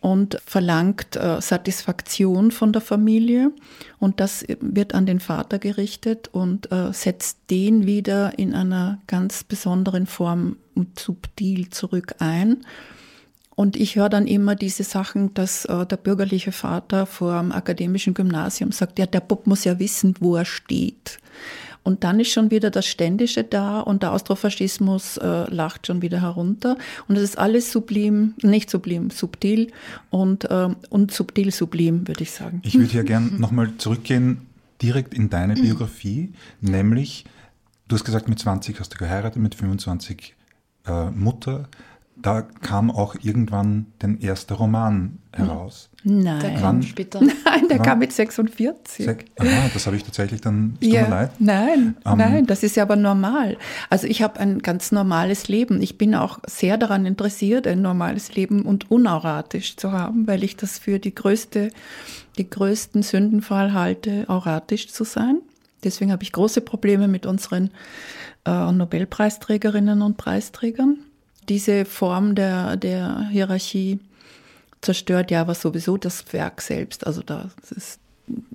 und 0.01 0.39
verlangt 0.47 1.17
äh, 1.17 1.41
Satisfaktion 1.41 2.51
von 2.51 2.73
der 2.73 2.83
Familie. 2.83 3.53
Und 3.99 4.21
das 4.21 4.45
wird 4.61 4.95
an 4.95 5.07
den 5.07 5.21
Vater 5.21 5.59
gerichtet 5.59 6.29
und 6.33 6.73
äh, 6.73 6.93
setzt 6.93 7.39
den 7.51 7.87
wieder 7.87 8.39
in 8.39 8.55
einer 8.55 8.99
ganz 9.07 9.45
besonderen 9.45 10.07
Form 10.07 10.57
und 10.75 10.99
subtil 10.99 11.69
zurück 11.71 12.15
ein. 12.19 12.65
Und 13.61 13.77
ich 13.77 13.97
höre 13.97 14.09
dann 14.09 14.27
immer 14.27 14.55
diese 14.55 14.85
Sachen, 14.85 15.35
dass 15.35 15.67
äh, 15.67 15.85
der 15.85 15.99
bürgerliche 15.99 16.51
Vater 16.51 17.05
vor 17.05 17.39
dem 17.39 17.53
akademischen 17.53 18.15
Gymnasium 18.15 18.73
sagt, 18.73 18.99
ja, 18.99 19.05
der 19.05 19.21
Bub 19.21 19.47
muss 19.47 19.65
ja 19.65 19.79
wissen, 19.79 20.15
wo 20.19 20.37
er 20.37 20.47
steht. 20.47 21.19
Und 21.83 22.05
dann 22.05 22.21
ist 22.21 22.31
schon 22.31 22.51
wieder 22.51 22.71
das 22.71 22.87
Ständische 22.87 23.45
da 23.45 23.81
und 23.81 24.03
der 24.03 24.13
Austrofaschismus 24.13 25.17
äh, 25.17 25.51
lacht 25.51 25.87
schon 25.87 26.03
wieder 26.03 26.21
herunter. 26.21 26.77
Und 27.09 27.17
es 27.17 27.23
ist 27.23 27.39
alles 27.39 27.73
sublim, 27.73 28.35
nicht 28.43 28.71
sublim, 28.71 29.11
subtil 29.11 29.73
und, 30.11 30.45
äh, 30.45 30.69
und 30.91 31.13
subtil 31.13 31.51
sublim, 31.51 32.07
würde 32.07 32.23
ich 32.23 32.33
sagen. 32.33 32.61
Ich 32.65 32.75
würde 32.75 32.91
hier 32.91 33.05
gern 33.05 33.39
nochmal 33.39 33.73
zurückgehen, 33.79 34.47
direkt 34.83 35.15
in 35.15 35.31
deine 35.31 35.55
Biografie, 35.55 36.33
nämlich, 36.61 37.25
du 37.89 37.97
hast 37.97 38.05
gesagt, 38.05 38.29
mit 38.29 38.39
20 38.39 38.81
hast 38.81 38.95
du 38.95 38.99
geheiratet, 38.99 39.41
mit 39.41 39.55
25 39.55 40.35
äh, 40.87 41.11
Mutter 41.11 41.69
da 42.23 42.43
kam 42.43 42.91
auch 42.91 43.17
irgendwann 43.23 43.87
dein 43.99 44.21
erster 44.21 44.57
Roman 44.57 45.19
heraus. 45.33 45.91
Nein. 46.03 46.41
Der 46.41 46.55
kam 46.55 46.83
später. 46.83 47.21
Nein, 47.45 47.69
der 47.69 47.79
kam 47.79 47.99
mit 47.99 48.13
46. 48.13 49.05
Sek 49.05 49.27
Aha, 49.39 49.71
das 49.73 49.87
habe 49.87 49.97
ich 49.97 50.05
tatsächlich 50.05 50.41
dann, 50.41 50.77
es 50.81 50.89
ja, 50.89 51.01
tut 51.01 51.11
mir 51.11 51.17
leid. 51.17 51.31
Nein, 51.39 51.97
um, 52.05 52.19
nein, 52.19 52.47
das 52.47 52.63
ist 52.63 52.77
ja 52.77 52.83
aber 52.83 52.97
normal. 52.97 53.57
Also 53.89 54.07
ich 54.07 54.23
habe 54.23 54.41
ein 54.41 54.61
ganz 54.61 54.93
normales 54.93 55.49
Leben. 55.49 55.81
Ich 55.83 55.99
bin 55.99 56.15
auch 56.15 56.39
sehr 56.47 56.79
daran 56.79 57.07
interessiert, 57.07 57.67
ein 57.67 57.83
normales 57.83 58.35
Leben 58.35 58.63
und 58.63 58.91
unauratisch 58.91 59.77
zu 59.77 59.93
haben, 59.93 60.27
weil 60.27 60.43
ich 60.45 60.57
das 60.57 60.79
für 60.79 60.99
die 60.99 61.15
größte, 61.15 61.71
die 62.39 62.49
größten 62.49 63.03
Sündenfall 63.03 63.73
halte, 63.73 64.25
auratisch 64.29 64.89
zu 64.89 65.05
sein. 65.05 65.39
Deswegen 65.85 66.13
habe 66.13 66.23
ich 66.23 66.33
große 66.33 66.61
Probleme 66.61 67.09
mit 67.09 67.25
unseren 67.25 67.71
äh, 68.45 68.73
Nobelpreisträgerinnen 68.73 70.03
und 70.03 70.17
Preisträgern 70.17 70.99
diese 71.49 71.85
Form 71.85 72.35
der, 72.35 72.77
der 72.77 73.29
Hierarchie 73.31 74.01
zerstört 74.81 75.31
ja 75.31 75.43
aber 75.43 75.55
sowieso 75.55 75.97
das 75.97 76.33
Werk 76.33 76.63
selbst. 76.63 77.07
Also 77.07 77.23
das 77.23 77.53
ist, 77.71 78.01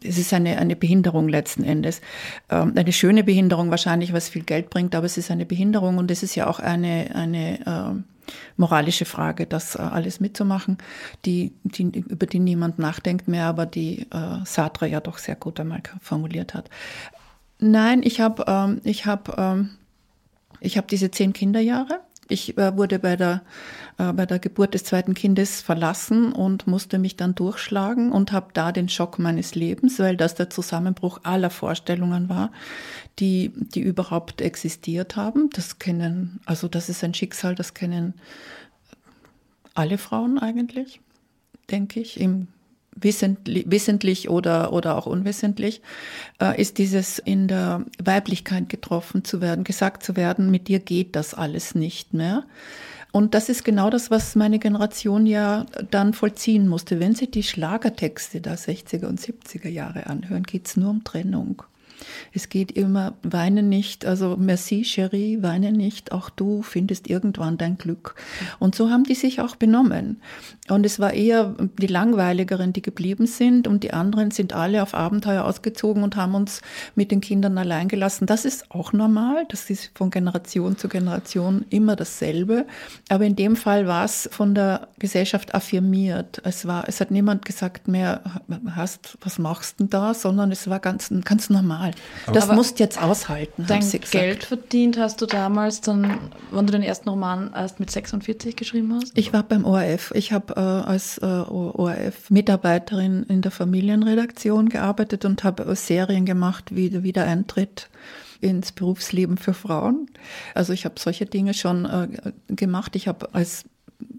es 0.03 0.17
ist 0.17 0.33
eine, 0.33 0.57
eine 0.57 0.75
Behinderung 0.75 1.27
letzten 1.27 1.63
Endes. 1.63 2.01
Ähm, 2.49 2.73
eine 2.75 2.93
schöne 2.93 3.23
Behinderung 3.23 3.69
wahrscheinlich, 3.69 4.13
was 4.13 4.29
viel 4.29 4.43
Geld 4.43 4.69
bringt, 4.69 4.95
aber 4.95 5.05
es 5.05 5.17
ist 5.17 5.31
eine 5.31 5.45
Behinderung 5.45 5.97
und 5.97 6.09
es 6.09 6.23
ist 6.23 6.35
ja 6.35 6.47
auch 6.47 6.59
eine, 6.59 7.11
eine 7.13 7.59
äh, 7.65 8.31
moralische 8.57 9.05
Frage, 9.05 9.45
das 9.45 9.75
äh, 9.75 9.79
alles 9.79 10.19
mitzumachen, 10.19 10.77
die, 11.25 11.53
die, 11.63 11.83
über 11.83 12.25
die 12.25 12.39
niemand 12.39 12.79
nachdenkt 12.79 13.27
mehr, 13.27 13.45
aber 13.45 13.65
die 13.65 14.07
äh, 14.11 14.45
Sartre 14.45 14.87
ja 14.87 14.99
doch 14.99 15.17
sehr 15.17 15.35
gut 15.35 15.59
einmal 15.59 15.81
formuliert 16.01 16.53
hat. 16.53 16.69
Nein, 17.59 18.01
ich 18.03 18.19
habe 18.19 18.45
ähm, 18.47 18.81
hab, 18.85 19.37
ähm, 19.37 19.69
hab 20.63 20.87
diese 20.87 21.11
zehn 21.11 21.33
Kinderjahre 21.33 22.01
ich 22.27 22.57
äh, 22.57 22.75
wurde 22.75 22.99
bei 22.99 23.15
der, 23.15 23.43
äh, 23.97 24.11
bei 24.13 24.25
der 24.25 24.39
Geburt 24.39 24.73
des 24.73 24.83
zweiten 24.83 25.13
Kindes 25.13 25.61
verlassen 25.61 26.31
und 26.31 26.67
musste 26.67 26.97
mich 26.97 27.15
dann 27.15 27.35
durchschlagen 27.35 28.11
und 28.11 28.31
habe 28.31 28.47
da 28.53 28.71
den 28.71 28.89
Schock 28.89 29.19
meines 29.19 29.55
Lebens, 29.55 29.99
weil 29.99 30.17
das 30.17 30.35
der 30.35 30.49
Zusammenbruch 30.49 31.19
aller 31.23 31.49
Vorstellungen 31.49 32.29
war, 32.29 32.51
die, 33.19 33.51
die 33.55 33.81
überhaupt 33.81 34.41
existiert 34.41 35.15
haben. 35.15 35.49
Das 35.51 35.79
kennen, 35.79 36.39
also 36.45 36.67
das 36.67 36.89
ist 36.89 37.03
ein 37.03 37.13
Schicksal, 37.13 37.55
das 37.55 37.73
kennen 37.73 38.13
alle 39.73 39.97
Frauen 39.97 40.39
eigentlich, 40.39 41.01
denke 41.69 41.99
ich, 41.99 42.19
im 42.19 42.47
wissentlich, 42.95 44.29
oder, 44.29 44.71
oder 44.73 44.97
auch 44.97 45.05
unwissentlich, 45.05 45.81
äh, 46.41 46.59
ist 46.59 46.77
dieses 46.77 47.19
in 47.19 47.47
der 47.47 47.85
Weiblichkeit 48.03 48.69
getroffen 48.69 49.23
zu 49.23 49.41
werden, 49.41 49.63
gesagt 49.63 50.03
zu 50.03 50.15
werden, 50.15 50.49
mit 50.51 50.67
dir 50.67 50.79
geht 50.79 51.15
das 51.15 51.33
alles 51.33 51.75
nicht 51.75 52.13
mehr. 52.13 52.43
Und 53.11 53.33
das 53.33 53.47
ist 53.47 53.63
genau 53.63 53.89
das, 53.89 54.11
was 54.11 54.35
meine 54.35 54.59
Generation 54.59 55.25
ja 55.25 55.65
dann 55.89 56.13
vollziehen 56.13 56.67
musste. 56.67 56.99
Wenn 56.99 57.15
Sie 57.15 57.31
die 57.31 57.43
Schlagertexte 57.43 58.41
der 58.41 58.57
60er 58.57 59.05
und 59.05 59.21
70er 59.21 59.69
Jahre 59.69 60.07
anhören, 60.07 60.43
geht 60.43 60.67
es 60.67 60.75
nur 60.75 60.89
um 60.89 61.03
Trennung. 61.05 61.63
Es 62.33 62.49
geht 62.49 62.71
immer, 62.71 63.13
weine 63.23 63.63
nicht, 63.63 64.05
also 64.05 64.37
merci, 64.37 64.83
Cherie, 64.83 65.41
weine 65.41 65.71
nicht, 65.71 66.11
auch 66.11 66.29
du 66.29 66.61
findest 66.61 67.09
irgendwann 67.09 67.57
dein 67.57 67.77
Glück. 67.77 68.15
Und 68.59 68.75
so 68.75 68.89
haben 68.89 69.03
die 69.03 69.15
sich 69.15 69.41
auch 69.41 69.55
benommen. 69.55 70.21
Und 70.69 70.85
es 70.85 70.99
war 70.99 71.13
eher 71.13 71.55
die 71.79 71.87
Langweiligeren, 71.87 72.73
die 72.73 72.81
geblieben 72.81 73.27
sind 73.27 73.67
und 73.67 73.83
die 73.83 73.93
anderen 73.93 74.31
sind 74.31 74.53
alle 74.53 74.81
auf 74.81 74.93
Abenteuer 74.93 75.45
ausgezogen 75.45 76.03
und 76.03 76.15
haben 76.15 76.35
uns 76.35 76.61
mit 76.95 77.11
den 77.11 77.21
Kindern 77.21 77.57
allein 77.57 77.87
gelassen. 77.87 78.25
Das 78.25 78.45
ist 78.45 78.71
auch 78.71 78.91
normal, 78.91 79.45
das 79.49 79.69
ist 79.69 79.91
von 79.95 80.09
Generation 80.09 80.77
zu 80.77 80.89
Generation 80.89 81.65
immer 81.69 81.95
dasselbe. 81.95 82.65
Aber 83.09 83.25
in 83.25 83.35
dem 83.35 83.55
Fall 83.55 83.87
war 83.87 84.05
es 84.05 84.27
von 84.31 84.55
der 84.55 84.87
Gesellschaft 84.97 85.53
affirmiert. 85.53 86.41
Es 86.43 86.65
war, 86.65 86.87
es 86.87 86.99
hat 86.99 87.11
niemand 87.11 87.45
gesagt 87.45 87.87
mehr, 87.87 88.21
hast, 88.75 89.17
was 89.21 89.37
machst 89.37 89.79
du 89.79 89.83
denn 89.83 89.89
da, 89.91 90.13
sondern 90.13 90.51
es 90.51 90.69
war 90.69 90.79
ganz, 90.79 91.11
ganz 91.23 91.49
normal 91.49 91.84
normal. 91.91 92.33
Das 92.33 92.45
Aber 92.45 92.55
musst 92.55 92.79
jetzt 92.79 93.01
aushalten. 93.01 93.65
Dein 93.67 93.89
Geld 94.11 94.43
verdient 94.43 94.97
hast 94.97 95.21
du 95.21 95.25
damals 95.25 95.81
dann, 95.81 96.31
wann 96.51 96.65
du 96.65 96.71
den 96.71 96.83
ersten 96.83 97.09
Roman 97.09 97.51
erst 97.53 97.79
mit 97.79 97.91
46 97.91 98.55
geschrieben 98.55 98.93
hast? 98.93 99.11
Ich 99.17 99.33
war 99.33 99.43
beim 99.43 99.65
ORF. 99.65 100.11
Ich 100.15 100.31
habe 100.31 100.53
äh, 100.55 100.59
als 100.59 101.17
äh, 101.19 101.25
ORF-Mitarbeiterin 101.25 103.23
in 103.23 103.41
der 103.41 103.51
Familienredaktion 103.51 104.69
gearbeitet 104.69 105.25
und 105.25 105.43
habe 105.43 105.75
Serien 105.75 106.25
gemacht 106.25 106.75
wie 106.75 106.89
der 106.89 107.03
Wiedereintritt 107.03 107.89
ins 108.41 108.71
Berufsleben 108.71 109.37
für 109.37 109.53
Frauen. 109.53 110.07
Also 110.53 110.73
ich 110.73 110.85
habe 110.85 110.95
solche 110.99 111.25
Dinge 111.25 111.53
schon 111.53 111.85
äh, 111.85 112.07
gemacht. 112.53 112.95
Ich 112.95 113.07
habe 113.07 113.33
als 113.33 113.65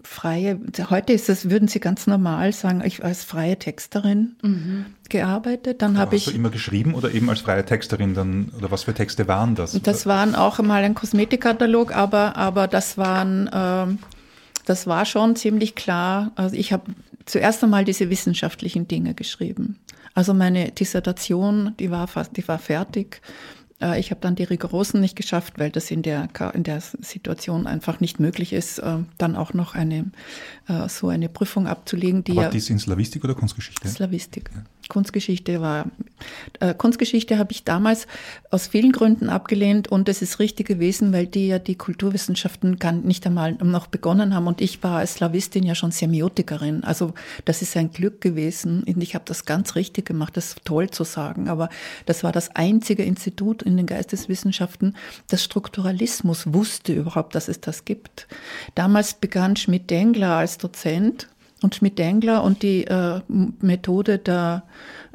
freie, 0.03 0.59
heute 0.89 1.13
ist 1.13 1.29
das, 1.29 1.49
würden 1.49 1.67
Sie 1.67 1.79
ganz 1.79 2.07
normal 2.07 2.53
sagen, 2.53 2.81
ich 2.85 3.03
als 3.03 3.23
freie 3.23 3.57
Texterin 3.57 4.35
mhm. 4.41 4.85
gearbeitet. 5.09 5.81
Dann 5.81 5.97
habe 5.97 6.15
ich. 6.15 6.25
Hast 6.25 6.33
du 6.33 6.37
immer 6.37 6.49
geschrieben 6.49 6.93
oder 6.93 7.11
eben 7.11 7.29
als 7.29 7.41
freie 7.41 7.65
Texterin 7.65 8.13
dann, 8.13 8.51
oder 8.57 8.71
was 8.71 8.83
für 8.83 8.93
Texte 8.93 9.27
waren 9.27 9.55
das? 9.55 9.79
Das 9.81 10.05
waren 10.05 10.35
auch 10.35 10.59
mal 10.59 10.83
ein 10.83 10.95
Kosmetikkatalog, 10.95 11.95
aber, 11.95 12.35
aber 12.35 12.67
das 12.67 12.97
waren, 12.97 13.47
äh, 13.47 13.97
das 14.65 14.87
war 14.87 15.05
schon 15.05 15.35
ziemlich 15.35 15.75
klar. 15.75 16.31
Also 16.35 16.55
ich 16.55 16.73
habe 16.73 16.91
zuerst 17.25 17.63
einmal 17.63 17.85
diese 17.85 18.09
wissenschaftlichen 18.09 18.87
Dinge 18.87 19.13
geschrieben. 19.13 19.77
Also 20.13 20.33
meine 20.33 20.71
Dissertation, 20.71 21.75
die 21.79 21.91
war 21.91 22.07
fast, 22.07 22.35
die 22.37 22.47
war 22.47 22.57
fertig. 22.57 23.21
Äh, 23.81 23.99
ich 23.99 24.11
habe 24.11 24.21
dann 24.21 24.35
die 24.35 24.43
rigorosen 24.43 25.01
nicht 25.01 25.15
geschafft, 25.15 25.59
weil 25.59 25.69
das 25.69 25.91
in 25.91 26.01
der, 26.01 26.29
in 26.53 26.63
der 26.63 26.81
Situation 26.81 27.67
einfach 27.67 27.99
nicht 27.99 28.19
möglich 28.19 28.53
ist, 28.53 28.79
äh, 28.79 28.97
dann 29.17 29.35
auch 29.35 29.53
noch 29.53 29.75
eine, 29.75 30.11
äh, 30.67 30.87
so 30.89 31.09
eine 31.09 31.29
Prüfung 31.29 31.67
abzulegen. 31.67 32.23
Die 32.23 32.31
Aber 32.33 32.43
ja, 32.43 32.49
die 32.49 32.57
ist 32.57 32.69
in 32.69 32.79
Slavistik 32.79 33.23
oder 33.23 33.35
Kunstgeschichte? 33.35 33.87
Slavistik. 33.87 34.49
Kunstgeschichte 34.89 35.61
war. 35.61 35.85
Äh, 36.59 36.73
Kunstgeschichte 36.73 37.37
habe 37.37 37.51
ich 37.51 37.63
damals 37.63 38.07
aus 38.49 38.67
vielen 38.67 38.91
Gründen 38.91 39.29
abgelehnt 39.29 39.87
und 39.87 40.09
es 40.09 40.21
ist 40.21 40.39
richtig 40.39 40.67
gewesen, 40.67 41.13
weil 41.13 41.27
die 41.27 41.47
ja 41.47 41.59
die 41.59 41.75
Kulturwissenschaften 41.75 42.79
gar 42.79 42.91
nicht 42.91 43.25
einmal 43.25 43.53
noch 43.53 43.87
begonnen 43.87 44.33
haben 44.33 44.47
und 44.47 44.61
ich 44.61 44.81
war 44.83 44.99
als 44.99 45.15
Slawistin 45.15 45.63
ja 45.63 45.75
schon 45.75 45.91
Semiotikerin. 45.91 46.83
Also 46.83 47.13
das 47.45 47.61
ist 47.61 47.75
ein 47.77 47.91
Glück 47.91 48.21
gewesen 48.21 48.83
und 48.83 49.01
ich 49.01 49.15
habe 49.15 49.25
das 49.25 49.45
ganz 49.45 49.75
richtig 49.75 50.05
gemacht. 50.05 50.37
Das 50.37 50.49
ist 50.49 50.65
toll 50.65 50.89
zu 50.89 51.03
sagen, 51.03 51.49
aber 51.49 51.69
das 52.05 52.23
war 52.23 52.31
das 52.31 52.55
einzige 52.55 53.03
Institut 53.03 53.61
in 53.61 53.77
den 53.77 53.85
Geisteswissenschaften, 53.85 54.95
das 55.29 55.43
Strukturalismus 55.43 56.53
wusste 56.53 56.93
überhaupt, 56.93 57.35
dass 57.35 57.47
es 57.47 57.61
das 57.61 57.85
gibt. 57.85 58.27
Damals 58.75 59.13
begann 59.13 59.55
Schmidt-Dengler 59.55 60.35
als 60.35 60.57
Dozent 60.57 61.27
und 61.61 61.75
Schmidt-Dengler 61.75 62.43
und 62.43 62.61
die 62.61 62.85
äh, 62.85 63.21
Methode 63.27 64.19
der, 64.19 64.63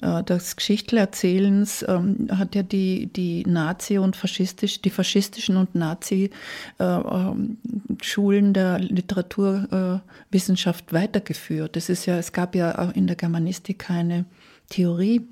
äh, 0.01 0.23
des 0.25 0.57
Geschichtenerzählens 0.57 1.85
ähm, 1.87 2.29
hat 2.33 2.55
ja 2.55 2.63
die, 2.63 3.07
die 3.07 3.45
Nazi- 3.47 3.99
und 3.99 4.17
faschistisch, 4.17 4.81
die 4.83 4.91
faschistischen 4.91 5.57
und 5.57 5.75
Nazi-Schulen 5.75 8.45
äh, 8.45 8.49
ähm, 8.49 8.55
der 8.55 8.79
Literaturwissenschaft 8.81 10.93
weitergeführt. 10.93 11.77
Das 11.77 11.89
ist 11.89 12.05
ja, 12.07 12.17
es 12.17 12.33
gab 12.33 12.57
ja 12.57 12.79
auch 12.79 12.93
in 12.93 13.07
der 13.07 13.17
Germanistik 13.17 13.79
keine 13.79 14.25
Theorie. 14.69 15.23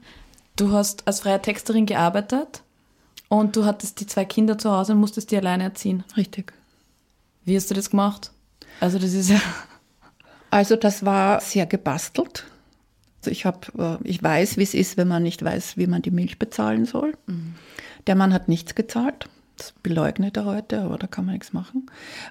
Du 0.55 0.73
hast 0.73 1.07
als 1.09 1.21
freie 1.21 1.43
Texterin 1.43 1.87
gearbeitet 1.87 2.63
und 3.29 3.57
du 3.57 3.65
hattest 3.65 4.01
die 4.01 4.07
zwei 4.07 4.25
Kinder 4.25 4.59
zu 4.59 4.71
Hause 4.71 4.93
und 4.93 5.01
musstest 5.01 5.33
die 5.33 5.37
alleine 5.37 5.65
erziehen. 5.65 6.05
Richtig. 6.17 6.53
Wie 7.45 7.57
hast 7.57 7.69
du 7.71 7.75
das 7.75 7.91
gemacht? 7.91 8.31
Also 8.79 8.99
das 8.99 9.13
ist 9.13 9.31
ja 9.31 9.41
also 10.51 10.77
das 10.77 11.05
war 11.05 11.41
sehr 11.41 11.67
gebastelt. 11.67 12.47
Also 13.21 13.31
ich 13.31 13.45
habe, 13.45 13.99
äh, 14.03 14.09
ich 14.09 14.23
weiß, 14.23 14.57
wie 14.57 14.63
es 14.63 14.75
ist, 14.75 14.97
wenn 14.97 15.09
man 15.09 15.23
nicht 15.23 15.45
weiß, 15.45 15.77
wie 15.77 15.87
man 15.87 16.03
die 16.03 16.11
Milch 16.11 16.39
bezahlen 16.39 16.87
soll. 16.87 17.15
Mhm. 17.27 17.55
Der 18.07 18.15
Mann 18.15 18.33
hat 18.33 18.49
nichts 18.49 18.75
gezahlt. 18.75 19.29
Beleugnet 19.83 20.37
er 20.37 20.45
heute, 20.45 20.81
aber 20.81 20.99
da 20.99 21.07
kann 21.07 21.25
man 21.25 21.35
nichts 21.35 21.53
machen. 21.53 21.87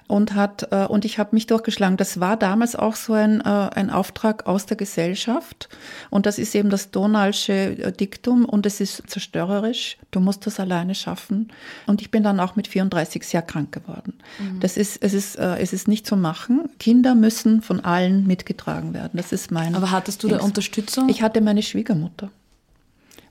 Und 0.06 0.34
hat 0.34 0.68
äh, 0.70 0.86
und 0.86 1.04
ich 1.04 1.18
habe 1.18 1.30
mich 1.32 1.46
durchgeschlagen. 1.46 1.96
Das 1.96 2.20
war 2.20 2.36
damals 2.36 2.76
auch 2.76 2.96
so 2.96 3.12
ein, 3.12 3.40
äh, 3.40 3.44
ein 3.44 3.90
Auftrag 3.90 4.46
aus 4.46 4.66
der 4.66 4.76
Gesellschaft. 4.76 5.68
Und 6.10 6.26
das 6.26 6.38
ist 6.38 6.54
eben 6.54 6.70
das 6.70 6.90
Donalsche 6.90 7.52
äh, 7.52 7.92
Diktum 7.92 8.44
und 8.44 8.66
es 8.66 8.80
ist 8.80 9.02
zerstörerisch. 9.06 9.98
Du 10.10 10.20
musst 10.20 10.46
das 10.46 10.60
alleine 10.60 10.94
schaffen. 10.94 11.52
Und 11.86 12.00
ich 12.00 12.10
bin 12.10 12.22
dann 12.22 12.40
auch 12.40 12.56
mit 12.56 12.68
34 12.68 13.24
sehr 13.24 13.42
krank 13.42 13.72
geworden. 13.72 14.14
Mhm. 14.38 14.60
Das 14.60 14.76
ist, 14.76 15.02
es 15.02 15.14
ist, 15.14 15.36
äh, 15.36 15.56
es 15.58 15.72
ist 15.72 15.88
nicht 15.88 16.06
zu 16.06 16.16
machen. 16.16 16.68
Kinder 16.78 17.14
müssen 17.14 17.62
von 17.62 17.80
allen 17.80 18.26
mitgetragen 18.26 18.94
werden. 18.94 19.12
Das 19.14 19.32
ist 19.32 19.50
mein. 19.50 19.74
Aber 19.74 19.90
hattest 19.90 20.22
du 20.22 20.28
da 20.28 20.38
Unterstützung? 20.38 21.08
Ich 21.08 21.22
hatte 21.22 21.40
meine 21.40 21.62
Schwiegermutter. 21.62 22.30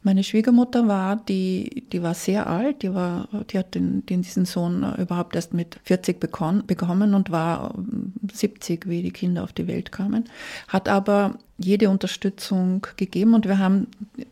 Meine 0.02 0.24
Schwiegermutter 0.24 0.88
war, 0.88 1.18
die, 1.18 1.84
die 1.92 2.02
war 2.02 2.14
sehr 2.14 2.48
alt, 2.48 2.84
die, 2.84 2.94
war, 2.94 3.28
die 3.52 3.60
hat 3.60 3.76
den, 3.76 4.06
den 4.06 4.22
diesen 4.22 4.46
Sohn 4.46 4.84
äh, 4.84 5.02
überhaupt 5.02 5.36
erst 5.36 5.54
mit 5.54 5.78
40 5.84 6.22
bekon, 6.22 6.66
bekommen 6.66 7.14
und 7.14 7.32
war 7.32 7.76
70, 8.32 8.86
ähm, 8.86 8.92
wie 8.92 9.04
die 9.04 9.12
Kinder 9.12 9.44
auf 9.44 9.52
die 9.52 9.68
Welt 9.68 9.92
kamen, 9.92 10.30
hat 10.70 10.88
aber 10.88 11.38
jede 11.58 11.90
Unterstützung 11.90 12.88
gegeben 12.96 13.34
und 13.34 13.46
wir 13.46 13.58
haben 13.58 13.88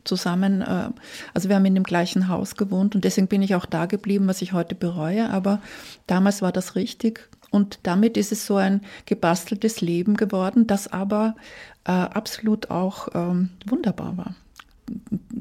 zusammen, 0.05 0.61
äh, 0.61 0.89
also 1.33 1.49
wir 1.49 1.57
haben 1.57 1.65
in 1.65 1.75
dem 1.75 1.83
gleichen 1.83 2.29
Haus 2.29 2.55
gewohnt 2.55 2.95
und 2.95 3.03
deswegen 3.03 3.27
bin 3.27 3.41
ich 3.41 3.53
auch 3.53 3.65
da 3.65 3.87
geblieben, 3.87 4.27
was 4.27 4.41
ich 4.41 4.53
heute 4.53 4.73
bereue, 4.73 5.29
aber 5.29 5.61
damals 6.07 6.41
war 6.41 6.53
das 6.53 6.75
richtig 6.75 7.29
und 7.51 7.79
damit 7.83 8.15
ist 8.15 8.31
es 8.31 8.45
so 8.45 8.55
ein 8.55 8.81
gebasteltes 9.05 9.81
Leben 9.81 10.15
geworden, 10.15 10.65
das 10.65 10.87
aber 10.87 11.35
äh, 11.83 11.91
absolut 11.91 12.71
auch 12.71 13.09
ähm, 13.13 13.49
wunderbar 13.65 14.15
war 14.15 14.35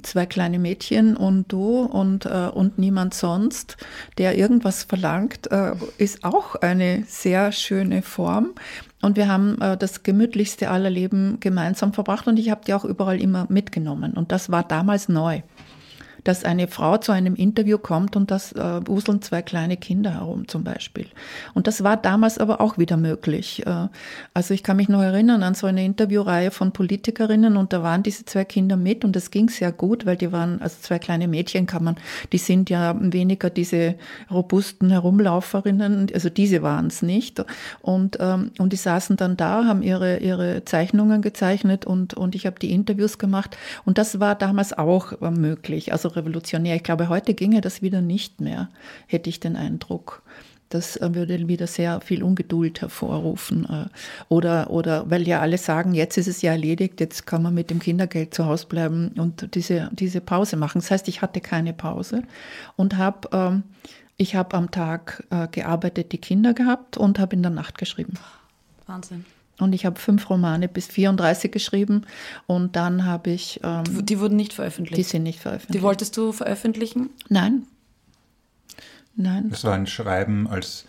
zwei 0.02 0.26
kleine 0.26 0.58
Mädchen 0.58 1.16
und 1.16 1.52
du 1.52 1.80
und, 1.80 2.26
äh, 2.26 2.48
und 2.52 2.78
niemand 2.78 3.14
sonst, 3.14 3.76
der 4.18 4.36
irgendwas 4.38 4.84
verlangt, 4.84 5.50
äh, 5.50 5.72
ist 5.98 6.24
auch 6.24 6.54
eine 6.56 7.04
sehr 7.06 7.52
schöne 7.52 8.02
Form. 8.02 8.54
Und 9.02 9.16
wir 9.16 9.28
haben 9.28 9.60
äh, 9.60 9.76
das 9.76 10.02
gemütlichste 10.02 10.70
aller 10.70 10.90
Leben 10.90 11.38
gemeinsam 11.40 11.92
verbracht 11.92 12.26
und 12.26 12.38
ich 12.38 12.50
habe 12.50 12.62
die 12.66 12.74
auch 12.74 12.84
überall 12.84 13.20
immer 13.20 13.46
mitgenommen. 13.48 14.14
Und 14.14 14.32
das 14.32 14.50
war 14.50 14.62
damals 14.62 15.08
neu 15.08 15.42
dass 16.26 16.42
eine 16.42 16.66
Frau 16.66 16.96
zu 16.96 17.12
einem 17.12 17.36
Interview 17.36 17.78
kommt 17.78 18.16
und 18.16 18.32
das 18.32 18.50
äh, 18.52 18.80
wuseln 18.86 19.22
zwei 19.22 19.42
kleine 19.42 19.76
Kinder 19.76 20.14
herum 20.14 20.48
zum 20.48 20.64
Beispiel. 20.64 21.06
Und 21.54 21.68
das 21.68 21.84
war 21.84 21.96
damals 21.96 22.38
aber 22.38 22.60
auch 22.60 22.78
wieder 22.78 22.96
möglich. 22.96 23.64
Äh, 23.64 23.86
also 24.34 24.52
ich 24.52 24.64
kann 24.64 24.76
mich 24.76 24.88
noch 24.88 25.02
erinnern 25.02 25.44
an 25.44 25.54
so 25.54 25.68
eine 25.68 25.84
Interviewreihe 25.84 26.50
von 26.50 26.72
Politikerinnen 26.72 27.56
und 27.56 27.72
da 27.72 27.84
waren 27.84 28.02
diese 28.02 28.24
zwei 28.24 28.44
Kinder 28.44 28.76
mit 28.76 29.04
und 29.04 29.14
das 29.14 29.30
ging 29.30 29.48
sehr 29.48 29.70
gut, 29.70 30.04
weil 30.04 30.16
die 30.16 30.32
waren, 30.32 30.60
also 30.60 30.76
zwei 30.80 30.98
kleine 30.98 31.28
Mädchen 31.28 31.66
kann 31.66 31.84
man, 31.84 31.94
die 32.32 32.38
sind 32.38 32.70
ja 32.70 32.96
weniger 32.98 33.48
diese 33.48 33.94
robusten 34.28 34.90
Herumlauferinnen, 34.90 36.08
also 36.12 36.28
diese 36.28 36.60
waren 36.62 36.88
es 36.88 37.02
nicht. 37.02 37.44
Und, 37.82 38.18
ähm, 38.20 38.50
und 38.58 38.72
die 38.72 38.76
saßen 38.76 39.16
dann 39.16 39.36
da, 39.36 39.64
haben 39.64 39.82
ihre, 39.82 40.18
ihre 40.18 40.64
Zeichnungen 40.64 41.22
gezeichnet 41.22 41.86
und, 41.86 42.14
und 42.14 42.34
ich 42.34 42.46
habe 42.46 42.58
die 42.58 42.72
Interviews 42.72 43.18
gemacht 43.18 43.56
und 43.84 43.96
das 43.96 44.18
war 44.18 44.34
damals 44.34 44.76
auch 44.76 45.12
äh, 45.22 45.30
möglich. 45.30 45.92
Also 45.92 46.15
revolutionär. 46.16 46.76
Ich 46.76 46.82
glaube, 46.82 47.08
heute 47.08 47.34
ginge 47.34 47.60
das 47.60 47.82
wieder 47.82 48.00
nicht 48.00 48.40
mehr, 48.40 48.68
hätte 49.06 49.30
ich 49.30 49.40
den 49.40 49.56
Eindruck. 49.56 50.22
Das 50.68 50.96
äh, 50.96 51.14
würde 51.14 51.46
wieder 51.46 51.66
sehr 51.66 52.00
viel 52.00 52.22
Ungeduld 52.22 52.80
hervorrufen. 52.80 53.66
Äh, 53.66 53.86
oder, 54.28 54.70
oder 54.70 55.08
weil 55.10 55.26
ja 55.28 55.40
alle 55.40 55.58
sagen, 55.58 55.94
jetzt 55.94 56.16
ist 56.16 56.26
es 56.26 56.42
ja 56.42 56.52
erledigt, 56.52 56.98
jetzt 57.00 57.26
kann 57.26 57.42
man 57.42 57.54
mit 57.54 57.70
dem 57.70 57.78
Kindergeld 57.78 58.34
zu 58.34 58.46
Hause 58.46 58.66
bleiben 58.66 59.12
und 59.16 59.54
diese, 59.54 59.90
diese 59.92 60.20
Pause 60.20 60.56
machen. 60.56 60.80
Das 60.80 60.90
heißt, 60.90 61.08
ich 61.08 61.22
hatte 61.22 61.40
keine 61.40 61.72
Pause 61.72 62.22
und 62.74 62.96
habe 62.96 63.28
ähm, 63.32 63.62
ich 64.18 64.34
habe 64.34 64.56
am 64.56 64.70
Tag 64.70 65.24
äh, 65.30 65.46
gearbeitet, 65.48 66.12
die 66.12 66.18
Kinder 66.18 66.54
gehabt 66.54 66.96
und 66.96 67.18
habe 67.18 67.36
in 67.36 67.42
der 67.42 67.50
Nacht 67.50 67.76
geschrieben. 67.76 68.14
Wahnsinn. 68.86 69.24
Und 69.58 69.72
ich 69.72 69.86
habe 69.86 69.98
fünf 69.98 70.28
Romane 70.28 70.68
bis 70.68 70.86
34 70.86 71.50
geschrieben 71.50 72.02
und 72.46 72.76
dann 72.76 73.04
habe 73.04 73.30
ich. 73.30 73.60
Ähm, 73.62 73.84
die 74.04 74.20
wurden 74.20 74.36
nicht 74.36 74.52
veröffentlicht? 74.52 74.98
Die 74.98 75.02
sind 75.02 75.22
nicht 75.22 75.40
veröffentlicht. 75.40 75.74
Die 75.74 75.82
wolltest 75.82 76.16
du 76.16 76.32
veröffentlichen? 76.32 77.10
Nein. 77.28 77.62
Nein. 79.14 79.48
Das 79.48 79.64
war 79.64 79.74
ein 79.74 79.86
Schreiben 79.86 80.46
als 80.46 80.84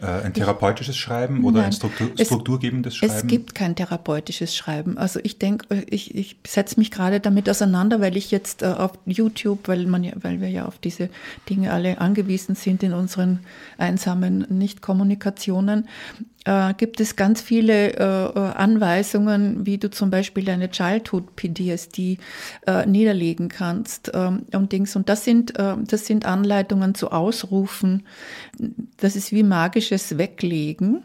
äh, 0.00 0.06
ein 0.06 0.32
therapeutisches 0.32 0.96
Schreiben 0.96 1.44
oder 1.44 1.58
Nein. 1.58 1.66
ein 1.66 1.72
Struktur, 1.72 2.10
strukturgebendes 2.18 2.96
Schreiben? 2.96 3.12
Es 3.12 3.26
gibt 3.26 3.54
kein 3.54 3.76
therapeutisches 3.76 4.56
Schreiben. 4.56 4.96
Also 4.96 5.20
ich 5.22 5.38
denke, 5.38 5.84
ich, 5.88 6.14
ich 6.14 6.36
setze 6.46 6.78
mich 6.78 6.90
gerade 6.90 7.20
damit 7.20 7.50
auseinander, 7.50 8.00
weil 8.00 8.16
ich 8.16 8.30
jetzt 8.30 8.62
äh, 8.62 8.66
auf 8.66 8.92
YouTube, 9.04 9.68
weil, 9.68 9.86
man 9.86 10.02
ja, 10.02 10.12
weil 10.16 10.40
wir 10.40 10.48
ja 10.48 10.64
auf 10.64 10.78
diese 10.78 11.10
Dinge 11.50 11.72
alle 11.72 12.00
angewiesen 12.00 12.54
sind 12.54 12.82
in 12.82 12.94
unseren 12.94 13.40
einsamen 13.76 14.46
Nichtkommunikationen, 14.48 15.88
äh, 16.44 16.74
gibt 16.74 17.00
es 17.00 17.16
ganz 17.16 17.40
viele 17.40 17.92
äh, 17.92 17.98
äh, 17.98 18.38
Anweisungen, 18.38 19.66
wie 19.66 19.78
du 19.78 19.90
zum 19.90 20.10
Beispiel 20.10 20.44
deine 20.44 20.70
Childhood 20.70 21.36
PTSD 21.36 22.18
äh, 22.66 22.86
niederlegen 22.86 23.48
kannst 23.48 24.10
ähm, 24.14 24.46
und 24.52 24.72
Dings. 24.72 24.96
Und 24.96 25.08
das 25.08 25.24
sind, 25.24 25.58
äh, 25.58 25.76
das 25.86 26.06
sind 26.06 26.24
Anleitungen 26.24 26.94
zu 26.94 27.10
Ausrufen. 27.10 28.06
Das 28.96 29.16
ist 29.16 29.32
wie 29.32 29.42
magisches 29.42 30.16
Weglegen. 30.16 31.02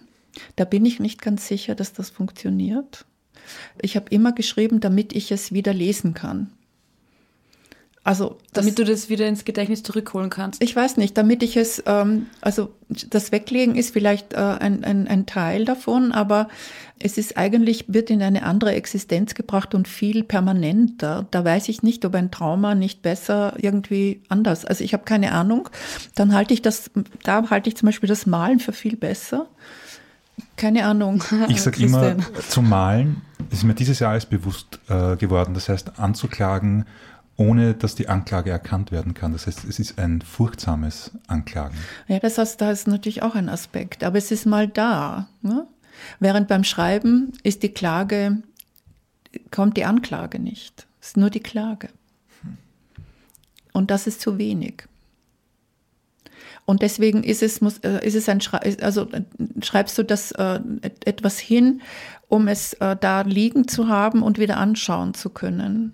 Da 0.55 0.65
bin 0.65 0.85
ich 0.85 0.99
nicht 0.99 1.21
ganz 1.21 1.47
sicher, 1.47 1.75
dass 1.75 1.93
das 1.93 2.09
funktioniert. 2.09 3.05
Ich 3.81 3.95
habe 3.95 4.09
immer 4.09 4.31
geschrieben, 4.31 4.79
damit 4.79 5.13
ich 5.13 5.31
es 5.31 5.51
wieder 5.51 5.73
lesen 5.73 6.13
kann. 6.13 6.51
Also 8.05 8.37
damit 8.53 8.77
du 8.77 8.83
das 8.83 9.09
wieder 9.09 9.27
ins 9.27 9.45
Gedächtnis 9.45 9.81
zurückholen 9.81 10.29
kannst. 10.29 10.61
Ich 10.61 10.75
weiß 10.75 10.97
nicht, 10.97 11.17
damit 11.17 11.41
ich 11.41 11.57
es, 11.57 11.81
ähm, 11.87 12.27
also 12.39 12.69
das 12.87 13.31
Weglegen 13.31 13.75
ist 13.75 13.93
vielleicht 13.93 14.33
äh, 14.33 14.37
ein, 14.37 14.83
ein, 14.83 15.07
ein 15.07 15.25
Teil 15.25 15.65
davon, 15.65 16.11
aber 16.11 16.47
es 16.99 17.17
ist 17.17 17.35
eigentlich, 17.35 17.85
wird 17.87 18.11
in 18.11 18.21
eine 18.21 18.43
andere 18.43 18.75
Existenz 18.75 19.33
gebracht 19.33 19.73
und 19.73 19.87
viel 19.87 20.23
permanenter. 20.23 21.25
Da 21.31 21.43
weiß 21.43 21.67
ich 21.67 21.81
nicht, 21.81 22.05
ob 22.05 22.13
ein 22.13 22.29
Trauma 22.29 22.75
nicht 22.75 23.01
besser 23.01 23.55
irgendwie 23.57 24.21
anders. 24.29 24.65
Also 24.65 24.83
ich 24.83 24.93
habe 24.93 25.03
keine 25.03 25.31
Ahnung. 25.31 25.67
Dann 26.13 26.35
halte 26.35 26.53
ich 26.53 26.61
das, 26.61 26.91
da 27.23 27.49
halte 27.49 27.69
ich 27.69 27.75
zum 27.75 27.87
Beispiel 27.87 28.07
das 28.07 28.27
Malen 28.27 28.59
für 28.59 28.71
viel 28.71 28.97
besser. 28.97 29.47
Keine 30.57 30.85
Ahnung. 30.85 31.23
Ich 31.47 31.63
sage 31.63 31.81
immer, 31.81 32.17
zum 32.49 32.69
Malen 32.69 33.23
ist 33.49 33.63
mir 33.63 33.73
dieses 33.73 33.97
Jahr 33.97 34.11
alles 34.11 34.27
bewusst 34.27 34.79
äh, 34.89 35.15
geworden. 35.15 35.55
Das 35.55 35.69
heißt, 35.69 35.97
anzuklagen 35.97 36.85
ohne 37.37 37.73
dass 37.73 37.95
die 37.95 38.07
Anklage 38.07 38.49
erkannt 38.49 38.91
werden 38.91 39.13
kann. 39.13 39.33
Das 39.33 39.47
heißt, 39.47 39.65
es 39.65 39.79
ist 39.79 39.99
ein 39.99 40.21
furchtsames 40.21 41.11
Anklagen. 41.27 41.75
Ja, 42.07 42.19
das 42.19 42.37
heißt, 42.37 42.61
da 42.61 42.71
ist 42.71 42.87
natürlich 42.87 43.23
auch 43.23 43.35
ein 43.35 43.49
Aspekt, 43.49 44.03
aber 44.03 44.17
es 44.17 44.31
ist 44.31 44.45
mal 44.45 44.67
da. 44.67 45.27
Ne? 45.41 45.67
Während 46.19 46.47
beim 46.47 46.63
Schreiben 46.63 47.33
ist 47.43 47.63
die 47.63 47.69
Klage, 47.69 48.37
kommt 49.51 49.75
die 49.77 49.85
Anklage 49.85 50.39
nicht. 50.39 50.87
Es 51.01 51.09
ist 51.09 51.17
nur 51.17 51.29
die 51.29 51.41
Klage. 51.41 51.89
Und 53.73 53.91
das 53.91 54.07
ist 54.07 54.21
zu 54.21 54.37
wenig. 54.37 54.87
Und 56.65 56.81
deswegen 56.81 57.23
ist 57.23 57.43
es, 57.43 57.61
muss, 57.61 57.77
äh, 57.79 58.05
ist 58.05 58.15
es 58.15 58.27
ein 58.27 58.41
Schrei 58.41 58.77
also 58.81 59.07
schreibst 59.61 59.97
du 59.97 60.03
das 60.03 60.31
äh, 60.31 60.59
etwas 61.03 61.37
hin, 61.37 61.81
um 62.27 62.47
es 62.47 62.73
äh, 62.75 62.95
da 62.99 63.21
liegen 63.21 63.67
zu 63.67 63.87
haben 63.87 64.23
und 64.23 64.39
wieder 64.39 64.57
anschauen 64.57 65.13
zu 65.13 65.29
können. 65.29 65.93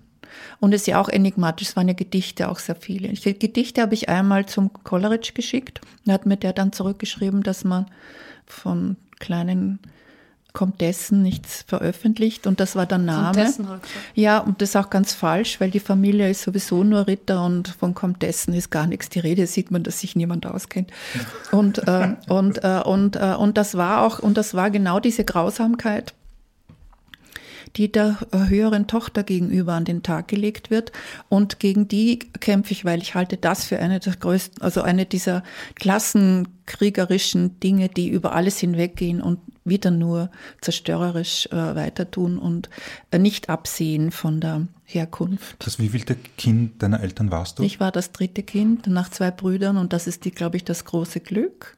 Und 0.60 0.72
es 0.72 0.82
ist 0.82 0.86
ja 0.86 1.00
auch 1.00 1.08
enigmatisch, 1.08 1.68
es 1.68 1.76
waren 1.76 1.88
ja 1.88 1.94
Gedichte 1.94 2.48
auch 2.48 2.58
sehr 2.58 2.76
viele. 2.76 3.08
Die 3.08 3.38
Gedichte 3.38 3.82
habe 3.82 3.94
ich 3.94 4.08
einmal 4.08 4.46
zum 4.46 4.72
Coleridge 4.84 5.32
geschickt. 5.34 5.80
Da 6.04 6.12
hat 6.12 6.26
mir 6.26 6.36
der 6.36 6.52
dann 6.52 6.72
zurückgeschrieben, 6.72 7.42
dass 7.42 7.64
man 7.64 7.86
von 8.46 8.96
kleinen 9.18 9.78
Komtessen 10.52 11.22
nichts 11.22 11.64
veröffentlicht 11.66 12.46
und 12.46 12.60
das 12.60 12.76
war 12.76 12.84
der 12.84 12.98
Name. 12.98 13.32
Ja, 14.14 14.38
und 14.38 14.60
das 14.60 14.70
ist 14.70 14.76
auch 14.76 14.90
ganz 14.90 15.14
falsch, 15.14 15.60
weil 15.60 15.70
die 15.70 15.80
Familie 15.80 16.28
ist 16.28 16.42
sowieso 16.42 16.84
nur 16.84 17.06
Ritter 17.06 17.44
und 17.44 17.68
von 17.68 17.94
Komtessen 17.94 18.52
ist 18.52 18.70
gar 18.70 18.86
nichts 18.86 19.08
die 19.08 19.20
Rede, 19.20 19.46
sieht 19.46 19.70
man, 19.70 19.82
dass 19.82 20.00
sich 20.00 20.14
niemand 20.14 20.44
auskennt. 20.44 20.90
Und, 21.52 21.78
äh, 21.88 22.16
und, 22.28 22.62
äh, 22.62 22.82
und, 22.84 23.16
äh, 23.16 23.34
und 23.38 23.56
das 23.56 23.76
war 23.76 24.02
auch, 24.02 24.18
und 24.18 24.36
das 24.36 24.52
war 24.52 24.70
genau 24.70 25.00
diese 25.00 25.24
Grausamkeit, 25.24 26.12
die 27.76 27.90
der 27.90 28.18
höheren 28.32 28.86
Tochter 28.86 29.22
gegenüber 29.22 29.74
an 29.74 29.84
den 29.84 30.02
Tag 30.02 30.28
gelegt 30.28 30.70
wird. 30.70 30.92
Und 31.28 31.58
gegen 31.58 31.88
die 31.88 32.18
kämpfe 32.18 32.72
ich, 32.72 32.84
weil 32.84 33.00
ich 33.00 33.14
halte 33.14 33.36
das 33.36 33.64
für 33.64 33.78
eine 33.78 34.00
der 34.00 34.14
größten, 34.16 34.62
also 34.62 34.82
eine 34.82 35.06
dieser 35.06 35.42
klassenkriegerischen 35.76 37.60
Dinge, 37.60 37.88
die 37.88 38.08
über 38.08 38.34
alles 38.34 38.58
hinweggehen 38.58 39.20
und 39.20 39.38
wieder 39.64 39.90
nur 39.90 40.30
zerstörerisch 40.60 41.46
äh, 41.46 41.56
weiter 41.56 42.10
tun 42.10 42.38
und 42.38 42.68
äh, 43.10 43.18
nicht 43.18 43.48
absehen 43.48 44.10
von 44.10 44.40
der 44.40 44.66
Herkunft. 44.84 45.56
Das 45.60 45.78
wievielte 45.78 46.16
Kind 46.36 46.82
deiner 46.82 47.00
Eltern 47.00 47.30
warst 47.30 47.58
du? 47.58 47.62
Ich 47.62 47.80
war 47.80 47.92
das 47.92 48.12
dritte 48.12 48.42
Kind 48.42 48.88
nach 48.88 49.08
zwei 49.10 49.30
Brüdern 49.30 49.76
und 49.76 49.92
das 49.92 50.06
ist, 50.06 50.24
die, 50.24 50.32
glaube 50.32 50.56
ich, 50.56 50.64
das 50.64 50.84
große 50.84 51.20
Glück 51.20 51.76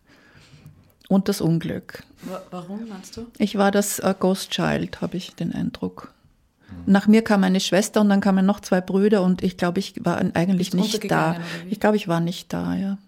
und 1.08 1.28
das 1.28 1.40
Unglück. 1.40 2.02
Warum 2.50 2.88
meinst 2.88 3.16
du? 3.16 3.26
Ich 3.38 3.56
war 3.56 3.70
das 3.70 3.98
äh, 3.98 4.14
Ghost 4.18 4.50
Child, 4.50 5.00
habe 5.00 5.16
ich 5.16 5.34
den 5.34 5.52
Eindruck. 5.52 6.12
Nach 6.86 7.06
mir 7.06 7.22
kam 7.22 7.44
eine 7.44 7.60
Schwester 7.60 8.00
und 8.00 8.08
dann 8.08 8.20
kamen 8.20 8.44
noch 8.44 8.58
zwei 8.58 8.80
Brüder 8.80 9.22
und 9.22 9.42
ich 9.42 9.56
glaube, 9.56 9.78
ich 9.78 10.04
war 10.04 10.18
eigentlich 10.34 10.74
nicht 10.74 11.08
da. 11.10 11.36
Ich 11.70 11.78
glaube, 11.78 11.96
ich 11.96 12.08
war 12.08 12.20
nicht 12.20 12.52
da, 12.52 12.74
ja 12.74 12.98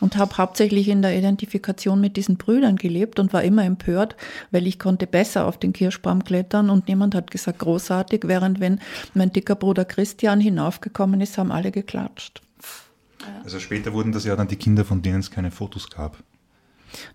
und 0.00 0.16
habe 0.16 0.36
hauptsächlich 0.38 0.88
in 0.88 1.02
der 1.02 1.16
Identifikation 1.16 2.00
mit 2.00 2.16
diesen 2.16 2.36
Brüdern 2.36 2.76
gelebt 2.76 3.18
und 3.18 3.32
war 3.32 3.42
immer 3.42 3.64
empört, 3.64 4.16
weil 4.50 4.66
ich 4.66 4.78
konnte 4.78 5.06
besser 5.06 5.46
auf 5.46 5.58
den 5.58 5.72
Kirschbaum 5.72 6.24
klettern 6.24 6.70
und 6.70 6.88
niemand 6.88 7.14
hat 7.14 7.30
gesagt 7.30 7.58
großartig, 7.58 8.22
während 8.24 8.60
wenn 8.60 8.80
mein 9.14 9.32
dicker 9.32 9.54
Bruder 9.54 9.84
Christian 9.84 10.40
hinaufgekommen 10.40 11.20
ist, 11.20 11.38
haben 11.38 11.52
alle 11.52 11.72
geklatscht. 11.72 12.42
Also 13.44 13.58
später 13.58 13.92
wurden 13.92 14.12
das 14.12 14.24
ja 14.24 14.36
dann 14.36 14.48
die 14.48 14.56
Kinder, 14.56 14.84
von 14.84 15.02
denen 15.02 15.20
es 15.20 15.30
keine 15.30 15.50
Fotos 15.50 15.90
gab. 15.90 16.18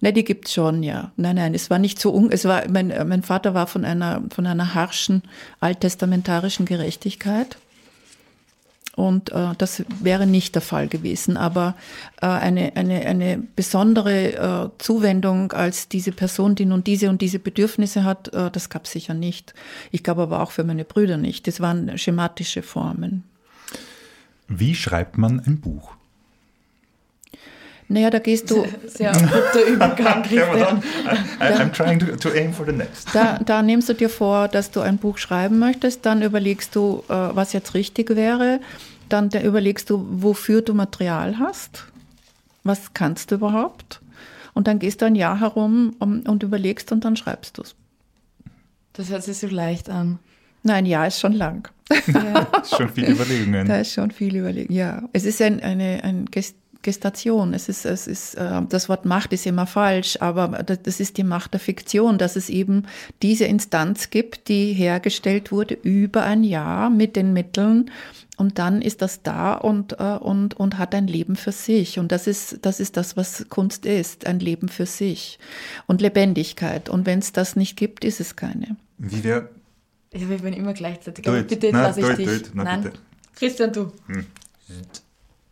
Ne, 0.02 0.14
die 0.14 0.24
gibt's 0.24 0.54
schon, 0.54 0.84
ja. 0.84 1.12
Nein, 1.18 1.36
nein, 1.36 1.54
es 1.54 1.70
war 1.70 1.80
nicht 1.80 2.00
so 2.00 2.14
un 2.14 2.32
es 2.32 2.46
war 2.46 2.64
mein, 2.70 2.94
mein 3.08 3.24
Vater 3.24 3.54
war 3.54 3.68
von 3.68 3.86
einer 3.86 4.24
von 4.34 4.46
einer 4.46 4.74
harschen 4.74 5.24
alttestamentarischen 5.60 6.66
Gerechtigkeit 6.66 7.58
und 8.96 9.32
äh, 9.32 9.54
das 9.58 9.84
wäre 10.02 10.28
nicht 10.28 10.54
der 10.54 10.62
Fall 10.62 10.88
gewesen. 10.88 11.36
Aber 11.36 11.76
äh, 12.22 12.28
eine, 12.28 12.76
eine, 12.76 13.06
eine 13.06 13.38
besondere 13.56 14.34
äh, 14.34 14.70
Zuwendung 14.78 15.52
als 15.52 15.90
diese 15.90 16.12
Person, 16.12 16.56
die 16.56 16.66
nun 16.66 16.84
diese 16.84 17.10
und 17.10 17.22
diese 17.22 17.40
Bedürfnisse 17.40 18.04
hat, 18.04 18.34
äh, 18.34 18.52
das 18.52 18.70
gab 18.70 18.86
es 18.86 18.92
sicher 18.92 19.16
nicht. 19.16 19.56
Ich 19.92 20.04
glaube 20.04 20.22
aber 20.22 20.42
auch 20.42 20.52
für 20.52 20.64
meine 20.64 20.86
Brüder 20.86 21.18
nicht. 21.18 21.48
Das 21.48 21.60
waren 21.60 21.98
schematische 21.98 22.62
Formen. 22.62 23.24
Wie 24.48 24.76
schreibt 24.76 25.18
man 25.18 25.40
ein 25.40 25.60
Buch? 25.60 25.96
Naja, 27.94 28.10
da 28.10 28.18
gehst 28.18 28.50
du. 28.50 28.66
Sehr 28.88 29.12
guter 29.12 29.66
Übergang, 29.72 30.24
Christian. 30.24 30.82
I'm 31.40 31.72
trying 31.72 32.00
to, 32.00 32.16
to, 32.16 32.30
aim 32.30 32.52
for 32.52 32.66
the 32.66 32.72
next. 32.72 33.14
Da, 33.14 33.38
da 33.38 33.62
nimmst 33.62 33.88
du 33.88 33.94
dir 33.94 34.10
vor, 34.10 34.48
dass 34.48 34.72
du 34.72 34.80
ein 34.80 34.98
Buch 34.98 35.20
schreiben 35.20 35.60
möchtest, 35.60 36.04
dann 36.04 36.24
überlegst 36.24 36.76
du, 36.76 37.04
äh, 37.08 37.14
was 37.14 37.54
jetzt 37.54 37.76
richtig 37.76 38.16
wäre, 38.16 38.62
dann 39.10 39.30
überlegst 39.30 39.92
du, 39.92 40.08
wofür 40.10 40.64
du 40.64 40.74
Material 40.74 41.38
hast, 41.38 41.86
was 42.64 42.96
kannst 42.96 43.30
du 43.30 43.36
überhaupt, 43.36 44.02
und 44.56 44.68
dann 44.68 44.80
gehst 44.80 45.04
du 45.04 45.06
ein 45.06 45.14
Jahr 45.14 45.40
herum 45.40 45.96
und 46.00 46.42
überlegst 46.42 46.92
und 46.92 47.06
dann 47.06 47.16
schreibst 47.16 47.60
du 47.60 47.62
es. 47.62 47.76
Das 48.94 49.10
hört 49.10 49.24
sich 49.24 49.38
so 49.38 49.48
leicht 49.48 49.88
an. 49.92 50.18
Nein, 50.64 50.88
ja, 50.88 51.06
ist 51.06 51.20
schon 51.20 51.34
lang. 51.34 51.70
Ja. 52.08 52.48
ist 52.62 52.76
schon 52.76 52.90
viel 52.90 53.10
Überlegungen. 53.12 53.68
Da 53.68 53.78
ist 53.78 53.94
schon 53.94 54.10
viel 54.10 54.36
Überlegungen, 54.36 54.76
ja. 54.76 55.04
Es 55.14 55.26
ist 55.26 55.40
ein, 55.44 55.62
eine, 55.62 56.04
ein 56.04 56.26
Gest 56.26 56.56
Gestation. 56.84 57.54
Es 57.54 57.70
ist, 57.70 57.86
es 57.86 58.08
ist, 58.08 58.36
äh, 58.36 58.62
das 58.70 58.90
Wort 58.90 59.06
Macht 59.06 59.34
ist 59.34 59.46
immer 59.46 59.66
falsch, 59.66 60.18
aber 60.20 60.48
das 60.64 61.00
ist 61.00 61.18
die 61.18 61.24
Macht 61.24 61.54
der 61.54 61.60
Fiktion, 61.60 62.18
dass 62.18 62.36
es 62.36 62.50
eben 62.50 62.86
diese 63.22 63.46
Instanz 63.46 64.12
gibt, 64.12 64.48
die 64.48 64.74
hergestellt 64.74 65.52
wurde 65.52 65.74
über 65.74 66.24
ein 66.24 66.44
Jahr 66.44 66.90
mit 66.90 67.16
den 67.16 67.34
Mitteln 67.34 67.90
und 68.38 68.60
dann 68.60 68.82
ist 68.82 69.02
das 69.02 69.22
da 69.22 69.54
und, 69.54 70.00
äh, 70.00 70.18
und, 70.18 70.56
und 70.56 70.78
hat 70.78 70.96
ein 70.96 71.08
Leben 71.08 71.36
für 71.36 71.52
sich. 71.52 72.00
Und 72.00 72.12
das 72.12 72.28
ist, 72.28 72.60
das 72.64 72.80
ist 72.80 72.98
das, 72.98 73.16
was 73.16 73.48
Kunst 73.50 73.86
ist, 73.86 74.26
ein 74.26 74.40
Leben 74.40 74.70
für 74.70 74.86
sich 74.86 75.40
und 75.86 76.02
Lebendigkeit. 76.02 76.90
Und 76.90 77.06
wenn 77.06 77.20
es 77.20 77.32
das 77.32 77.56
nicht 77.56 77.78
gibt, 77.78 78.04
ist 78.04 78.20
es 78.20 78.36
keine. 78.36 78.76
Wie 78.98 79.24
wir. 79.24 79.50
Ich 80.12 80.28
bin 80.28 80.54
immer 80.54 80.74
gleichzeitig. 80.74 81.26
Bitte, 81.26 81.68
jetzt 81.68 81.74
lasse 81.74 82.02
ich 82.02 82.18
dich. 82.18 82.44
Na, 82.54 82.64
Nein. 82.64 82.84
Bitte. 82.84 83.00
Christian, 83.36 83.72
du. 83.72 83.92
Hm. 84.08 84.26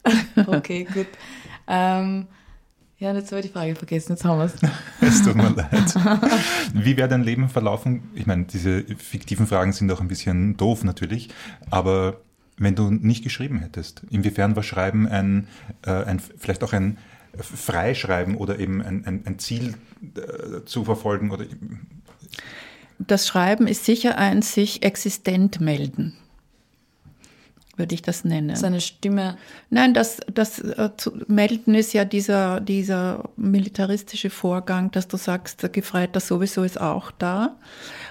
okay, 0.47 0.85
gut. 0.85 1.07
Ähm, 1.67 2.27
ja, 3.01 3.13
jetzt 3.13 3.31
habe 3.31 3.39
ich 3.39 3.47
die 3.47 3.51
Frage 3.51 3.75
vergessen, 3.75 4.11
jetzt 4.11 4.25
haben 4.25 4.37
wir 4.37 4.45
es. 4.45 4.53
Es 5.01 5.23
tut 5.23 5.35
mir 5.35 5.49
leid. 5.55 5.95
Wie 6.73 6.97
wäre 6.97 7.09
dein 7.09 7.23
Leben 7.23 7.49
verlaufen? 7.49 8.03
Ich 8.13 8.27
meine, 8.27 8.45
diese 8.45 8.83
fiktiven 8.83 9.47
Fragen 9.47 9.73
sind 9.73 9.91
auch 9.91 10.01
ein 10.01 10.07
bisschen 10.07 10.55
doof 10.55 10.83
natürlich, 10.83 11.29
aber 11.71 12.21
wenn 12.57 12.75
du 12.75 12.91
nicht 12.91 13.23
geschrieben 13.23 13.59
hättest, 13.59 14.03
inwiefern 14.11 14.55
war 14.55 14.61
Schreiben 14.61 15.07
ein, 15.07 15.47
äh, 15.83 15.91
ein 15.91 16.19
vielleicht 16.19 16.63
auch 16.63 16.73
ein 16.73 16.99
Freischreiben 17.35 18.35
oder 18.35 18.59
eben 18.59 18.83
ein, 18.83 19.03
ein, 19.05 19.23
ein 19.25 19.39
Ziel 19.39 19.75
äh, 20.15 20.63
zu 20.65 20.83
verfolgen? 20.83 21.31
Oder 21.31 21.45
das 22.99 23.27
Schreiben 23.27 23.65
ist 23.65 23.85
sicher 23.85 24.19
ein 24.19 24.43
sich 24.43 24.83
existent 24.83 25.59
melden 25.59 26.15
würde 27.77 27.95
ich 27.95 28.01
das 28.01 28.25
nennen. 28.25 28.55
Seine 28.55 28.81
Stimme. 28.81 29.37
Nein, 29.69 29.93
das, 29.93 30.19
das 30.33 30.59
äh, 30.59 30.89
zu 30.97 31.13
melden 31.27 31.73
ist 31.73 31.93
ja 31.93 32.03
dieser, 32.03 32.59
dieser 32.59 33.29
militaristische 33.37 34.29
Vorgang, 34.29 34.91
dass 34.91 35.07
du 35.07 35.17
sagst, 35.17 35.63
der 35.63 35.69
Gefreiter 35.69 36.19
sowieso 36.19 36.63
ist 36.63 36.79
auch 36.79 37.11
da. 37.11 37.55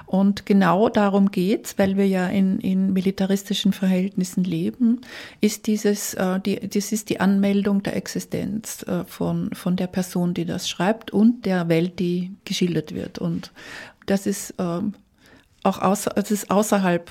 Und 0.06 0.46
genau 0.46 0.88
darum 0.88 1.30
geht's, 1.30 1.78
weil 1.78 1.96
wir 1.96 2.06
ja 2.06 2.26
in, 2.26 2.58
in 2.60 2.92
militaristischen 2.92 3.72
Verhältnissen 3.72 4.44
leben, 4.44 5.02
ist 5.40 5.66
dieses, 5.66 6.14
äh, 6.14 6.40
die, 6.40 6.68
das 6.68 6.90
ist 6.90 7.10
die 7.10 7.20
Anmeldung 7.20 7.82
der 7.82 7.96
Existenz 7.96 8.82
äh, 8.84 9.04
von, 9.04 9.54
von 9.54 9.76
der 9.76 9.86
Person, 9.88 10.34
die 10.34 10.46
das 10.46 10.68
schreibt 10.68 11.10
und 11.10 11.44
der 11.44 11.68
Welt, 11.68 11.98
die 11.98 12.32
geschildert 12.44 12.94
wird. 12.94 13.18
Und 13.18 13.52
das 14.06 14.26
ist 14.26 14.54
äh, 14.58 14.80
auch 15.62 15.78
außer, 15.82 16.12
es 16.16 16.30
ist 16.30 16.50
außerhalb 16.50 17.10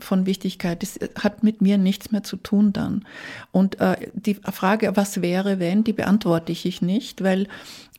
von 0.00 0.26
Wichtigkeit. 0.26 0.82
Das 0.82 0.98
hat 1.22 1.42
mit 1.42 1.60
mir 1.60 1.78
nichts 1.78 2.10
mehr 2.12 2.22
zu 2.22 2.36
tun 2.36 2.72
dann. 2.72 3.04
Und 3.50 3.80
äh, 3.80 3.96
die 4.14 4.34
Frage, 4.34 4.92
was 4.96 5.22
wäre, 5.22 5.58
wenn, 5.58 5.84
die 5.84 5.92
beantworte 5.92 6.52
ich 6.52 6.82
nicht, 6.82 7.22
weil, 7.22 7.48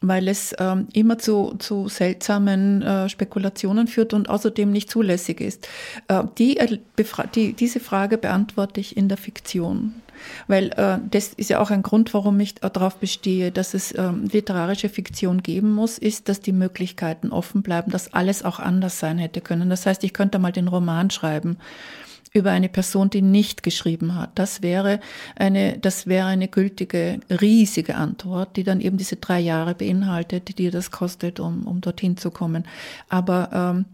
weil 0.02 0.28
es 0.28 0.56
ähm, 0.60 0.88
immer 0.94 1.18
zu, 1.18 1.56
zu 1.60 1.88
seltsamen 1.88 2.82
äh, 2.82 3.10
Spekulationen 3.10 3.88
führt 3.88 4.14
und 4.14 4.30
außerdem 4.30 4.72
nicht 4.72 4.90
zulässig 4.90 5.42
ist. 5.42 5.68
Äh, 6.08 6.24
die, 6.38 6.58
äh, 6.58 6.78
die, 7.36 7.54
diese 7.54 7.80
Frage 7.80 8.18
beantworte 8.18 8.80
ich 8.80 8.98
in 8.98 9.08
der 9.08 9.18
Fiktion. 9.18 9.94
Weil 10.48 10.72
äh, 10.72 11.00
das 11.10 11.34
ist 11.34 11.50
ja 11.50 11.60
auch 11.60 11.72
ein 11.72 11.84
Grund, 11.84 12.14
warum 12.14 12.40
ich 12.40 12.56
darauf 12.56 12.96
bestehe, 12.98 13.52
dass 13.52 13.74
es 13.74 13.98
ähm, 13.98 14.30
literarische 14.32 14.90
Fiktion 14.90 15.44
geben 15.44 15.72
muss, 15.72 15.98
ist, 15.98 16.30
dass 16.30 16.40
die 16.40 16.52
Möglichkeiten 16.52 17.32
offen 17.32 17.62
bleiben, 17.62 17.92
dass 17.92 18.14
alles 18.14 18.44
auch 18.44 18.60
anders 18.60 19.00
sein 19.00 19.18
hätte 19.18 19.42
können. 19.42 19.70
Das 19.70 19.86
heißt, 19.86 20.04
ich 20.04 20.14
könnte 20.14 20.40
mal 20.40 20.52
den 20.52 20.68
Roman 20.68 21.10
schreiben 21.10 21.58
über 22.34 22.50
eine 22.52 22.68
Person, 22.68 23.10
die 23.10 23.22
nicht 23.22 23.62
geschrieben 23.64 24.16
hat. 24.16 24.32
Das 24.36 24.62
wäre 24.64 25.00
eine, 25.36 25.78
das 25.78 26.08
wäre 26.08 26.28
eine 26.28 26.48
gültige, 26.48 27.20
riesige 27.30 27.96
Antwort, 27.96 28.58
die 28.58 28.64
dann 28.64 28.82
eben 28.82 28.98
diese 28.98 29.18
drei 29.18 29.40
Jahre 29.40 29.76
beinhaltet, 29.76 30.58
die 30.58 30.72
das 30.72 30.90
kostet, 30.90 31.40
um, 31.40 31.68
um 31.68 31.80
dorthin 31.80 32.18
zu 32.18 32.32
kommen. 32.32 32.66
Aber 33.08 33.50
ähm, 33.54 33.86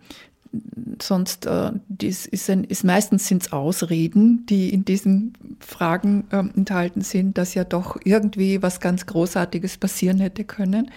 sonst 1.00 1.46
äh, 1.46 1.72
dies 1.88 2.26
ist, 2.26 2.50
ein, 2.50 2.64
ist 2.64 2.84
meistens 2.84 3.28
sind 3.28 3.44
es 3.44 3.52
Ausreden, 3.52 4.46
die 4.48 4.74
in 4.74 4.84
diesen 4.84 5.34
Fragen 5.60 6.26
äh, 6.32 6.38
enthalten 6.38 7.02
sind, 7.02 7.38
dass 7.38 7.54
ja 7.54 7.64
doch 7.64 7.98
irgendwie 8.04 8.62
was 8.62 8.80
ganz 8.80 9.06
Großartiges 9.06 9.78
passieren 9.78 10.20
hätte 10.20 10.44
können. 10.44 10.90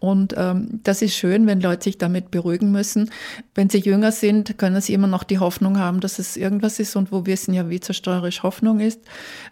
Und 0.00 0.34
ähm, 0.36 0.80
das 0.82 1.02
ist 1.02 1.14
schön, 1.14 1.46
wenn 1.46 1.60
Leute 1.60 1.84
sich 1.84 1.98
damit 1.98 2.30
beruhigen 2.32 2.72
müssen. 2.72 3.10
Wenn 3.54 3.70
sie 3.70 3.78
jünger 3.78 4.10
sind, 4.10 4.58
können 4.58 4.80
sie 4.80 4.94
immer 4.94 5.06
noch 5.06 5.22
die 5.22 5.38
Hoffnung 5.38 5.78
haben, 5.78 6.00
dass 6.00 6.18
es 6.18 6.36
irgendwas 6.36 6.80
ist 6.80 6.96
und 6.96 7.12
wo 7.12 7.24
wir 7.24 7.36
wissen 7.36 7.52
ja, 7.52 7.68
wie 7.68 7.80
zerstörerisch 7.80 8.42
Hoffnung 8.42 8.80
ist. 8.80 9.02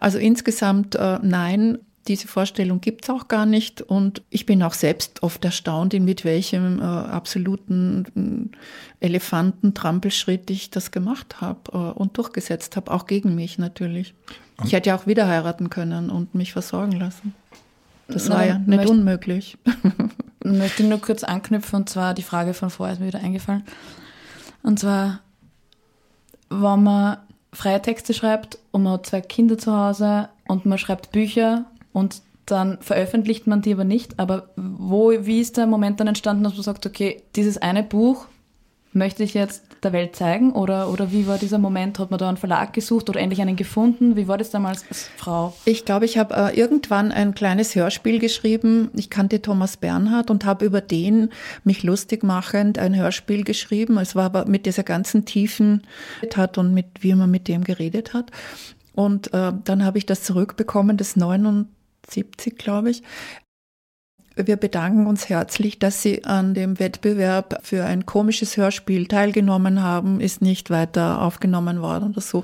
Also 0.00 0.16
insgesamt 0.16 0.94
äh, 0.94 1.18
nein, 1.22 1.78
Diese 2.07 2.28
Vorstellung 2.28 2.80
gibt 2.80 3.05
es 3.05 3.11
auch 3.11 3.28
gar 3.28 3.46
nicht. 3.46 3.80
Und 3.80 4.22
ich 4.28 4.44
bin 4.44 4.62
auch 4.62 4.74
selbst 4.74 5.22
oft 5.22 5.44
erstaunt, 5.44 5.94
mit 5.94 6.24
welchem 6.24 6.80
äh, 6.80 6.84
absoluten 6.84 8.50
äh, 9.00 9.07
Elefantentrampelschritt 9.07 10.50
ich 10.50 10.70
das 10.70 10.90
gemacht 10.90 11.40
habe 11.40 11.61
äh, 11.72 11.98
und 11.98 12.18
durchgesetzt 12.18 12.76
habe, 12.76 12.92
auch 12.92 13.07
gegen 13.07 13.34
mich 13.34 13.59
natürlich. 13.59 14.14
Ich 14.64 14.72
hätte 14.72 14.90
ja 14.90 14.96
auch 14.96 15.07
wieder 15.07 15.26
heiraten 15.26 15.70
können 15.70 16.11
und 16.11 16.34
mich 16.34 16.52
versorgen 16.52 16.92
lassen. 16.92 17.34
Das 18.07 18.28
war 18.28 18.44
ja 18.44 18.59
nicht 18.59 18.68
möchte, 18.68 18.92
unmöglich. 18.92 19.57
möchte 20.44 20.84
nur 20.84 21.00
kurz 21.00 21.24
anknüpfen 21.24 21.76
und 21.80 21.88
zwar 21.88 22.14
die 22.14 22.22
Frage 22.22 22.55
von 22.55 22.70
vorher 22.70 22.92
ist 22.94 23.00
mir 23.00 23.07
wieder 23.07 23.20
eingefallen. 23.20 23.64
Und 24.62 24.78
zwar, 24.78 25.20
wenn 26.50 26.82
man 26.82 27.18
freie 27.52 27.80
Texte 27.80 28.14
schreibt 28.14 28.59
und 28.72 28.82
man 28.82 28.94
hat 28.94 29.07
zwei 29.07 29.20
Kinder 29.20 29.57
zu 29.57 29.72
Hause 29.72 30.28
und 30.46 30.66
man 30.66 30.78
schreibt 30.78 31.12
Bücher 31.12 31.64
und 31.95 32.20
dann 32.45 32.76
veröffentlicht 32.82 33.47
man 33.47 33.62
die 33.62 33.72
aber 33.72 33.84
nicht. 33.84 34.18
Aber 34.18 34.51
wo, 34.57 35.12
wie 35.12 35.40
ist 35.40 35.57
der 35.57 35.66
Moment 35.66 36.01
dann 36.01 36.09
entstanden, 36.09 36.45
dass 36.45 36.53
man 36.53 36.62
sagt, 36.62 36.84
okay, 36.84 37.22
dieses 37.36 37.57
eine 37.57 37.82
Buch 37.82 38.26
möchte 38.92 39.22
ich 39.22 39.32
jetzt 39.32 39.64
der 39.82 39.92
Welt 39.92 40.14
zeigen? 40.14 40.53
Oder, 40.53 40.90
oder 40.90 41.11
wie 41.11 41.26
war 41.26 41.38
dieser 41.38 41.59
Moment? 41.59 41.99
Hat 41.99 42.11
man 42.11 42.18
da 42.18 42.28
einen 42.28 42.36
Verlag 42.36 42.72
gesucht 42.72 43.09
oder 43.09 43.20
endlich 43.20 43.40
einen 43.40 43.57
gefunden? 43.57 44.16
Wie 44.16 44.28
war 44.28 44.36
das 44.36 44.51
damals 44.51 44.84
als 44.88 45.09
Frau? 45.16 45.55
Ich 45.64 45.84
glaube, 45.84 46.05
ich 46.05 46.18
habe 46.18 46.34
äh, 46.34 46.59
irgendwann 46.59 47.12
ein 47.12 47.34
kleines 47.34 47.74
Hörspiel 47.74 48.18
geschrieben. 48.18 48.90
Ich 48.95 49.09
kannte 49.09 49.40
Thomas 49.40 49.76
Bernhard 49.76 50.30
und 50.30 50.45
habe 50.45 50.64
über 50.66 50.80
den 50.80 51.30
mich 51.64 51.82
lustig 51.82 52.22
machend 52.22 52.78
ein 52.78 52.95
Hörspiel 52.95 53.45
geschrieben. 53.45 53.97
Es 53.99 54.14
war 54.14 54.24
aber 54.24 54.47
mit 54.47 54.66
dieser 54.66 54.82
ganzen 54.82 55.24
tiefen 55.24 55.82
hat 56.34 56.59
und 56.59 56.74
mit 56.74 56.86
wie 57.01 57.14
man 57.14 57.30
mit 57.30 57.49
dem 57.49 57.64
geredet 57.64 58.12
hat. 58.12 58.30
Und 58.95 59.34
äh, 59.34 59.53
dann 59.64 59.84
habe 59.84 59.99
ich 59.99 60.07
das 60.07 60.22
zurückbekommen, 60.22 60.97
das 60.97 61.16
79, 62.09 62.57
glaube 62.57 62.90
ich. 62.90 63.02
Wir 64.37 64.57
bedanken 64.57 65.07
uns 65.07 65.28
herzlich, 65.28 65.78
dass 65.78 66.03
Sie 66.03 66.24
an 66.24 66.55
dem 66.55 66.80
Wettbewerb 66.80 67.61
für 67.62 67.85
ein 67.85 68.05
komisches 68.05 68.57
Hörspiel 68.57 69.07
teilgenommen 69.07 69.80
haben, 69.80 70.20
ist 70.20 70.43
nicht 70.43 70.70
weiter 70.70 71.22
aufgenommen 71.22 71.80
worden 71.80 72.11
oder 72.11 72.20
so. 72.20 72.43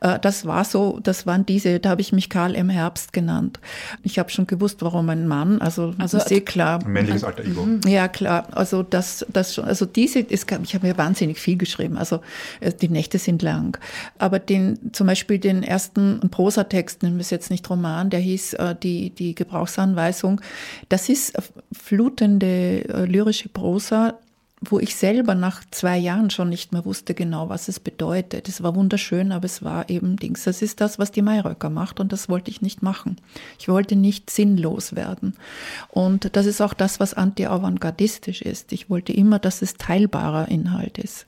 Äh, 0.00 0.18
das 0.18 0.46
war 0.46 0.64
so, 0.64 0.98
das 1.00 1.26
waren 1.26 1.46
diese, 1.46 1.78
da 1.78 1.90
habe 1.90 2.00
ich 2.00 2.12
mich 2.12 2.28
Karl 2.28 2.56
M. 2.56 2.68
Herbst 2.68 3.12
genannt. 3.12 3.60
Ich 4.02 4.18
habe 4.18 4.30
schon 4.30 4.48
gewusst, 4.48 4.82
warum 4.82 5.08
ein 5.10 5.28
Mann, 5.28 5.60
also, 5.60 5.94
also 5.98 6.18
ist 6.18 6.32
eh 6.32 6.40
klar. 6.40 6.80
Ein 6.84 6.92
männliches 6.92 7.22
alter 7.22 7.44
Ego. 7.44 7.64
Mhm. 7.64 7.82
Ja, 7.86 8.08
klar. 8.08 8.48
Also 8.50 8.82
das, 8.82 9.24
das, 9.32 9.60
also 9.60 9.86
diese, 9.86 10.18
ist, 10.18 10.50
ich 10.64 10.74
habe 10.74 10.86
mir 10.88 10.98
wahnsinnig 10.98 11.38
viel 11.38 11.56
geschrieben. 11.56 11.98
Also 11.98 12.20
äh, 12.58 12.72
die 12.72 12.88
Nächte 12.88 13.18
sind 13.18 13.42
lang. 13.42 13.78
Aber 14.18 14.40
den, 14.40 14.92
zum 14.92 15.06
Beispiel 15.06 15.38
den 15.38 15.62
ersten 15.62 16.18
Prosatext, 16.32 17.04
nennen 17.04 17.16
wir 17.16 17.20
es 17.20 17.30
jetzt 17.30 17.52
nicht 17.52 17.68
Roman, 17.70 18.10
der 18.10 18.20
hieß 18.20 18.54
äh, 18.54 18.74
die, 18.74 19.10
die 19.10 19.36
Gebrauchsanweisung. 19.36 20.40
Das 20.88 21.08
ist 21.08 21.27
flutende 21.72 22.84
äh, 22.88 23.04
lyrische 23.04 23.48
Prosa, 23.48 24.14
wo 24.60 24.80
ich 24.80 24.96
selber 24.96 25.34
nach 25.34 25.62
zwei 25.70 25.96
Jahren 25.96 26.30
schon 26.30 26.48
nicht 26.48 26.72
mehr 26.72 26.84
wusste 26.84 27.14
genau, 27.14 27.48
was 27.48 27.68
es 27.68 27.78
bedeutet. 27.78 28.48
Es 28.48 28.62
war 28.62 28.74
wunderschön, 28.74 29.30
aber 29.30 29.44
es 29.44 29.62
war 29.62 29.88
eben 29.88 30.16
Dings. 30.16 30.44
Das 30.44 30.62
ist 30.62 30.80
das, 30.80 30.98
was 30.98 31.12
die 31.12 31.22
Mayröcker 31.22 31.70
macht 31.70 32.00
und 32.00 32.12
das 32.12 32.28
wollte 32.28 32.50
ich 32.50 32.60
nicht 32.60 32.82
machen. 32.82 33.18
Ich 33.58 33.68
wollte 33.68 33.94
nicht 33.94 34.30
sinnlos 34.30 34.96
werden. 34.96 35.36
Und 35.90 36.34
das 36.36 36.46
ist 36.46 36.60
auch 36.60 36.74
das, 36.74 36.98
was 36.98 37.14
anti-avantgardistisch 37.14 38.42
ist. 38.42 38.72
Ich 38.72 38.90
wollte 38.90 39.12
immer, 39.12 39.38
dass 39.38 39.62
es 39.62 39.74
teilbarer 39.74 40.48
Inhalt 40.48 40.98
ist. 40.98 41.26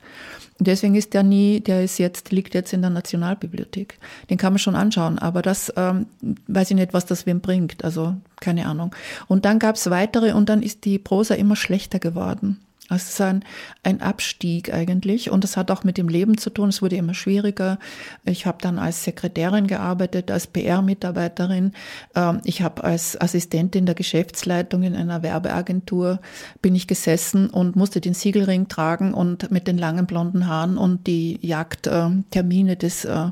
Deswegen 0.61 0.95
ist 0.95 1.15
der 1.15 1.23
nie, 1.23 1.61
der 1.61 1.83
ist 1.83 1.99
jetzt, 1.99 2.33
liegt 2.33 2.55
jetzt 2.55 2.73
in 2.73 2.83
der 2.83 2.91
Nationalbibliothek. 2.91 3.99
Den 4.29 4.37
kann 4.37 4.53
man 4.53 4.59
schon 4.59 4.77
anschauen, 4.77 5.19
aber 5.19 5.41
das 5.41 5.73
ähm, 5.77 6.07
weiß 6.49 6.71
ich 6.71 6.77
nicht, 6.77 6.93
was 6.93 7.07
das 7.07 7.25
wem 7.25 7.41
bringt. 7.41 7.83
Also 7.83 8.15
keine 8.41 8.67
Ahnung. 8.67 8.95
Und 9.27 9.47
dann 9.47 9.59
gab 9.59 9.77
es 9.77 9.89
weitere 9.89 10.33
und 10.33 10.51
dann 10.51 10.63
ist 10.63 10.85
die 10.85 10.99
Prosa 10.99 11.35
immer 11.35 11.57
schlechter 11.57 11.99
geworden. 11.99 12.61
Es 12.91 13.11
ist 13.11 13.21
ein, 13.21 13.45
ein 13.83 14.03
Abstieg 14.03 14.73
eigentlich 14.73 15.31
und 15.31 15.45
das 15.45 15.57
hat 15.57 15.71
auch 15.71 15.85
mit 15.85 15.97
dem 15.99 16.09
Leben 16.09 16.39
zu 16.39 16.51
tun. 16.51 16.69
Es 16.69 16.83
wurde 16.83 16.97
immer 16.97 17.15
schwieriger. 17.15 17.79
Ich 18.25 18.47
habe 18.47 18.59
dann 18.61 18.79
als 18.79 19.05
Sekretärin 19.05 19.67
gearbeitet, 19.67 20.31
als 20.31 20.47
PR-Mitarbeiterin. 20.47 21.73
Ähm, 22.15 22.41
ich 22.45 22.63
habe 22.63 22.85
als 22.85 23.21
Assistentin 23.21 23.87
der 23.87 23.95
Geschäftsleitung 23.95 24.83
in 24.83 24.95
einer 24.95 25.23
Werbeagentur 25.23 26.21
bin 26.63 26.75
ich 26.75 26.87
gesessen 26.87 27.49
und 27.49 27.77
musste 27.77 28.01
den 28.01 28.15
Siegelring 28.15 28.69
tragen 28.69 29.15
und 29.15 29.51
mit 29.51 29.69
den 29.69 29.79
langen 29.79 30.07
blonden 30.07 30.47
Haaren 30.47 30.77
und 30.77 31.07
die 31.07 31.39
Jagdtermine 31.43 32.77
des 32.77 33.05
äh, 33.05 33.31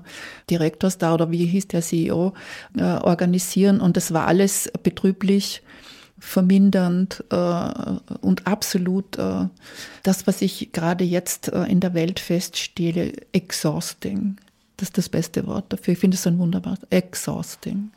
Direktors 0.51 0.99
da 0.99 1.15
oder 1.15 1.31
wie 1.31 1.47
hieß 1.47 1.69
der 1.69 1.83
CEO 1.83 2.35
äh, 2.77 2.83
organisieren 2.83 3.81
und 3.81 3.97
das 3.97 4.13
war 4.13 4.27
alles 4.27 4.71
betrüblich 4.83 5.63
vermindernd 6.19 7.25
äh, 7.31 8.17
und 8.21 8.47
absolut 8.47 9.19
äh, 9.19 9.47
das, 10.03 10.27
was 10.27 10.43
ich 10.43 10.73
gerade 10.73 11.05
jetzt 11.05 11.53
äh, 11.53 11.65
in 11.65 11.81
der 11.81 11.95
Welt 11.95 12.21
feststelle, 12.21 13.13
exhausting. 13.33 14.37
Das 14.77 14.89
ist 14.89 14.99
das 14.99 15.09
beste 15.09 15.47
Wort 15.47 15.73
dafür. 15.73 15.93
Ich 15.93 15.99
finde 15.99 16.17
es 16.17 16.27
ein 16.27 16.39
wunderbares, 16.39 16.81
exhausting. 16.91 17.91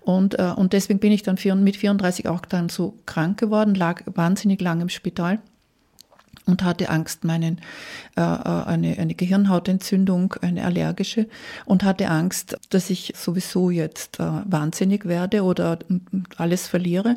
Und, 0.00 0.38
äh, 0.38 0.52
und 0.56 0.72
deswegen 0.72 0.98
bin 0.98 1.12
ich 1.12 1.22
dann 1.22 1.36
vier, 1.36 1.54
mit 1.54 1.76
34 1.76 2.26
auch 2.28 2.40
dann 2.46 2.68
so 2.68 2.94
krank 3.04 3.38
geworden, 3.38 3.74
lag 3.74 4.02
wahnsinnig 4.06 4.60
lang 4.60 4.80
im 4.80 4.88
Spital 4.88 5.40
und 6.46 6.62
hatte 6.64 6.88
Angst, 6.88 7.24
meinen, 7.24 7.60
äh, 8.16 8.20
äh, 8.20 8.24
eine, 8.24 8.98
eine 8.98 9.14
Gehirnhautentzündung, 9.14 10.34
eine 10.40 10.64
allergische, 10.64 11.28
und 11.66 11.84
hatte 11.84 12.08
Angst, 12.08 12.56
dass 12.70 12.90
ich 12.90 13.12
sowieso 13.16 13.70
jetzt 13.70 14.18
äh, 14.18 14.24
wahnsinnig 14.46 15.04
werde 15.04 15.42
oder 15.42 15.78
alles 16.36 16.66
verliere 16.66 17.16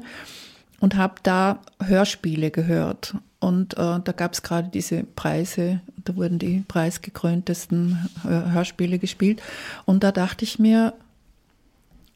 und 0.85 0.97
habe 0.97 1.15
da 1.23 1.61
Hörspiele 1.83 2.51
gehört. 2.51 3.15
Und 3.39 3.73
äh, 3.73 3.99
da 4.03 4.11
gab 4.15 4.33
es 4.33 4.43
gerade 4.43 4.69
diese 4.69 5.03
Preise, 5.03 5.81
da 6.03 6.15
wurden 6.15 6.37
die 6.37 6.63
preisgekröntesten 6.67 8.07
äh, 8.23 8.51
Hörspiele 8.51 8.99
gespielt. 8.99 9.41
Und 9.85 10.03
da 10.03 10.11
dachte 10.11 10.45
ich 10.45 10.59
mir, 10.59 10.93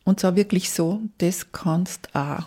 und 0.04 0.20
zwar 0.20 0.36
wirklich 0.36 0.70
so, 0.70 1.02
das 1.18 1.52
kannst 1.52 2.14
auch. 2.14 2.44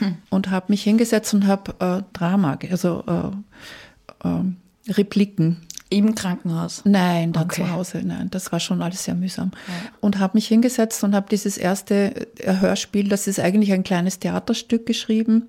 Hm. 0.00 0.16
Und 0.28 0.50
habe 0.50 0.66
mich 0.68 0.82
hingesetzt 0.82 1.32
und 1.32 1.46
habe 1.46 1.74
äh, 1.78 2.02
Drama, 2.12 2.58
also 2.70 3.02
äh, 3.06 4.28
äh, 4.28 4.92
Repliken 4.92 5.62
im 5.94 6.14
Krankenhaus? 6.14 6.82
Nein, 6.84 7.32
dann 7.32 7.44
okay. 7.44 7.62
zu 7.62 7.72
Hause. 7.72 8.02
Nein, 8.04 8.28
das 8.30 8.52
war 8.52 8.60
schon 8.60 8.82
alles 8.82 9.04
sehr 9.04 9.14
mühsam. 9.14 9.52
Ja. 9.66 9.74
Und 10.00 10.18
habe 10.18 10.32
mich 10.34 10.48
hingesetzt 10.48 11.02
und 11.04 11.14
habe 11.14 11.26
dieses 11.30 11.56
erste 11.56 12.28
äh, 12.38 12.60
Hörspiel, 12.60 13.08
das 13.08 13.26
ist 13.26 13.40
eigentlich 13.40 13.72
ein 13.72 13.84
kleines 13.84 14.18
Theaterstück 14.18 14.86
geschrieben. 14.86 15.48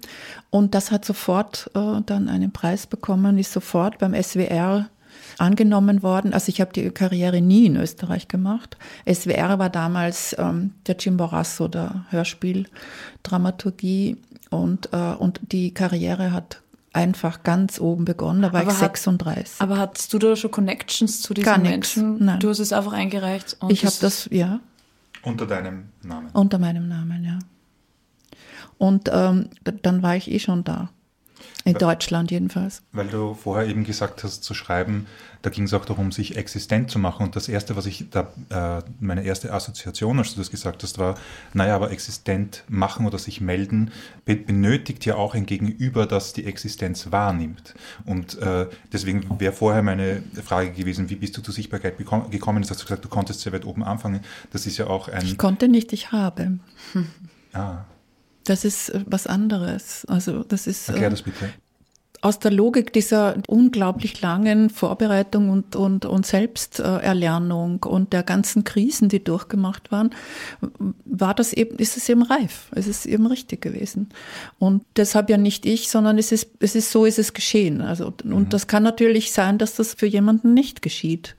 Und 0.50 0.76
das 0.76 0.92
hat 0.92 1.06
sofort 1.06 1.70
äh, 1.76 2.02
dann 2.06 2.30
einen 2.30 2.52
Preis 2.52 2.88
bekommen, 2.88 3.38
ist 3.38 3.52
sofort 3.52 3.98
beim 3.98 4.14
SWR 4.22 4.90
angenommen 5.38 6.04
worden. 6.04 6.34
Also 6.34 6.50
ich 6.50 6.62
habe 6.62 6.74
die 6.74 6.90
Karriere 6.92 7.42
nie 7.42 7.66
in 7.66 7.76
Österreich 7.76 8.28
gemacht. 8.28 8.78
SWR 9.12 9.60
war 9.60 9.70
damals 9.70 10.36
ähm, 10.38 10.74
der 10.88 10.98
Chimborazo 10.98 11.68
der 11.68 12.06
Hörspieldramaturgie 12.10 14.18
und, 14.50 14.90
äh, 14.94 15.14
und 15.14 15.40
die 15.52 15.74
Karriere 15.74 16.32
hat 16.32 16.62
einfach 16.96 17.44
ganz 17.44 17.80
oben 17.80 18.06
begonnen. 18.06 18.42
Da 18.42 18.54
war 18.54 18.62
aber 18.62 18.72
ich 18.72 18.78
hat, 18.78 18.98
36. 18.98 19.62
Aber 19.62 19.78
hattest 19.78 20.14
du 20.14 20.20
da 20.20 20.36
schon 20.36 20.52
Connections 20.52 21.22
zu 21.22 21.34
diesen 21.34 21.46
Gar 21.46 21.60
Menschen? 21.60 22.24
Nein. 22.24 22.40
Du 22.40 22.50
hast 22.50 22.60
es 22.60 22.74
einfach 22.74 22.94
eingereicht. 22.94 23.58
ich 23.70 23.86
habe 23.86 23.96
das, 24.00 24.30
ja. 24.32 24.60
Unter 25.22 25.46
deinem 25.46 25.90
Namen? 26.04 26.30
Unter 26.34 26.58
meinem 26.58 26.88
Namen, 26.88 27.24
ja. 27.24 27.40
Und 28.78 29.10
ähm, 29.12 29.50
dann 29.82 30.04
war 30.04 30.16
ich 30.16 30.30
eh 30.32 30.40
schon 30.40 30.64
da. 30.64 30.90
In 31.66 31.74
Deutschland 31.80 32.30
jedenfalls. 32.30 32.84
Weil 32.92 33.08
du 33.08 33.34
vorher 33.34 33.68
eben 33.68 33.84
gesagt 33.86 34.24
hast, 34.24 34.44
zu 34.44 34.54
schreiben, 34.54 35.08
da 35.42 35.50
ging 35.50 35.64
es 35.64 35.74
auch 35.74 35.84
darum, 35.86 36.12
sich 36.12 36.38
existent 36.38 36.92
zu 36.92 37.00
machen. 37.00 37.26
Und 37.26 37.36
das 37.36 37.50
Erste, 37.50 37.76
was 37.76 37.88
ich 37.88 38.06
da, 38.12 38.32
äh, 38.50 38.84
meine 39.00 39.24
erste 39.24 39.52
Assoziation, 39.52 40.20
als 40.20 40.36
du 40.36 40.40
das 40.40 40.52
gesagt 40.52 40.84
hast, 40.84 41.00
war, 41.00 41.16
naja, 41.54 41.76
aber 41.76 41.90
existent 41.90 42.64
machen 42.68 43.08
oder 43.08 43.18
sich 43.18 43.42
melden, 43.42 43.92
be 44.26 44.36
benötigt 44.36 45.06
ja 45.06 45.16
auch 45.16 45.34
ein 45.34 45.48
Gegenüber, 45.48 46.06
das 46.06 46.34
die 46.34 46.46
Existenz 46.46 47.12
wahrnimmt. 47.12 47.74
Und 48.06 48.38
äh, 48.38 48.68
deswegen 48.94 49.40
wäre 49.40 49.54
vorher 49.54 49.82
meine 49.82 50.22
Frage 50.44 50.72
gewesen, 50.72 51.10
wie 51.10 51.16
bist 51.16 51.36
du 51.36 51.42
zur 51.42 51.54
Sichtbarkeit 51.54 51.98
gekommen? 51.98 52.30
Du 52.30 52.70
hast 52.70 52.82
gesagt, 52.82 53.04
du 53.04 53.10
konntest 53.10 53.42
sehr 53.42 53.54
weit 53.54 53.66
oben 53.66 53.84
anfangen. 53.84 54.20
Das 54.52 54.68
ist 54.68 54.78
ja 54.78 54.86
auch 54.86 55.08
ein... 55.10 55.26
Ich 55.26 55.40
konnte 55.40 55.68
nicht, 55.68 55.94
ich 55.94 56.12
habe. 56.12 56.60
Ah. 57.54 57.86
Das 58.46 58.64
ist 58.64 58.90
äh, 58.90 59.02
was 59.06 59.28
anderes. 59.28 60.06
Also 60.06 60.44
das 60.44 60.68
ist. 60.68 60.90
Erklär 60.90 61.10
das 61.10 61.22
bitte. 61.22 61.50
Aus 62.22 62.40
der 62.40 62.50
Logik 62.50 62.92
dieser 62.92 63.36
unglaublich 63.48 64.20
langen 64.22 64.72
Vorbereitung 64.72 65.52
und, 65.52 65.76
und, 65.76 66.06
und 66.06 66.26
Selbsterlernung 66.26 67.84
und 67.84 68.14
der 68.14 68.24
ganzen 68.24 68.64
Krisen, 68.64 69.10
die 69.10 69.24
durchgemacht 69.24 69.92
waren, 69.92 70.10
war 71.06 71.36
das 71.36 71.54
eben, 71.54 71.78
ist 71.78 71.98
es 71.98 72.10
eben 72.10 72.24
reif. 72.24 72.72
Es 72.72 72.88
ist 72.88 73.06
eben 73.06 73.28
richtig 73.28 73.62
gewesen. 73.62 74.10
Und 74.58 74.84
deshalb 74.96 75.30
ja 75.30 75.38
nicht 75.38 75.68
ich, 75.68 75.90
sondern 75.90 76.18
es 76.18 76.32
ist, 76.32 76.50
es 76.60 76.74
ist 76.74 76.90
so 76.90 77.06
ist 77.06 77.20
es 77.20 77.34
geschehen. 77.34 77.82
Also, 77.82 78.08
und 78.24 78.34
mhm. 78.34 78.50
das 78.50 78.66
kann 78.66 78.82
natürlich 78.82 79.32
sein, 79.32 79.60
dass 79.60 79.76
das 79.76 79.94
für 79.94 80.08
jemanden 80.08 80.56
nicht 80.56 80.82
geschieht. 80.82 81.36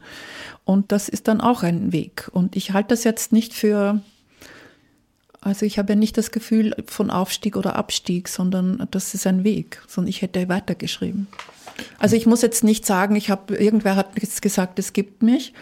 Und 0.64 0.92
das 0.92 1.08
ist 1.08 1.26
dann 1.26 1.40
auch 1.40 1.64
ein 1.64 1.90
Weg. 1.90 2.28
Und 2.32 2.54
ich 2.54 2.72
halte 2.74 2.90
das 2.90 3.02
jetzt 3.02 3.32
nicht 3.32 3.54
für 3.54 4.02
Also 5.46 5.64
ich 5.64 5.78
habe 5.78 5.92
ja 5.92 5.96
nicht 5.96 6.18
das 6.18 6.32
Gefühl 6.32 6.74
von 6.86 7.08
Aufstieg 7.08 7.56
oder 7.56 7.76
Abstieg, 7.76 8.28
sondern 8.28 8.88
das 8.90 9.14
ist 9.14 9.28
ein 9.28 9.44
Weg, 9.44 9.80
sondern 9.86 10.08
ich 10.08 10.20
hätte 10.20 10.48
weitergeschrieben. 10.48 11.28
Also 12.00 12.16
ich 12.16 12.26
muss 12.26 12.42
jetzt 12.42 12.64
nicht 12.64 12.84
sagen, 12.84 13.14
ich 13.14 13.30
habe 13.30 13.54
irgendwer 13.54 13.94
hat 13.94 14.20
jetzt 14.20 14.42
gesagt, 14.42 14.80
es 14.80 14.92
gibt 14.92 15.22
mich. 15.22 15.52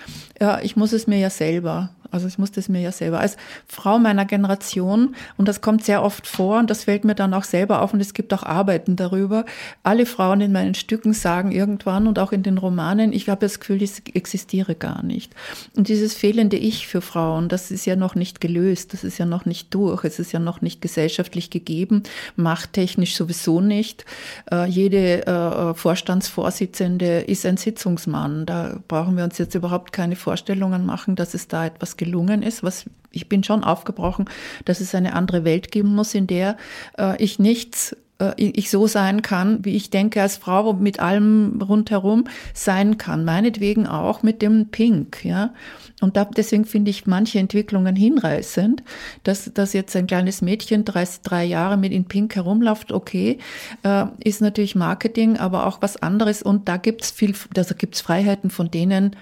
Ja, 0.40 0.58
ich 0.62 0.74
muss 0.74 0.92
es 0.94 1.06
mir 1.06 1.18
ja 1.18 1.28
selber 1.28 1.90
also 2.14 2.28
ich 2.28 2.38
musste 2.38 2.60
es 2.60 2.68
mir 2.68 2.80
ja 2.80 2.92
selber 2.92 3.20
als 3.20 3.36
Frau 3.66 3.98
meiner 3.98 4.24
Generation, 4.24 5.14
und 5.36 5.48
das 5.48 5.60
kommt 5.60 5.84
sehr 5.84 6.02
oft 6.02 6.26
vor, 6.26 6.60
und 6.60 6.70
das 6.70 6.84
fällt 6.84 7.04
mir 7.04 7.14
dann 7.14 7.34
auch 7.34 7.44
selber 7.44 7.82
auf, 7.82 7.92
und 7.92 8.00
es 8.00 8.14
gibt 8.14 8.32
auch 8.32 8.44
Arbeiten 8.44 8.96
darüber. 8.96 9.44
Alle 9.82 10.06
Frauen 10.06 10.40
in 10.40 10.52
meinen 10.52 10.74
Stücken 10.74 11.12
sagen 11.12 11.50
irgendwann 11.50 12.06
und 12.06 12.18
auch 12.18 12.32
in 12.32 12.42
den 12.42 12.58
Romanen, 12.58 13.12
ich 13.12 13.28
habe 13.28 13.40
das 13.40 13.58
Gefühl, 13.58 13.82
ich 13.82 14.14
existiere 14.14 14.74
gar 14.74 15.02
nicht. 15.02 15.34
Und 15.76 15.88
dieses 15.88 16.14
fehlende 16.14 16.56
Ich 16.56 16.86
für 16.86 17.00
Frauen, 17.00 17.48
das 17.48 17.70
ist 17.70 17.84
ja 17.84 17.96
noch 17.96 18.14
nicht 18.14 18.40
gelöst, 18.40 18.92
das 18.92 19.02
ist 19.02 19.18
ja 19.18 19.26
noch 19.26 19.44
nicht 19.44 19.74
durch, 19.74 20.04
es 20.04 20.18
ist 20.18 20.32
ja 20.32 20.38
noch 20.38 20.60
nicht 20.60 20.80
gesellschaftlich 20.80 21.50
gegeben, 21.50 22.04
machttechnisch 22.36 23.16
sowieso 23.16 23.60
nicht. 23.60 24.04
Äh, 24.52 24.66
jede 24.66 25.26
äh, 25.26 25.74
Vorstandsvorsitzende 25.74 27.22
ist 27.22 27.44
ein 27.44 27.56
Sitzungsmann. 27.56 28.46
Da 28.46 28.78
brauchen 28.86 29.16
wir 29.16 29.24
uns 29.24 29.38
jetzt 29.38 29.54
überhaupt 29.54 29.92
keine 29.92 30.14
Vorstellungen 30.14 30.86
machen, 30.86 31.16
dass 31.16 31.34
es 31.34 31.48
da 31.48 31.66
etwas 31.66 31.96
gelungen 32.04 32.42
ist, 32.42 32.62
was 32.62 32.84
ich 33.10 33.28
bin 33.28 33.44
schon 33.44 33.64
aufgebrochen, 33.64 34.26
dass 34.64 34.80
es 34.80 34.94
eine 34.94 35.14
andere 35.14 35.44
Welt 35.44 35.70
geben 35.70 35.94
muss, 35.94 36.14
in 36.14 36.26
der 36.26 36.56
äh, 36.98 37.22
ich 37.22 37.38
nichts 37.38 37.96
äh, 38.18 38.32
ich 38.36 38.70
so 38.70 38.86
sein 38.86 39.22
kann, 39.22 39.64
wie 39.64 39.76
ich 39.76 39.90
denke 39.90 40.22
als 40.22 40.36
Frau 40.36 40.72
mit 40.72 41.00
allem 41.00 41.60
rundherum 41.62 42.24
sein 42.52 42.98
kann. 42.98 43.24
Meinetwegen 43.24 43.86
auch 43.86 44.22
mit 44.22 44.42
dem 44.42 44.68
Pink, 44.68 45.24
ja. 45.24 45.52
Und 46.00 46.16
da, 46.16 46.24
deswegen 46.24 46.64
finde 46.64 46.90
ich 46.90 47.06
manche 47.06 47.38
Entwicklungen 47.38 47.96
hinreißend, 47.96 48.82
dass, 49.22 49.52
dass 49.54 49.72
jetzt 49.72 49.94
ein 49.96 50.06
kleines 50.06 50.42
Mädchen 50.42 50.84
drei, 50.84 51.06
drei 51.22 51.44
Jahre 51.44 51.76
mit 51.76 51.92
in 51.92 52.04
Pink 52.04 52.34
herumläuft, 52.34 52.92
okay, 52.92 53.38
äh, 53.84 54.06
ist 54.22 54.40
natürlich 54.40 54.74
Marketing, 54.74 55.38
aber 55.38 55.66
auch 55.66 55.80
was 55.80 55.96
anderes. 55.96 56.42
Und 56.42 56.68
da 56.68 56.76
gibt 56.76 57.04
es 57.04 57.10
viel, 57.10 57.34
also 57.56 57.74
gibt 57.74 57.94
es 57.94 58.00
Freiheiten, 58.00 58.50
von 58.50 58.70
denen 58.70 59.16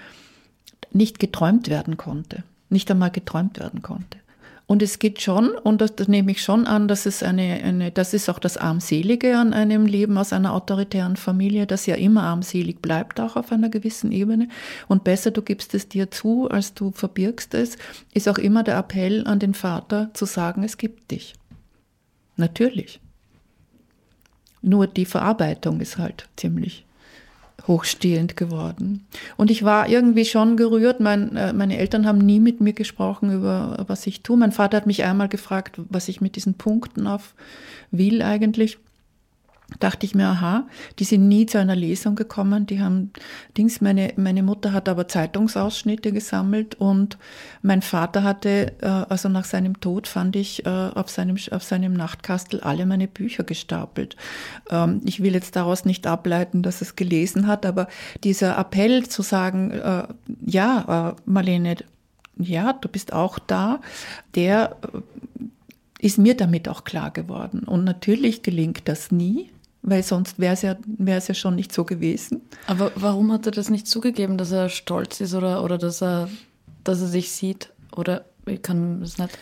nicht 0.91 1.19
geträumt 1.19 1.69
werden 1.69 1.97
konnte 1.97 2.43
nicht 2.73 2.91
einmal 2.91 3.11
geträumt 3.11 3.59
werden 3.59 3.81
konnte. 3.81 4.17
Und 4.65 4.81
es 4.81 4.97
geht 4.97 5.21
schon, 5.21 5.49
und 5.49 5.81
das, 5.81 5.95
das, 5.95 6.07
nehme 6.07 6.31
ich 6.31 6.41
schon 6.41 6.65
an, 6.65 6.87
dass 6.87 7.05
es 7.05 7.21
eine, 7.21 7.61
eine, 7.63 7.91
das 7.91 8.13
ist 8.13 8.29
auch 8.29 8.39
das 8.39 8.55
Armselige 8.55 9.37
an 9.37 9.53
einem 9.53 9.85
Leben 9.85 10.17
aus 10.17 10.31
einer 10.31 10.53
autoritären 10.53 11.17
Familie, 11.17 11.67
das 11.67 11.85
ja 11.85 11.95
immer 11.95 12.23
armselig 12.23 12.81
bleibt, 12.81 13.19
auch 13.19 13.35
auf 13.35 13.51
einer 13.51 13.69
gewissen 13.69 14.11
Ebene. 14.11 14.47
Und 14.87 15.03
besser 15.03 15.31
du 15.31 15.41
gibst 15.41 15.73
es 15.75 15.89
dir 15.89 16.11
zu, 16.11 16.49
als 16.49 16.73
du 16.73 16.91
verbirgst 16.91 17.53
es, 17.53 17.77
ist 18.13 18.29
auch 18.29 18.37
immer 18.37 18.63
der 18.63 18.77
Appell 18.77 19.27
an 19.27 19.39
den 19.39 19.53
Vater 19.53 20.11
zu 20.13 20.25
sagen, 20.25 20.63
es 20.63 20.77
gibt 20.77 21.11
dich. 21.11 21.33
Natürlich. 22.37 23.01
Nur 24.61 24.87
die 24.87 25.05
Verarbeitung 25.05 25.81
ist 25.81 25.97
halt 25.97 26.29
ziemlich 26.37 26.85
hochstehend 27.67 28.35
geworden. 28.35 29.05
Und 29.37 29.51
ich 29.51 29.63
war 29.63 29.87
irgendwie 29.87 30.25
schon 30.25 30.57
gerührt. 30.57 30.99
Mein, 30.99 31.35
äh, 31.35 31.53
meine 31.53 31.77
Eltern 31.77 32.05
haben 32.05 32.17
nie 32.17 32.39
mit 32.39 32.61
mir 32.61 32.73
gesprochen 32.73 33.31
über, 33.31 33.83
was 33.87 34.05
ich 34.07 34.21
tue. 34.21 34.37
Mein 34.37 34.51
Vater 34.51 34.77
hat 34.77 34.87
mich 34.87 35.03
einmal 35.03 35.29
gefragt, 35.29 35.79
was 35.89 36.09
ich 36.09 36.21
mit 36.21 36.35
diesen 36.35 36.55
Punkten 36.55 37.07
auf 37.07 37.33
will 37.91 38.21
eigentlich 38.21 38.79
dachte 39.79 40.05
ich 40.05 40.15
mir, 40.15 40.27
aha, 40.27 40.67
die 40.99 41.03
sind 41.03 41.27
nie 41.27 41.45
zu 41.45 41.59
einer 41.59 41.75
Lesung 41.75 42.15
gekommen. 42.15 42.65
Die 42.65 42.81
haben 42.81 43.11
Dings, 43.57 43.81
meine, 43.81 44.13
meine 44.17 44.43
Mutter 44.43 44.73
hat 44.73 44.89
aber 44.89 45.07
Zeitungsausschnitte 45.07 46.11
gesammelt 46.11 46.75
und 46.75 47.17
mein 47.61 47.81
Vater 47.81 48.23
hatte, 48.23 48.73
äh, 48.81 48.87
also 48.87 49.29
nach 49.29 49.45
seinem 49.45 49.79
Tod 49.79 50.07
fand 50.07 50.35
ich 50.35 50.65
äh, 50.65 50.69
auf 50.69 51.09
seinem, 51.09 51.37
auf 51.51 51.63
seinem 51.63 51.93
Nachtkastel 51.93 52.61
alle 52.61 52.85
meine 52.85 53.07
Bücher 53.07 53.43
gestapelt. 53.43 54.15
Ähm, 54.69 55.01
ich 55.05 55.21
will 55.21 55.33
jetzt 55.33 55.55
daraus 55.55 55.85
nicht 55.85 56.07
ableiten, 56.07 56.63
dass 56.63 56.81
es 56.81 56.95
gelesen 56.95 57.47
hat, 57.47 57.65
aber 57.65 57.87
dieser 58.23 58.57
Appell 58.57 59.07
zu 59.07 59.21
sagen, 59.21 59.71
äh, 59.71 60.03
ja, 60.45 61.15
Marlene, 61.25 61.75
ja, 62.37 62.73
du 62.73 62.89
bist 62.89 63.13
auch 63.13 63.39
da, 63.39 63.79
der 64.35 64.77
ist 66.03 66.17
mir 66.17 66.35
damit 66.35 66.67
auch 66.67 66.83
klar 66.83 67.11
geworden. 67.11 67.63
Und 67.63 67.85
natürlich 67.85 68.41
gelingt 68.41 68.87
das 68.89 69.11
nie 69.11 69.49
weil 69.83 70.01
sonst 70.01 70.39
wäre 70.39 70.53
es 70.53 70.61
ja, 70.61 70.77
wär's 70.85 71.27
ja 71.27 71.33
schon 71.33 71.55
nicht 71.55 71.71
so 71.71 71.83
gewesen. 71.83 72.41
Aber 72.67 72.91
warum 72.95 73.31
hat 73.31 73.45
er 73.45 73.51
das 73.51 73.69
nicht 73.69 73.85
zugegeben, 73.87 74.37
dass 74.37 74.51
er 74.51 74.69
stolz 74.69 75.21
ist 75.21 75.35
oder, 75.35 75.63
oder 75.63 75.77
dass, 75.77 76.01
er, 76.01 76.29
dass 76.83 77.01
er 77.01 77.07
sich 77.07 77.31
sieht? 77.31 77.69
Oder 77.95 78.25
ich 78.45 78.61
kann 78.61 79.01
es 79.01 79.17
nicht. 79.17 79.37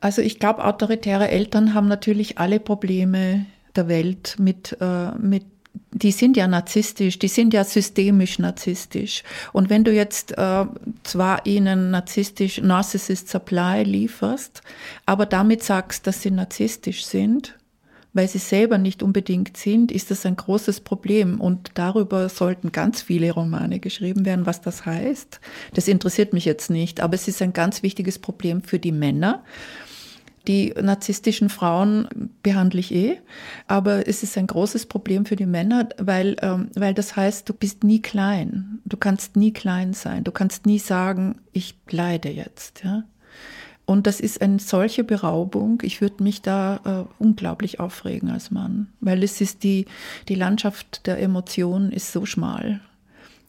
Also 0.00 0.22
ich 0.22 0.38
glaube, 0.38 0.64
autoritäre 0.64 1.28
Eltern 1.28 1.74
haben 1.74 1.88
natürlich 1.88 2.38
alle 2.38 2.60
Probleme 2.60 3.46
der 3.74 3.88
Welt 3.88 4.36
mit, 4.38 4.76
äh, 4.80 5.10
mit 5.18 5.44
die 5.92 6.12
sind 6.12 6.36
ja 6.36 6.46
narzisstisch, 6.46 7.18
die 7.18 7.28
sind 7.28 7.52
ja 7.52 7.64
systemisch 7.64 8.38
narzisstisch. 8.38 9.22
Und 9.52 9.68
wenn 9.68 9.84
du 9.84 9.92
jetzt 9.92 10.32
äh, 10.38 10.64
zwar 11.02 11.44
ihnen 11.44 11.90
narzisstisch 11.90 12.60
Narcissist 12.62 13.28
Supply 13.28 13.82
lieferst, 13.82 14.62
aber 15.04 15.26
damit 15.26 15.62
sagst, 15.62 16.06
dass 16.06 16.22
sie 16.22 16.30
narzisstisch 16.30 17.04
sind, 17.04 17.56
weil 18.16 18.28
sie 18.28 18.38
selber 18.38 18.78
nicht 18.78 19.02
unbedingt 19.02 19.56
sind, 19.56 19.92
ist 19.92 20.10
das 20.10 20.24
ein 20.24 20.36
großes 20.36 20.80
Problem. 20.80 21.40
Und 21.40 21.72
darüber 21.74 22.28
sollten 22.28 22.72
ganz 22.72 23.02
viele 23.02 23.30
Romane 23.30 23.78
geschrieben 23.78 24.24
werden, 24.24 24.46
was 24.46 24.62
das 24.62 24.86
heißt. 24.86 25.40
Das 25.74 25.86
interessiert 25.86 26.32
mich 26.32 26.46
jetzt 26.46 26.70
nicht, 26.70 27.00
aber 27.00 27.14
es 27.14 27.28
ist 27.28 27.42
ein 27.42 27.52
ganz 27.52 27.82
wichtiges 27.82 28.18
Problem 28.18 28.62
für 28.62 28.78
die 28.78 28.92
Männer. 28.92 29.44
Die 30.48 30.72
narzisstischen 30.80 31.48
Frauen 31.48 32.08
behandle 32.42 32.80
ich 32.80 32.94
eh, 32.94 33.18
aber 33.66 34.08
es 34.08 34.22
ist 34.22 34.38
ein 34.38 34.46
großes 34.46 34.86
Problem 34.86 35.26
für 35.26 35.34
die 35.34 35.44
Männer, 35.44 35.88
weil, 35.98 36.36
ähm, 36.40 36.70
weil 36.76 36.94
das 36.94 37.16
heißt, 37.16 37.48
du 37.48 37.52
bist 37.52 37.82
nie 37.82 38.00
klein. 38.00 38.78
Du 38.84 38.96
kannst 38.96 39.36
nie 39.36 39.52
klein 39.52 39.92
sein. 39.92 40.22
Du 40.22 40.30
kannst 40.30 40.64
nie 40.64 40.78
sagen, 40.78 41.40
ich 41.52 41.76
leide 41.90 42.30
jetzt. 42.30 42.84
Ja? 42.84 43.04
Und 43.86 44.08
das 44.08 44.18
ist 44.18 44.42
eine 44.42 44.58
solche 44.58 45.04
Beraubung. 45.04 45.80
Ich 45.82 46.00
würde 46.00 46.22
mich 46.22 46.42
da 46.42 46.80
äh, 46.84 47.22
unglaublich 47.22 47.78
aufregen 47.78 48.30
als 48.30 48.50
Mann, 48.50 48.88
weil 49.00 49.22
es 49.22 49.40
ist 49.40 49.62
die, 49.62 49.86
die 50.28 50.34
Landschaft 50.34 51.06
der 51.06 51.20
Emotionen 51.20 51.92
ist 51.92 52.12
so 52.12 52.26
schmal 52.26 52.80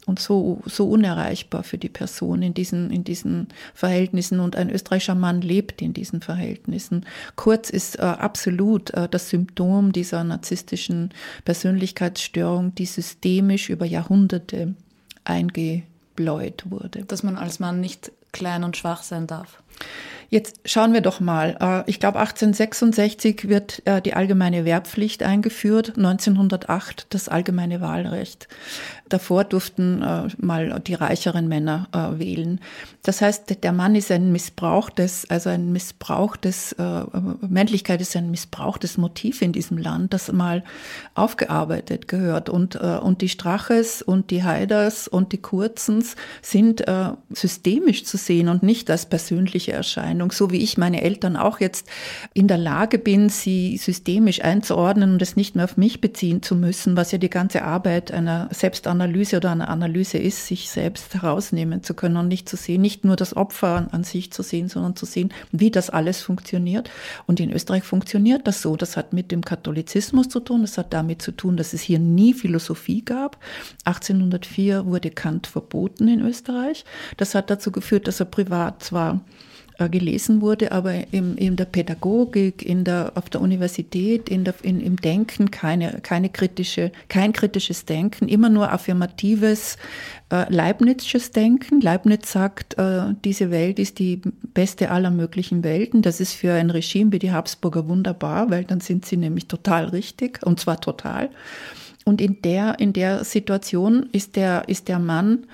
und 0.07 0.19
so, 0.19 0.61
so 0.65 0.87
unerreichbar 0.87 1.63
für 1.63 1.77
die 1.77 1.89
Person 1.89 2.41
in 2.41 2.53
diesen, 2.53 2.91
in 2.91 3.03
diesen 3.03 3.47
Verhältnissen. 3.73 4.39
Und 4.39 4.55
ein 4.55 4.69
österreichischer 4.69 5.15
Mann 5.15 5.41
lebt 5.41 5.81
in 5.81 5.93
diesen 5.93 6.21
Verhältnissen. 6.21 7.05
Kurz 7.35 7.69
ist 7.69 7.97
äh, 7.99 8.03
absolut 8.03 8.91
äh, 8.91 9.09
das 9.09 9.29
Symptom 9.29 9.91
dieser 9.91 10.23
narzisstischen 10.23 11.09
Persönlichkeitsstörung, 11.43 12.73
die 12.73 12.85
systemisch 12.85 13.69
über 13.69 13.85
Jahrhunderte 13.85 14.75
eingebläut 15.25 16.63
wurde. 16.69 17.03
Dass 17.03 17.23
man 17.23 17.37
als 17.37 17.59
Mann 17.59 17.81
nicht 17.81 18.11
klein 18.31 18.63
und 18.63 18.77
schwach 18.77 19.03
sein 19.03 19.27
darf. 19.27 19.61
Jetzt 20.29 20.59
schauen 20.65 20.91
wir 20.91 20.99
doch 20.99 21.21
mal. 21.21 21.57
Äh, 21.61 21.89
ich 21.89 22.01
glaube, 22.01 22.19
1866 22.19 23.47
wird 23.47 23.81
äh, 23.85 24.01
die 24.01 24.13
allgemeine 24.13 24.65
Wehrpflicht 24.65 25.23
eingeführt, 25.23 25.93
1908 25.95 27.07
das 27.11 27.29
allgemeine 27.29 27.79
Wahlrecht. 27.79 28.49
Davor 29.07 29.45
durften 29.45 30.01
äh, 30.01 30.27
mal 30.37 30.81
die 30.85 30.95
reicheren 30.95 31.47
Männer 31.47 31.87
wählen. 32.17 32.59
Das 33.03 33.21
heißt, 33.21 33.63
der 33.63 33.71
Mann 33.71 33.95
ist 33.95 34.11
ein 34.11 34.31
missbrauchtes, 34.31 35.29
also 35.29 35.49
ein 35.49 35.71
missbrauchtes, 35.71 36.75
Männlichkeit 37.47 38.01
ist 38.01 38.15
ein 38.15 38.29
missbrauchtes 38.31 38.97
Motiv 38.97 39.41
in 39.41 39.53
diesem 39.53 39.77
Land, 39.77 40.13
das 40.13 40.31
mal 40.31 40.63
aufgearbeitet 41.15 42.07
gehört. 42.07 42.49
Und, 42.49 42.75
und 42.75 43.21
die 43.21 43.29
Straches 43.29 44.01
und 44.01 44.31
die 44.31 44.43
Haiders 44.43 45.07
und 45.07 45.31
die 45.31 45.41
Kurzens 45.41 46.15
sind 46.41 46.83
systemisch 47.29 48.03
zu 48.05 48.17
sehen 48.17 48.49
und 48.49 48.63
nicht 48.63 48.89
als 48.89 49.05
persönliche 49.05 49.71
Erscheinung, 49.71 50.16
so 50.31 50.51
wie 50.51 50.63
ich 50.63 50.77
meine 50.77 51.01
Eltern 51.01 51.35
auch 51.37 51.59
jetzt 51.59 51.87
in 52.33 52.47
der 52.47 52.57
Lage 52.57 52.99
bin, 52.99 53.29
sie 53.29 53.77
systemisch 53.77 54.43
einzuordnen 54.43 55.13
und 55.13 55.21
es 55.21 55.35
nicht 55.35 55.55
mehr 55.55 55.65
auf 55.65 55.77
mich 55.77 56.01
beziehen 56.01 56.41
zu 56.41 56.55
müssen, 56.55 56.97
was 56.97 57.11
ja 57.11 57.17
die 57.17 57.29
ganze 57.29 57.63
Arbeit 57.63 58.11
einer 58.11 58.49
Selbstanalyse 58.51 59.37
oder 59.37 59.51
einer 59.51 59.69
Analyse 59.69 60.17
ist, 60.17 60.47
sich 60.47 60.69
selbst 60.69 61.13
herausnehmen 61.13 61.83
zu 61.83 61.93
können 61.93 62.17
und 62.17 62.27
nicht 62.27 62.49
zu 62.49 62.57
sehen, 62.57 62.81
nicht 62.81 63.05
nur 63.05 63.15
das 63.15 63.35
Opfer 63.35 63.87
an 63.91 64.03
sich 64.03 64.31
zu 64.31 64.43
sehen, 64.43 64.69
sondern 64.69 64.95
zu 64.95 65.05
sehen, 65.05 65.33
wie 65.51 65.71
das 65.71 65.89
alles 65.89 66.21
funktioniert. 66.21 66.89
Und 67.25 67.39
in 67.39 67.51
Österreich 67.51 67.83
funktioniert 67.83 68.47
das 68.47 68.61
so. 68.61 68.75
Das 68.75 68.97
hat 68.97 69.13
mit 69.13 69.31
dem 69.31 69.43
Katholizismus 69.43 70.29
zu 70.29 70.39
tun, 70.39 70.61
das 70.61 70.77
hat 70.77 70.93
damit 70.93 71.21
zu 71.21 71.31
tun, 71.31 71.57
dass 71.57 71.73
es 71.73 71.81
hier 71.81 71.99
nie 71.99 72.33
Philosophie 72.33 73.03
gab. 73.03 73.37
1804 73.85 74.85
wurde 74.85 75.11
Kant 75.11 75.47
verboten 75.47 76.07
in 76.07 76.21
Österreich. 76.21 76.85
Das 77.17 77.35
hat 77.35 77.49
dazu 77.49 77.71
geführt, 77.71 78.07
dass 78.07 78.19
er 78.19 78.25
privat 78.25 78.83
zwar 78.83 79.21
äh, 79.79 79.89
gelesen 79.89 80.41
wurde, 80.41 80.71
aber 80.71 80.93
im, 81.11 81.37
in 81.37 81.55
der 81.55 81.65
Pädagogik, 81.65 82.65
in 82.65 82.83
der, 82.83 83.11
auf 83.15 83.29
der 83.29 83.41
Universität, 83.41 84.29
in 84.29 84.43
der, 84.43 84.55
in, 84.63 84.81
im 84.81 84.97
Denken 84.97 85.51
keine, 85.51 85.99
keine 86.01 86.29
kritische, 86.29 86.91
kein 87.09 87.33
kritisches 87.33 87.85
Denken, 87.85 88.27
immer 88.27 88.49
nur 88.49 88.71
affirmatives, 88.71 89.77
äh, 90.31 90.51
Leibnizsches 90.53 91.31
Denken. 91.31 91.81
Leibniz 91.81 92.31
sagt, 92.31 92.77
äh, 92.77 93.13
diese 93.23 93.51
Welt 93.51 93.79
ist 93.79 93.99
die 93.99 94.21
beste 94.53 94.91
aller 94.91 95.11
möglichen 95.11 95.63
Welten. 95.63 96.01
Das 96.01 96.19
ist 96.19 96.33
für 96.33 96.53
ein 96.53 96.69
Regime 96.69 97.11
wie 97.11 97.19
die 97.19 97.31
Habsburger 97.31 97.87
wunderbar, 97.87 98.49
weil 98.49 98.63
dann 98.63 98.81
sind 98.81 99.05
sie 99.05 99.17
nämlich 99.17 99.47
total 99.47 99.85
richtig, 99.85 100.45
und 100.45 100.59
zwar 100.59 100.81
total. 100.81 101.29
Und 102.03 102.21
in 102.21 102.41
der, 102.41 102.79
in 102.79 102.93
der 102.93 103.23
Situation 103.25 104.07
ist 104.11 104.37
der, 104.37 104.69
ist 104.69 104.87
der 104.87 104.97
Mann, 104.97 105.45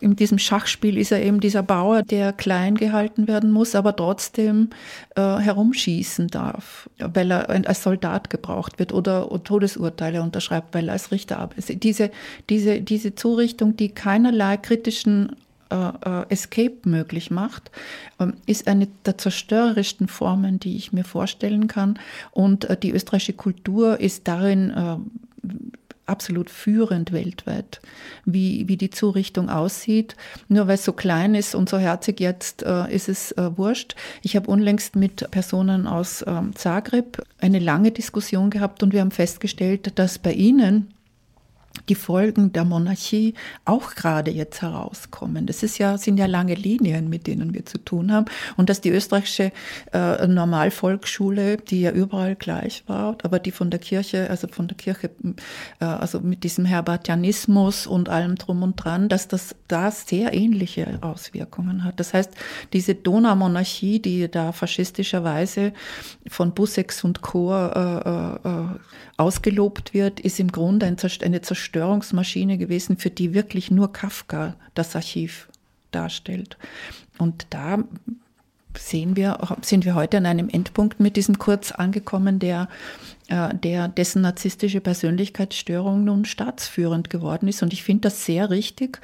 in 0.00 0.16
diesem 0.16 0.38
Schachspiel 0.38 0.96
ist 0.96 1.12
er 1.12 1.22
eben 1.22 1.40
dieser 1.40 1.62
Bauer, 1.62 2.02
der 2.02 2.32
klein 2.32 2.76
gehalten 2.76 3.26
werden 3.28 3.50
muss, 3.50 3.74
aber 3.74 3.94
trotzdem 3.96 4.70
äh, 5.16 5.20
herumschießen 5.20 6.28
darf, 6.28 6.88
weil 6.98 7.32
er 7.32 7.48
als 7.50 7.82
Soldat 7.82 8.30
gebraucht 8.30 8.78
wird 8.78 8.92
oder 8.92 9.28
Todesurteile 9.42 10.22
unterschreibt, 10.22 10.74
weil 10.74 10.88
er 10.88 10.92
als 10.92 11.10
Richter 11.10 11.38
arbeitet. 11.38 11.82
Diese, 11.82 12.10
diese, 12.48 12.80
diese 12.80 13.14
Zurichtung, 13.14 13.76
die 13.76 13.88
keinerlei 13.88 14.56
kritischen 14.56 15.36
äh, 15.70 15.74
äh, 15.76 16.24
Escape 16.30 16.78
möglich 16.84 17.30
macht, 17.30 17.70
ähm, 18.18 18.34
ist 18.46 18.68
eine 18.68 18.88
der 19.04 19.18
zerstörerischsten 19.18 20.08
Formen, 20.08 20.58
die 20.58 20.76
ich 20.76 20.92
mir 20.92 21.04
vorstellen 21.04 21.66
kann. 21.66 21.98
Und 22.30 22.64
äh, 22.64 22.76
die 22.76 22.92
österreichische 22.92 23.34
Kultur 23.34 24.00
ist 24.00 24.28
darin 24.28 24.70
äh, 24.70 24.96
absolut 26.08 26.50
führend 26.50 27.12
weltweit, 27.12 27.80
wie, 28.24 28.68
wie 28.68 28.76
die 28.76 28.90
Zurichtung 28.90 29.48
aussieht. 29.50 30.16
Nur 30.48 30.66
weil 30.66 30.74
es 30.74 30.84
so 30.84 30.92
klein 30.92 31.34
ist 31.34 31.54
und 31.54 31.68
so 31.68 31.78
herzig 31.78 32.20
jetzt, 32.20 32.62
äh, 32.62 32.92
ist 32.92 33.08
es 33.08 33.32
äh, 33.32 33.56
wurscht. 33.56 33.94
Ich 34.22 34.36
habe 34.36 34.50
unlängst 34.50 34.96
mit 34.96 35.30
Personen 35.30 35.86
aus 35.86 36.24
ähm, 36.26 36.54
Zagreb 36.54 37.22
eine 37.40 37.58
lange 37.58 37.90
Diskussion 37.90 38.50
gehabt 38.50 38.82
und 38.82 38.92
wir 38.92 39.00
haben 39.00 39.10
festgestellt, 39.10 39.98
dass 39.98 40.18
bei 40.18 40.32
ihnen 40.32 40.92
die 41.88 41.94
Folgen 41.94 42.52
der 42.52 42.64
Monarchie 42.64 43.34
auch 43.64 43.94
gerade 43.94 44.30
jetzt 44.30 44.62
herauskommen. 44.62 45.46
Das 45.46 45.62
ist 45.62 45.78
ja, 45.78 45.96
sind 45.98 46.18
ja 46.18 46.26
lange 46.26 46.54
Linien, 46.54 47.08
mit 47.08 47.26
denen 47.26 47.54
wir 47.54 47.64
zu 47.66 47.78
tun 47.78 48.12
haben. 48.12 48.26
Und 48.56 48.68
dass 48.68 48.80
die 48.80 48.90
österreichische 48.90 49.52
äh, 49.92 50.26
Normalvolksschule, 50.26 51.56
die 51.56 51.82
ja 51.82 51.90
überall 51.90 52.36
gleich 52.36 52.84
war, 52.86 53.16
aber 53.22 53.38
die 53.38 53.52
von 53.52 53.70
der 53.70 53.80
Kirche, 53.80 54.28
also 54.30 54.48
von 54.48 54.68
der 54.68 54.76
Kirche, 54.76 55.10
äh, 55.80 55.84
also 55.84 56.20
mit 56.20 56.44
diesem 56.44 56.64
Herbartianismus 56.64 57.86
und 57.86 58.08
allem 58.08 58.36
drum 58.36 58.62
und 58.62 58.76
dran, 58.76 59.08
dass 59.08 59.28
das 59.28 59.54
da 59.68 59.90
sehr 59.90 60.34
ähnliche 60.34 60.98
Auswirkungen 61.00 61.84
hat. 61.84 62.00
Das 62.00 62.14
heißt, 62.14 62.32
diese 62.72 62.94
Donaumonarchie, 62.94 64.00
die 64.00 64.30
da 64.30 64.52
faschistischerweise 64.52 65.72
von 66.28 66.52
Bussex 66.52 67.04
und 67.04 67.22
Co. 67.22 67.54
Äh, 67.54 67.98
äh, 67.98 68.78
ausgelobt 69.18 69.92
wird, 69.92 70.20
ist 70.20 70.40
im 70.40 70.50
Grunde 70.50 70.86
eine 70.86 71.42
Zerstörungsmaschine 71.42 72.56
gewesen, 72.56 72.96
für 72.96 73.10
die 73.10 73.34
wirklich 73.34 73.70
nur 73.70 73.92
Kafka 73.92 74.54
das 74.74 74.96
Archiv 74.96 75.48
darstellt. 75.90 76.56
Und 77.18 77.46
da 77.50 77.84
sehen 78.78 79.16
wir, 79.16 79.38
sind 79.62 79.84
wir 79.84 79.94
heute 79.94 80.18
an 80.18 80.26
einem 80.26 80.48
Endpunkt 80.48 81.00
mit 81.00 81.16
diesem 81.16 81.38
Kurz 81.38 81.72
angekommen, 81.72 82.38
der, 82.38 82.68
äh, 83.28 83.54
der 83.54 83.88
dessen 83.88 84.22
narzisstische 84.22 84.80
Persönlichkeitsstörung 84.80 86.04
nun 86.04 86.24
staatsführend 86.24 87.10
geworden 87.10 87.48
ist. 87.48 87.62
Und 87.62 87.72
ich 87.72 87.82
finde 87.82 88.02
das 88.02 88.24
sehr 88.24 88.50
richtig. 88.50 89.00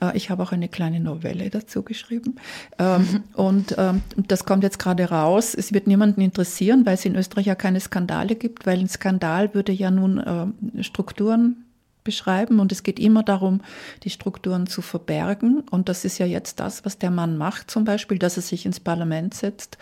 Äh, 0.00 0.16
ich 0.16 0.30
habe 0.30 0.42
auch 0.42 0.52
eine 0.52 0.68
kleine 0.68 1.00
Novelle 1.00 1.50
dazu 1.50 1.82
geschrieben. 1.82 2.36
Ähm, 2.78 3.24
und 3.34 3.76
das 4.16 4.44
kommt 4.44 4.62
jetzt 4.62 4.78
gerade 4.78 5.10
raus. 5.10 5.54
Es 5.54 5.72
wird 5.72 5.86
niemanden 5.86 6.20
interessieren, 6.20 6.84
weil 6.84 6.94
es 6.94 7.04
in 7.04 7.16
Österreich 7.16 7.46
ja 7.46 7.54
keine 7.54 7.80
Skandale 7.80 8.34
gibt, 8.34 8.66
weil 8.66 8.78
ein 8.78 8.88
Skandal 8.88 9.54
würde 9.54 9.72
ja 9.72 9.90
nun 9.90 10.18
äh, 10.18 10.82
Strukturen 10.82 11.64
beschreiben. 12.04 12.60
Und 12.60 12.72
es 12.72 12.82
geht 12.82 12.98
immer 12.98 13.22
darum, 13.22 13.60
die 14.02 14.10
Strukturen 14.10 14.66
zu 14.66 14.82
verbergen. 14.82 15.62
Und 15.70 15.88
das 15.88 16.04
ist 16.04 16.18
ja 16.18 16.26
jetzt 16.26 16.60
das, 16.60 16.84
was 16.84 16.98
der 16.98 17.10
Mann 17.10 17.36
macht 17.36 17.70
zum 17.70 17.84
Beispiel, 17.84 18.18
dass 18.18 18.36
er 18.36 18.42
sich 18.42 18.66
ins 18.66 18.80
Parlament 18.80 19.34
setzt 19.34 19.78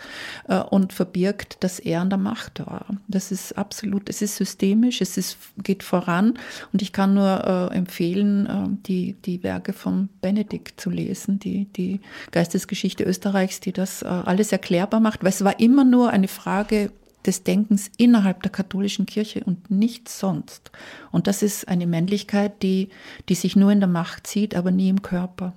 äh, 0.47 0.59
und 0.59 0.93
verbirgt, 0.93 1.63
dass 1.63 1.79
er 1.79 2.01
an 2.01 2.09
der 2.09 2.19
Macht 2.19 2.65
war. 2.65 2.85
Das 3.07 3.31
ist 3.31 3.57
absolut, 3.57 4.09
es 4.09 4.21
ist 4.21 4.35
systemisch, 4.35 5.01
es 5.01 5.17
ist, 5.17 5.37
geht 5.63 5.83
voran. 5.83 6.37
Und 6.73 6.81
ich 6.81 6.93
kann 6.93 7.13
nur 7.13 7.69
äh, 7.71 7.75
empfehlen, 7.75 8.45
äh, 8.45 8.85
die, 8.87 9.13
die 9.13 9.43
Werke 9.43 9.73
von 9.73 10.09
Benedikt 10.21 10.79
zu 10.79 10.89
lesen, 10.89 11.39
die, 11.39 11.65
die 11.65 12.01
Geistesgeschichte 12.31 13.03
Österreichs, 13.03 13.59
die 13.59 13.73
das 13.73 14.01
äh, 14.01 14.07
alles 14.07 14.51
erklärbar 14.51 14.99
macht, 14.99 15.23
weil 15.23 15.29
es 15.29 15.43
war 15.43 15.59
immer 15.59 15.83
nur 15.83 16.09
eine 16.09 16.27
Frage 16.27 16.91
des 17.25 17.43
Denkens 17.43 17.91
innerhalb 17.97 18.43
der 18.43 18.51
katholischen 18.51 19.05
Kirche 19.05 19.43
und 19.43 19.71
nichts 19.71 20.19
sonst. 20.19 20.71
Und 21.11 21.27
das 21.27 21.43
ist 21.43 21.67
eine 21.67 21.87
Männlichkeit, 21.87 22.63
die, 22.63 22.89
die 23.29 23.35
sich 23.35 23.55
nur 23.55 23.71
in 23.71 23.79
der 23.79 23.89
Macht 23.89 24.27
sieht, 24.27 24.55
aber 24.55 24.71
nie 24.71 24.89
im 24.89 25.01
Körper. 25.01 25.53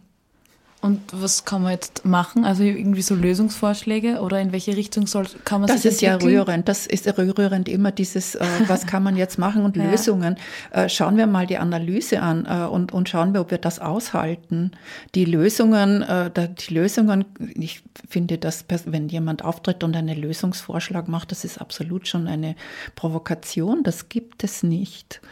Und 0.85 1.01
was 1.13 1.47
kann 1.47 1.63
man 1.63 1.73
jetzt 1.73 2.05
machen? 2.05 2.45
Also 2.45 2.63
irgendwie 2.63 3.01
so 3.01 3.15
Lösungsvorschläge 3.15 4.21
oder 4.21 4.39
in 4.43 4.53
welche 4.53 4.77
Richtung 4.77 5.07
soll, 5.07 5.25
kann 5.47 5.63
man 5.63 5.69
das 5.69 5.81
sich 5.81 5.93
Das 5.93 5.95
ist 5.95 6.03
ja 6.03 6.17
rührend. 6.17 6.69
Das 6.69 6.87
ist 6.87 7.07
rührend 7.17 7.71
immer 7.71 7.91
dieses, 7.91 8.35
äh, 8.35 8.45
was 8.67 8.87
kann 8.87 9.03
man 9.03 9.17
jetzt 9.17 9.39
machen 9.39 9.65
und 9.65 9.79
ja. 9.79 9.91
Lösungen. 9.91 10.37
Äh, 10.73 10.91
schauen 10.91 11.17
wir 11.17 11.27
mal 11.27 11.47
die 11.47 11.57
Analyse 11.57 12.21
an 12.21 12.45
äh, 12.45 12.67
und, 12.67 12.93
und 12.93 13.09
schauen 13.09 13.33
wir, 13.33 13.41
ob 13.41 13.51
wir 13.51 13.57
das 13.57 13.79
aushalten. 13.79 14.73
Die 15.15 15.25
Lösungen, 15.25 16.03
äh, 16.03 16.31
die 16.35 16.75
Lösungen, 16.75 17.25
ich 17.55 17.83
finde, 18.07 18.37
dass 18.37 18.67
wenn 18.85 19.09
jemand 19.09 19.43
auftritt 19.43 19.85
und 19.85 19.97
einen 19.97 20.21
Lösungsvorschlag 20.21 21.09
macht, 21.09 21.31
das 21.31 21.47
ist 21.47 21.63
absolut 21.63 22.09
schon 22.09 22.29
eine 22.29 22.57
Provokation. 22.95 23.85
Das 23.85 24.11
gibt 24.11 24.45
es 24.45 24.63
nicht 24.63 25.23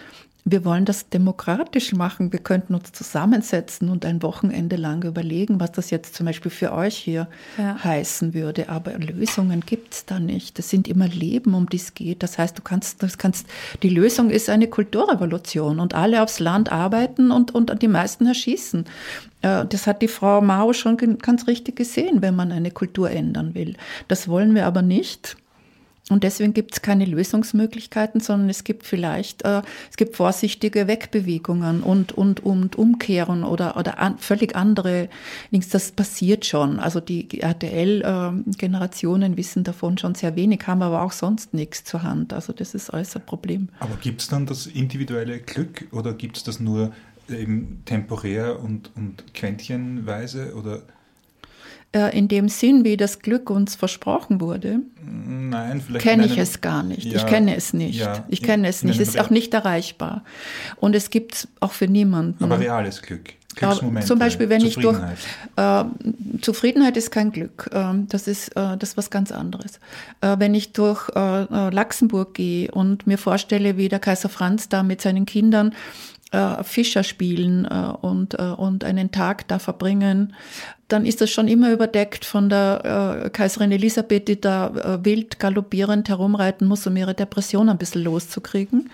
wir 0.44 0.64
wollen 0.64 0.84
das 0.84 1.08
demokratisch 1.08 1.92
machen. 1.92 2.32
Wir 2.32 2.40
könnten 2.40 2.74
uns 2.74 2.90
zusammensetzen 2.92 3.88
und 3.88 4.04
ein 4.04 4.22
Wochenende 4.22 4.74
lang 4.74 5.04
überlegen, 5.04 5.60
was 5.60 5.70
das 5.72 5.90
jetzt 5.90 6.16
zum 6.16 6.26
Beispiel 6.26 6.50
für 6.50 6.72
euch 6.72 6.96
hier 6.96 7.28
ja. 7.58 7.82
heißen 7.82 8.34
würde. 8.34 8.68
Aber 8.68 8.92
Lösungen 8.98 9.60
gibt 9.60 9.94
es 9.94 10.04
da 10.04 10.18
nicht. 10.18 10.58
Das 10.58 10.68
sind 10.68 10.88
immer 10.88 11.06
Leben, 11.06 11.54
um 11.54 11.68
die 11.68 11.76
es 11.76 11.94
geht. 11.94 12.24
Das 12.24 12.38
heißt, 12.38 12.58
du 12.58 12.62
kannst, 12.62 13.02
das 13.04 13.18
kannst, 13.18 13.46
die 13.82 13.88
Lösung 13.88 14.30
ist 14.30 14.50
eine 14.50 14.66
Kulturrevolution 14.66 15.78
und 15.78 15.94
alle 15.94 16.22
aufs 16.22 16.40
Land 16.40 16.72
arbeiten 16.72 17.30
und, 17.30 17.54
und 17.54 17.80
die 17.80 17.88
meisten 17.88 18.26
erschießen. 18.26 18.84
Äh, 19.42 19.64
das 19.66 19.86
hat 19.86 20.02
die 20.02 20.08
Frau 20.08 20.40
Mao 20.40 20.72
schon 20.72 20.96
ganz 21.18 21.46
richtig 21.46 21.76
gesehen, 21.76 22.20
wenn 22.20 22.34
man 22.34 22.50
eine 22.50 22.72
Kultur 22.72 23.10
ändern 23.10 23.54
will. 23.54 23.76
Das 24.08 24.26
wollen 24.26 24.56
wir 24.56 24.66
aber 24.66 24.82
nicht. 24.82 25.36
Und 26.12 26.24
deswegen 26.24 26.52
gibt 26.52 26.74
es 26.74 26.82
keine 26.82 27.06
Lösungsmöglichkeiten, 27.06 28.20
sondern 28.20 28.50
es 28.50 28.64
gibt 28.64 28.84
vielleicht, 28.86 29.44
äh, 29.44 29.62
es 29.90 29.96
gibt 29.96 30.14
vorsichtige 30.14 30.86
Wegbewegungen 30.86 31.82
und, 31.82 32.12
und, 32.12 32.40
und 32.40 32.76
Umkehren 32.76 33.44
oder, 33.44 33.78
oder 33.78 33.98
an, 33.98 34.18
völlig 34.18 34.54
andere 34.54 35.08
Dings. 35.50 35.70
Das 35.70 35.92
passiert 35.92 36.44
schon. 36.44 36.78
Also 36.78 37.00
die 37.00 37.40
RTL-Generationen 37.40 39.32
äh, 39.32 39.36
wissen 39.38 39.64
davon 39.64 39.96
schon 39.96 40.14
sehr 40.14 40.36
wenig, 40.36 40.66
haben 40.66 40.82
aber 40.82 41.02
auch 41.02 41.12
sonst 41.12 41.54
nichts 41.54 41.84
zur 41.84 42.02
Hand. 42.02 42.34
Also 42.34 42.52
das 42.52 42.74
ist 42.74 42.90
alles 42.90 43.16
ein 43.16 43.24
Problem. 43.24 43.70
Aber 43.80 43.96
gibt 43.96 44.20
es 44.20 44.28
dann 44.28 44.44
das 44.44 44.66
individuelle 44.66 45.40
Glück 45.40 45.88
oder 45.92 46.12
gibt 46.12 46.36
es 46.36 46.44
das 46.44 46.60
nur 46.60 46.92
eben 47.30 47.82
temporär 47.86 48.60
und, 48.60 48.90
und 48.96 49.32
quäntchenweise 49.32 50.54
oder 50.54 50.82
äh, 51.92 52.16
in 52.16 52.28
dem 52.28 52.48
Sinn, 52.48 52.84
wie 52.84 52.96
das 52.96 53.20
Glück 53.20 53.50
uns 53.50 53.74
versprochen 53.74 54.40
wurde, 54.40 54.80
Nein, 55.04 55.80
vielleicht 55.80 56.04
kenne 56.04 56.24
ich 56.26 56.38
es 56.38 56.60
gar 56.60 56.82
nicht. 56.82 57.04
Ja, 57.04 57.16
ich 57.16 57.26
kenne 57.26 57.54
es 57.56 57.72
nicht. 57.72 57.98
Ja, 57.98 58.24
ich 58.28 58.42
kenne 58.42 58.68
es 58.68 58.82
nicht. 58.82 59.00
Es 59.00 59.08
ist 59.08 59.20
auch 59.20 59.30
nicht 59.30 59.52
erreichbar. 59.52 60.24
Und 60.76 60.94
es 60.94 61.10
gibt 61.10 61.34
es 61.34 61.48
auch 61.60 61.72
für 61.72 61.88
niemanden. 61.88 62.42
Aber 62.42 62.58
reales 62.58 63.02
Glück. 63.02 63.34
Glücksmomente, 63.54 64.08
zum 64.08 64.18
Beispiel, 64.18 64.48
wenn 64.48 64.64
ich 64.64 64.76
durch 64.76 64.98
äh, 65.56 65.84
Zufriedenheit 66.40 66.96
ist 66.96 67.10
kein 67.10 67.32
Glück, 67.32 67.68
äh, 67.72 67.84
das 68.08 68.26
ist 68.26 68.48
äh, 68.56 68.78
das 68.78 68.90
ist 68.90 68.96
was 68.96 69.10
ganz 69.10 69.30
anderes. 69.30 69.78
Äh, 70.22 70.36
wenn 70.38 70.54
ich 70.54 70.72
durch 70.72 71.10
äh, 71.14 71.42
äh, 71.42 71.70
Luxemburg 71.70 72.32
gehe 72.32 72.70
und 72.70 73.06
mir 73.06 73.18
vorstelle, 73.18 73.76
wie 73.76 73.90
der 73.90 73.98
Kaiser 73.98 74.30
Franz 74.30 74.70
da 74.70 74.82
mit 74.82 75.02
seinen 75.02 75.26
Kindern 75.26 75.74
Fischer 76.62 77.02
spielen 77.02 77.66
und, 77.66 78.34
und 78.34 78.84
einen 78.84 79.10
Tag 79.10 79.48
da 79.48 79.58
verbringen, 79.58 80.32
dann 80.92 81.06
ist 81.06 81.22
das 81.22 81.30
schon 81.30 81.48
immer 81.48 81.72
überdeckt 81.72 82.24
von 82.24 82.50
der 82.50 83.24
äh, 83.24 83.30
Kaiserin 83.30 83.72
Elisabeth, 83.72 84.28
die 84.28 84.40
da 84.40 84.68
äh, 84.68 85.04
wild 85.04 85.38
galoppierend 85.38 86.08
herumreiten 86.08 86.68
muss, 86.68 86.86
um 86.86 86.96
ihre 86.96 87.14
Depression 87.14 87.70
ein 87.70 87.78
bisschen 87.78 88.02
loszukriegen, 88.02 88.90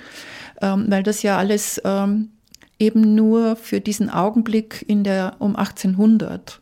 ähm, 0.63 0.87
weil 0.89 1.03
das 1.03 1.23
ja 1.23 1.37
alles 1.37 1.81
ähm, 1.85 2.31
eben 2.79 3.17
nur 3.17 3.57
für 3.57 3.81
diesen 3.81 4.11
Augenblick 4.11 4.85
in 4.87 5.03
der 5.03 5.35
um 5.41 5.57
1800 5.57 6.61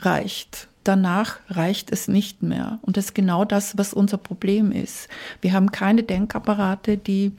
reicht. 0.00 0.66
Danach 0.82 1.38
reicht 1.48 1.92
es 1.92 2.08
nicht 2.08 2.42
mehr. 2.42 2.80
Und 2.82 2.96
das 2.96 3.06
ist 3.06 3.14
genau 3.14 3.44
das, 3.44 3.78
was 3.78 3.94
unser 3.94 4.18
Problem 4.18 4.72
ist. 4.72 5.08
Wir 5.40 5.52
haben 5.52 5.70
keine 5.70 6.02
Denkapparate, 6.02 6.96
die 6.98 7.32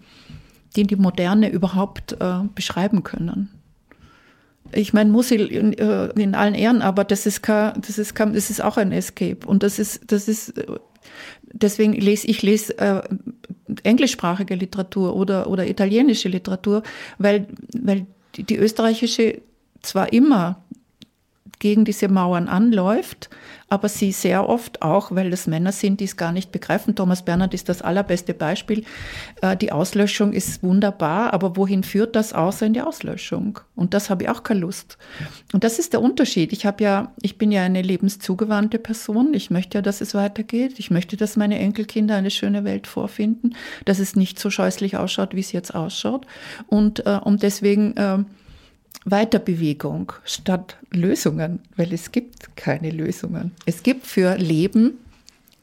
die, 0.76 0.84
die 0.84 0.96
Moderne 0.96 1.50
überhaupt 1.50 2.14
äh, 2.20 2.40
beschreiben 2.54 3.04
können 3.04 3.50
ich 4.72 4.94
meine, 4.94 5.10
Musil 5.10 5.48
in, 5.48 5.74
äh, 5.74 6.08
in, 6.20 6.36
allen 6.36 6.56
Ehren, 6.56 6.82
aber 6.82 7.04
das 7.04 7.26
ist, 7.26 7.42
kein, 7.42 7.82
das, 7.82 7.98
ist 7.98 8.16
kein, 8.16 8.34
das 8.34 8.50
ist 8.50 8.64
auch 8.64 8.78
ein 8.78 8.92
Escape. 8.92 9.46
Und 9.46 9.64
das 9.64 9.80
ist, 9.80 10.12
das 10.12 10.28
ist, 10.28 10.54
deswegen 11.54 11.94
lese 11.94 12.28
ich 12.28 12.42
lese 12.42 12.78
äh, 12.78 13.02
englischsprachige 13.84 14.56
Literatur 14.56 15.16
oder, 15.16 15.48
oder 15.48 15.68
italienische 15.68 16.30
Literatur, 16.30 16.84
weil, 17.18 17.48
weil 17.74 18.06
die 18.36 18.58
österreichische 18.58 19.42
zwar 19.82 20.12
immer 20.12 20.64
gegen 21.66 21.84
diese 21.84 22.10
Mauern 22.10 22.48
anläuft, 22.48 23.32
aber 23.70 23.90
sie 23.90 24.12
sehr 24.12 24.48
oft 24.48 24.84
auch, 24.84 25.10
weil 25.10 25.32
das 25.32 25.48
Männer 25.48 25.72
sind, 25.72 26.00
die 26.00 26.04
es 26.04 26.16
gar 26.16 26.32
nicht 26.32 26.52
begreifen. 26.52 26.94
Thomas 26.94 27.26
Bernhard 27.26 27.56
ist 27.56 27.70
das 27.70 27.82
allerbeste 27.82 28.36
Beispiel. 28.36 28.84
Äh, 29.42 29.58
die 29.58 29.72
Auslöschung 29.72 30.32
ist 30.32 30.62
wunderbar, 30.62 31.34
aber 31.34 31.58
wohin 31.58 31.82
führt 31.82 32.16
das 32.16 32.34
außer 32.34 32.68
in 32.68 32.74
die 32.74 32.82
Auslöschung? 32.82 33.62
Und 33.76 33.96
das 33.96 34.12
habe 34.12 34.22
ich 34.26 34.30
auch 34.30 34.44
keine 34.44 34.60
Lust. 34.60 35.00
Und 35.54 35.64
das 35.64 35.80
ist 35.80 35.94
der 35.94 36.04
Unterschied. 36.04 36.54
Ich 36.54 36.68
habe 36.68 36.84
ja, 36.84 37.16
ich 37.24 37.40
bin 37.40 37.52
ja 37.52 37.64
eine 37.64 37.82
lebenszugewandte 37.82 38.78
Person. 38.78 39.34
Ich 39.34 39.50
möchte 39.50 39.80
ja, 39.80 39.82
dass 39.82 40.02
es 40.02 40.14
weitergeht. 40.14 40.76
Ich 40.78 40.92
möchte, 40.92 41.18
dass 41.18 41.36
meine 41.36 41.58
Enkelkinder 41.58 42.16
eine 42.16 42.30
schöne 42.30 42.64
Welt 42.64 42.86
vorfinden, 42.86 43.56
dass 43.86 43.98
es 43.98 44.16
nicht 44.16 44.38
so 44.38 44.52
scheußlich 44.52 44.98
ausschaut, 44.98 45.34
wie 45.34 45.40
es 45.40 45.52
jetzt 45.52 45.74
ausschaut. 45.74 46.28
Und, 46.68 47.08
äh, 47.08 47.20
und 47.24 47.42
deswegen, 47.42 47.98
äh, 47.98 48.20
Weiterbewegung 49.04 50.14
statt 50.24 50.78
Lösungen, 50.92 51.60
weil 51.76 51.94
es 51.94 52.12
gibt 52.12 52.56
keine 52.56 52.92
Lösungen. 52.92 53.52
Es 53.66 53.84
gibt 53.84 54.08
für 54.08 54.36
Leben 54.36 55.00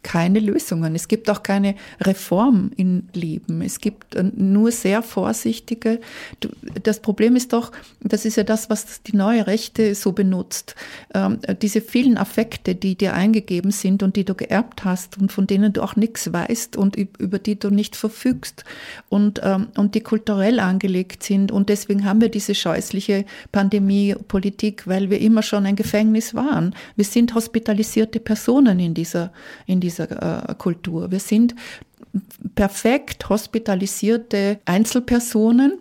keine 0.02 0.40
Lösungen. 0.40 0.94
Es 0.94 1.08
gibt 1.08 1.30
auch 1.30 1.42
keine 1.42 1.76
Reform 2.00 2.72
im 2.76 3.04
Leben. 3.12 3.62
Es 3.62 3.80
gibt 3.80 4.14
äh, 4.14 4.24
nur 4.34 4.72
sehr 4.72 5.02
vorsichtige. 5.02 6.00
Das 6.82 7.00
Problem 7.00 7.36
ist 7.36 7.52
doch, 7.52 7.72
das 8.00 8.24
ist 8.24 8.36
ja 8.36 8.42
das, 8.42 8.68
was 8.68 9.02
die 9.02 9.16
neue 9.16 9.46
Rechte 9.46 9.94
so 9.94 10.12
benutzt. 10.12 10.74
Ähm, 11.14 11.38
diese 11.60 11.80
vielen 11.80 12.18
Affekte, 12.18 12.74
die 12.74 12.96
dir 12.96 13.14
eingegeben 13.14 13.70
sind 13.70 14.02
und 14.02 14.16
die 14.16 14.24
du 14.24 14.34
geerbt 14.34 14.84
hast 14.84 15.18
und 15.18 15.30
von 15.30 15.46
denen 15.46 15.72
du 15.72 15.82
auch 15.82 15.96
nichts 15.96 16.32
weißt 16.32 16.76
und 16.76 16.96
über 16.96 17.38
die 17.38 17.58
du 17.58 17.70
nicht 17.70 17.94
verfügst 17.94 18.64
und, 19.08 19.40
ähm, 19.44 19.68
und 19.76 19.94
die 19.94 20.00
kulturell 20.00 20.58
angelegt 20.58 21.22
sind. 21.22 21.52
Und 21.52 21.68
deswegen 21.68 22.04
haben 22.04 22.20
wir 22.20 22.28
diese 22.28 22.54
scheußliche 22.54 23.24
Pandemie-Politik, 23.52 24.86
weil 24.86 25.10
wir 25.10 25.20
immer 25.20 25.42
schon 25.42 25.66
ein 25.66 25.76
Gefängnis 25.76 26.34
waren. 26.34 26.74
Wir 26.96 27.04
sind 27.04 27.34
hospitalisierte 27.34 28.18
Personen 28.18 28.80
in 28.80 28.94
dieser, 28.94 29.32
in 29.66 29.80
dieser 29.80 29.91
dieser 29.98 30.48
äh, 30.50 30.54
Kultur. 30.54 31.10
Wir 31.10 31.20
sind 31.20 31.54
perfekt 32.54 33.28
hospitalisierte 33.28 34.58
Einzelpersonen, 34.64 35.78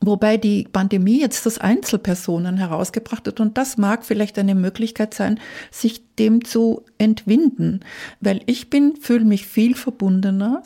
Wobei 0.00 0.36
die 0.36 0.64
Pandemie 0.70 1.20
jetzt 1.20 1.44
das 1.44 1.58
Einzelpersonen 1.58 2.56
herausgebracht 2.56 3.26
hat 3.26 3.40
und 3.40 3.58
das 3.58 3.78
mag 3.78 4.04
vielleicht 4.04 4.38
eine 4.38 4.54
Möglichkeit 4.54 5.12
sein, 5.12 5.40
sich 5.72 6.02
dem 6.16 6.44
zu 6.44 6.84
entwinden, 6.98 7.80
weil 8.20 8.40
ich 8.46 8.70
bin, 8.70 8.94
fühle 8.96 9.24
mich 9.24 9.46
viel 9.46 9.74
verbundener 9.74 10.62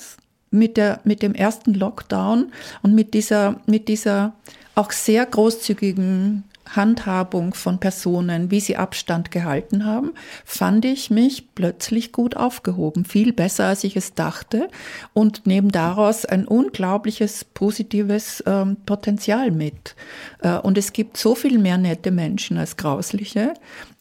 mit 0.51 0.76
der, 0.76 1.01
mit 1.05 1.22
dem 1.22 1.34
ersten 1.34 1.72
Lockdown 1.72 2.53
und 2.82 2.95
mit 2.95 3.14
dieser, 3.14 3.61
mit 3.66 3.88
dieser 3.88 4.34
auch 4.74 4.93
sehr 4.93 5.24
großzügigen 5.24 6.45
Handhabung 6.76 7.54
von 7.54 7.78
Personen, 7.78 8.50
wie 8.50 8.60
sie 8.60 8.76
Abstand 8.76 9.30
gehalten 9.30 9.84
haben, 9.84 10.12
fand 10.44 10.84
ich 10.84 11.10
mich 11.10 11.54
plötzlich 11.54 12.12
gut 12.12 12.36
aufgehoben, 12.36 13.04
viel 13.04 13.32
besser 13.32 13.66
als 13.66 13.84
ich 13.84 13.96
es 13.96 14.14
dachte 14.14 14.68
und 15.12 15.42
neben 15.46 15.70
daraus 15.70 16.24
ein 16.24 16.46
unglaubliches 16.46 17.44
positives 17.44 18.42
ähm, 18.46 18.76
Potenzial 18.86 19.50
mit. 19.50 19.94
Äh, 20.40 20.58
und 20.58 20.78
es 20.78 20.92
gibt 20.92 21.16
so 21.16 21.34
viel 21.34 21.58
mehr 21.58 21.78
nette 21.78 22.10
Menschen 22.10 22.58
als 22.58 22.76
grausliche. 22.76 23.54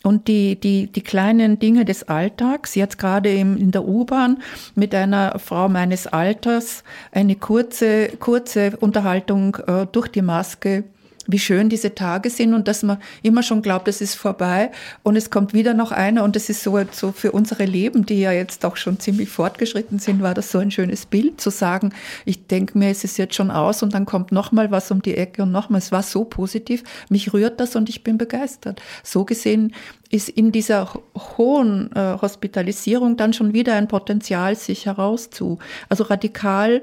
Und 0.03 0.27
die, 0.27 0.59
die, 0.59 0.87
die 0.87 1.03
kleinen 1.03 1.59
Dinge 1.59 1.85
des 1.85 2.07
Alltags, 2.07 2.73
jetzt 2.75 2.97
gerade 2.97 3.31
in 3.31 3.71
der 3.71 3.87
U-Bahn 3.87 4.39
mit 4.73 4.95
einer 4.95 5.37
Frau 5.37 5.69
meines 5.69 6.07
Alters, 6.07 6.83
eine 7.11 7.35
kurze, 7.35 8.07
kurze 8.19 8.77
Unterhaltung 8.77 9.57
äh, 9.67 9.85
durch 9.91 10.07
die 10.07 10.23
Maske, 10.23 10.85
wie 11.31 11.39
schön 11.39 11.69
diese 11.69 11.95
Tage 11.95 12.29
sind 12.29 12.53
und 12.53 12.67
dass 12.67 12.83
man 12.83 12.97
immer 13.21 13.43
schon 13.43 13.61
glaubt, 13.61 13.87
es 13.87 14.01
ist 14.01 14.15
vorbei 14.15 14.71
und 15.03 15.15
es 15.15 15.29
kommt 15.29 15.53
wieder 15.53 15.73
noch 15.73 15.91
einer 15.91 16.23
und 16.23 16.35
das 16.35 16.49
ist 16.49 16.63
so, 16.63 16.79
so 16.91 17.11
für 17.11 17.31
unsere 17.31 17.65
Leben, 17.65 18.05
die 18.05 18.19
ja 18.19 18.31
jetzt 18.31 18.65
auch 18.65 18.77
schon 18.77 18.99
ziemlich 18.99 19.29
fortgeschritten 19.29 19.99
sind, 19.99 20.21
war 20.21 20.33
das 20.33 20.51
so 20.51 20.59
ein 20.59 20.71
schönes 20.71 21.05
Bild 21.05 21.39
zu 21.39 21.49
sagen, 21.49 21.93
ich 22.25 22.47
denke 22.47 22.77
mir, 22.77 22.89
es 22.89 23.03
ist 23.03 23.17
jetzt 23.17 23.35
schon 23.35 23.51
aus 23.51 23.83
und 23.83 23.93
dann 23.93 24.05
kommt 24.05 24.31
noch 24.31 24.51
mal 24.51 24.71
was 24.71 24.91
um 24.91 25.01
die 25.01 25.15
Ecke 25.15 25.43
und 25.43 25.51
noch 25.51 25.69
mal, 25.69 25.77
es 25.77 25.91
war 25.91 26.03
so 26.03 26.23
positiv, 26.25 26.83
mich 27.09 27.33
rührt 27.33 27.59
das 27.59 27.75
und 27.75 27.89
ich 27.89 28.03
bin 28.03 28.17
begeistert. 28.17 28.81
So 29.03 29.25
gesehen 29.25 29.73
ist 30.09 30.29
in 30.29 30.51
dieser 30.51 30.93
hohen 31.37 31.91
äh, 31.95 32.17
Hospitalisierung 32.21 33.17
dann 33.17 33.33
schon 33.33 33.53
wieder 33.53 33.75
ein 33.75 33.87
Potenzial 33.87 34.55
sich 34.55 34.85
herauszu, 34.85 35.59
also 35.89 36.03
radikal 36.03 36.81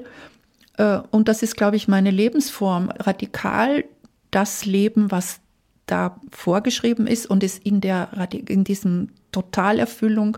äh, 0.79 0.99
und 1.11 1.27
das 1.27 1.43
ist, 1.43 1.55
glaube 1.55 1.75
ich, 1.75 1.87
meine 1.87 2.09
Lebensform, 2.09 2.89
radikal 2.97 3.83
das 4.31 4.65
Leben, 4.65 5.11
was 5.11 5.39
da 5.85 6.19
vorgeschrieben 6.31 7.07
ist 7.07 7.25
und 7.25 7.43
es 7.43 7.57
in, 7.57 7.81
der, 7.81 8.09
in 8.31 8.63
diesem 8.63 9.09
Totalerfüllung 9.31 10.37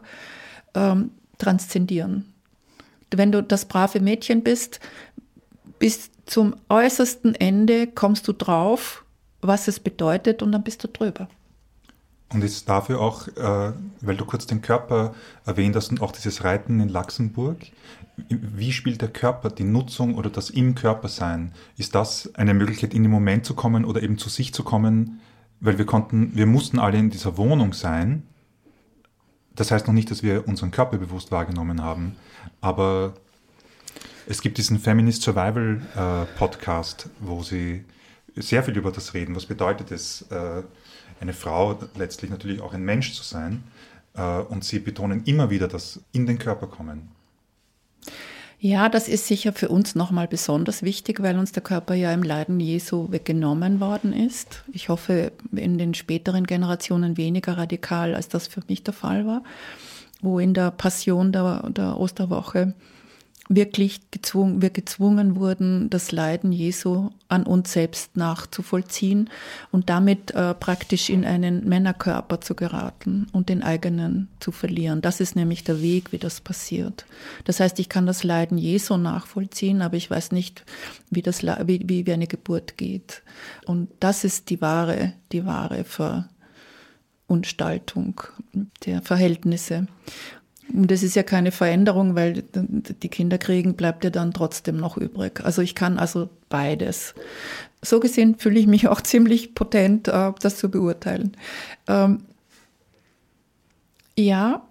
ähm, 0.74 1.12
transzendieren. 1.38 2.34
Wenn 3.10 3.32
du 3.32 3.44
das 3.44 3.66
brave 3.66 4.00
Mädchen 4.00 4.44
bist, 4.44 4.80
bis 5.80 6.12
zum 6.26 6.56
äußersten 6.70 7.36
Ende 7.36 7.88
kommst 7.88 8.28
du 8.28 8.34
drauf, 8.34 9.04
was 9.42 9.68
es 9.68 9.80
bedeutet 9.80 10.42
und 10.42 10.52
dann 10.52 10.64
bist 10.64 10.84
du 10.84 10.88
drüber. 10.88 11.28
Und 12.30 12.44
ist 12.44 12.70
dafür 12.70 13.02
auch, 13.02 13.28
äh, 13.28 13.74
weil 14.00 14.16
du 14.16 14.24
kurz 14.24 14.46
den 14.46 14.62
Körper 14.62 15.14
erwähnt 15.46 15.76
hast 15.76 15.92
und 15.92 16.02
auch 16.02 16.14
dieses 16.14 16.46
Reiten 16.46 16.80
in 16.80 16.88
Luxemburg, 16.88 17.58
wie 18.30 18.72
spielt 18.72 19.02
der 19.02 19.10
Körper, 19.10 19.50
die 19.50 19.64
Nutzung 19.64 20.16
oder 20.16 20.30
das 20.30 20.50
im 20.50 20.76
Körper 20.76 21.08
sein? 21.08 21.54
Ist 21.78 21.96
das 21.96 22.34
eine 22.36 22.54
Möglichkeit, 22.54 22.94
in 22.94 23.04
den 23.04 23.12
Moment 23.12 23.46
zu 23.46 23.54
kommen 23.54 23.86
oder 23.86 24.04
eben 24.04 24.18
zu 24.18 24.30
sich 24.30 24.54
zu 24.54 24.64
kommen? 24.64 25.22
Weil 25.60 25.78
wir 25.78 25.86
konnten, 25.86 26.36
wir 26.36 26.46
mussten 26.46 26.80
alle 26.80 26.98
in 26.98 27.10
dieser 27.10 27.38
Wohnung 27.38 27.74
sein. 27.74 28.24
Das 29.56 29.72
heißt 29.72 29.88
noch 29.88 29.94
nicht, 29.94 30.10
dass 30.12 30.24
wir 30.24 30.48
unseren 30.48 30.72
Körper 30.72 30.98
bewusst 30.98 31.32
wahrgenommen 31.32 31.82
haben, 31.82 32.16
aber 32.62 33.14
es 34.28 34.42
gibt 34.42 34.58
diesen 34.58 34.80
Feminist 34.80 35.24
Survival 35.24 35.82
äh, 35.96 36.38
Podcast, 36.38 37.10
wo 37.20 37.44
sie 37.44 37.84
sehr 38.36 38.64
viel 38.64 38.78
über 38.78 38.92
das 38.92 39.14
reden. 39.14 39.36
Was 39.36 39.46
bedeutet 39.46 39.92
es, 39.92 40.22
äh, 40.32 40.64
eine 41.20 41.34
Frau 41.34 41.78
letztlich 41.96 42.32
natürlich 42.32 42.62
auch 42.62 42.74
ein 42.74 42.84
Mensch 42.84 43.14
zu 43.14 43.24
sein? 43.24 43.64
Äh, 44.14 44.22
und 44.22 44.64
sie 44.64 44.80
betonen 44.80 45.24
immer 45.26 45.50
wieder 45.50 45.68
das 45.68 46.02
in 46.12 46.26
den 46.26 46.38
Körper 46.38 46.68
kommen. 46.68 47.10
Ja, 48.64 48.90
das 48.90 49.08
ist 49.08 49.26
sicher 49.26 49.54
für 49.54 49.70
uns 49.70 49.96
nochmal 49.96 50.28
besonders 50.28 50.84
wichtig, 50.84 51.24
weil 51.24 51.36
uns 51.40 51.52
der 51.52 51.64
Körper 51.64 51.96
ja 51.96 52.14
im 52.14 52.22
Leiden 52.22 52.60
Jesu 52.60 53.12
weggenommen 53.12 53.80
worden 53.80 54.14
ist. 54.14 54.64
Ich 54.72 54.88
hoffe, 54.88 55.32
in 55.52 55.80
den 55.80 55.96
späteren 55.96 56.46
Generationen 56.46 57.18
weniger 57.18 57.58
radikal, 57.58 58.14
als 58.14 58.30
das 58.30 58.46
für 58.46 58.62
mich 58.68 58.84
der 58.84 58.94
Fall 58.94 59.26
war, 59.26 59.42
wo 60.22 60.38
in 60.38 60.54
der 60.54 60.70
Passion 60.70 61.32
der, 61.32 61.72
der 61.72 62.00
Osterwoche 62.00 62.76
wirklich 63.56 64.12
gezwungen, 64.12 64.62
wir 64.62 64.70
gezwungen 64.70 65.36
wurden, 65.36 65.90
das 65.90 66.12
Leiden 66.12 66.52
Jesu 66.52 67.10
an 67.28 67.44
uns 67.44 67.74
selbst 67.74 68.16
nachzuvollziehen 68.16 69.30
und 69.72 69.90
damit 69.90 70.32
äh, 70.32 70.54
praktisch 70.54 71.10
in 71.10 71.26
einen 71.26 71.68
Männerkörper 71.68 72.40
zu 72.42 72.56
geraten 72.56 73.28
und 73.34 73.50
den 73.50 73.62
eigenen 73.62 74.30
zu 74.40 74.52
verlieren. 74.52 75.02
Das 75.02 75.20
ist 75.20 75.36
nämlich 75.36 75.64
der 75.64 75.82
Weg, 75.82 76.12
wie 76.12 76.18
das 76.18 76.40
passiert. 76.40 77.06
Das 77.44 77.60
heißt, 77.60 77.78
ich 77.80 77.90
kann 77.90 78.06
das 78.06 78.24
Leiden 78.24 78.58
Jesu 78.58 78.96
nachvollziehen, 78.98 79.82
aber 79.82 79.98
ich 79.98 80.10
weiß 80.10 80.32
nicht, 80.32 80.64
wie 81.10 81.22
das, 81.22 81.44
wie, 81.44 81.84
wie, 81.88 82.12
eine 82.12 82.28
Geburt 82.28 82.78
geht. 82.78 83.22
Und 83.66 83.90
das 84.00 84.24
ist 84.24 84.50
die 84.50 84.62
wahre, 84.62 85.14
die 85.32 85.46
wahre 85.46 85.84
Verunstaltung 87.28 88.22
der 88.86 89.02
Verhältnisse. 89.02 89.88
Und 90.74 90.90
das 90.90 91.04
ist 91.04 91.16
ja 91.16 91.24
keine 91.24 91.52
Veränderung, 91.52 92.16
weil 92.16 92.44
die 92.54 93.10
Kinder 93.10 93.38
kriegen, 93.38 93.76
bleibt 93.76 94.04
ja 94.04 94.10
dann 94.10 94.34
trotzdem 94.34 94.78
noch 94.78 94.98
übrig. 94.98 95.44
Also 95.44 95.62
ich 95.62 95.76
kann 95.76 96.00
also 96.00 96.30
beides. 96.50 97.14
So 97.82 98.00
gesehen 98.00 98.36
fühle 98.38 98.60
ich 98.60 98.68
mich 98.68 98.88
auch 98.90 99.02
ziemlich 99.02 99.56
potent, 99.56 100.08
äh, 100.08 100.32
das 100.42 100.58
zu 100.58 100.70
beurteilen. 100.70 101.36
Ähm, 101.88 102.24
ja, 104.18 104.68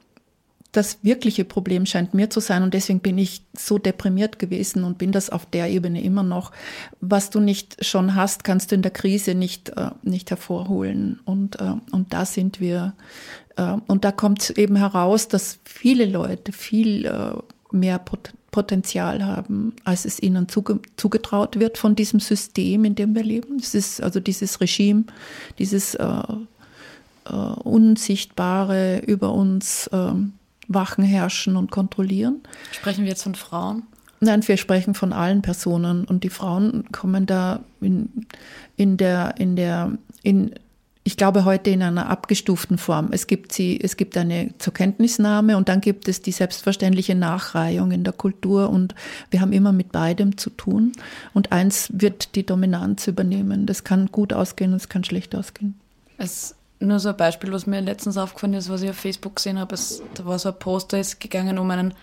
das 0.73 0.99
wirkliche 1.03 1.45
Problem 1.45 1.87
scheint 1.87 2.15
mir 2.15 2.31
zu 2.31 2.41
sein 2.41 2.63
und 2.63 2.75
deswegen 2.75 3.01
bin 3.01 3.19
ich 3.19 3.43
so 3.57 3.79
deprimiert 3.79 4.39
gewesen 4.39 4.85
und 4.85 4.99
bin 4.99 5.13
das 5.13 5.31
auf 5.31 5.47
der 5.47 5.69
Ebene 5.69 6.03
immer 6.03 6.23
noch. 6.23 6.53
Was 7.01 7.31
du 7.31 7.41
nicht 7.41 7.85
schon 7.85 8.15
hast, 8.15 8.45
kannst 8.45 8.71
du 8.71 8.77
in 8.77 8.83
der 8.83 8.93
Krise 8.93 9.35
nicht, 9.35 9.71
äh, 9.71 9.91
nicht 10.03 10.31
hervorholen. 10.31 11.21
Und, 11.25 11.61
äh, 11.61 11.75
und 11.91 12.13
da 12.13 12.25
sind 12.25 12.61
wir 12.61 12.95
und 13.89 14.05
da 14.07 14.13
kommt 14.13 14.49
eben 14.51 14.77
heraus, 14.77 15.29
dass 15.29 15.59
viele 15.65 16.07
Leute 16.07 16.51
viel 16.51 17.05
äh, 17.05 17.33
mehr 17.73 18.01
Potenzial 18.51 19.25
haben, 19.25 19.75
als 19.85 20.05
es 20.05 20.21
ihnen 20.21 20.49
zuge 20.49 20.81
zugetraut 20.97 21.59
wird 21.61 21.79
von 21.79 21.95
diesem 21.95 22.21
System, 22.21 22.85
in 22.85 22.95
dem 22.95 23.15
wir 23.15 23.23
leben. 23.23 23.59
Es 23.61 23.75
ist 23.75 24.03
also 24.03 24.19
dieses 24.19 24.61
Regime, 24.61 25.05
dieses 25.59 25.95
äh, 25.95 26.07
äh, 27.27 27.33
Unsichtbare 27.33 29.03
über 29.07 29.33
uns 29.33 29.87
äh, 29.89 30.13
wachen, 30.71 31.05
herrschen 31.05 31.57
und 31.57 31.71
kontrollieren. 31.71 32.41
Sprechen 32.73 33.05
wir 33.05 33.11
jetzt 33.11 33.25
von 33.25 33.35
Frauen? 33.35 33.83
Nein, 34.21 34.47
wir 34.47 34.57
sprechen 34.57 34.95
von 34.95 35.13
allen 35.13 35.43
Personen 35.43 36.05
und 36.05 36.25
die 36.25 36.31
Frauen 36.31 36.85
kommen 36.93 37.27
da 37.27 37.61
in, 37.81 38.27
in 38.77 38.97
der, 38.97 39.35
in 39.39 39.57
der, 39.57 39.93
in, 40.23 40.55
ich 41.05 41.17
glaube 41.17 41.47
heute 41.47 41.71
in 41.71 41.83
einer 41.83 42.11
abgestuften 42.11 42.77
Form. 42.77 43.09
Es 43.13 43.27
gibt 43.27 43.53
sie, 43.53 43.81
es 43.81 43.97
gibt 43.97 44.19
eine 44.19 44.53
zur 44.59 44.75
Kenntnisnahme 44.75 45.57
und 45.57 45.71
dann 45.71 45.81
gibt 45.81 46.07
es 46.07 46.21
die 46.21 46.33
selbstverständliche 46.33 47.15
Nachreihung 47.15 47.93
in 47.93 48.05
der 48.05 48.13
Kultur 48.13 48.69
und 48.69 48.95
wir 49.31 49.41
haben 49.41 49.53
immer 49.53 49.73
mit 49.73 49.91
beidem 49.91 50.37
zu 50.37 50.51
tun 50.51 50.93
und 51.33 51.51
eins 51.51 51.91
wird 51.95 52.35
die 52.35 52.45
Dominanz 52.45 53.07
übernehmen. 53.07 53.65
Das 53.65 53.85
kann 53.85 54.13
gut 54.13 54.35
ausgehen 54.35 54.73
und 54.73 54.77
es 54.77 54.91
kann 54.91 55.03
schlecht 55.03 55.35
ausgehen. 55.35 55.81
Es 56.19 56.55
nur 56.81 56.99
so 56.99 57.11
ein 57.11 57.17
Beispiel, 57.17 57.53
was 57.53 57.67
mir 57.67 57.81
letztens 57.81 58.17
aufgefallen 58.17 58.55
ist, 58.55 58.71
was 58.71 58.83
ich 58.83 58.91
auf 58.91 58.97
Facebook 58.97 59.37
gesehen 59.37 59.59
habe. 59.59 59.75
Es, 59.75 60.03
da 60.15 60.25
war 60.25 60.39
so 60.39 60.49
ein 60.49 60.59
Poster, 60.59 60.99
ist 60.99 61.21
gegangen 61.21 61.59
um 61.59 61.71
einen 61.71 61.95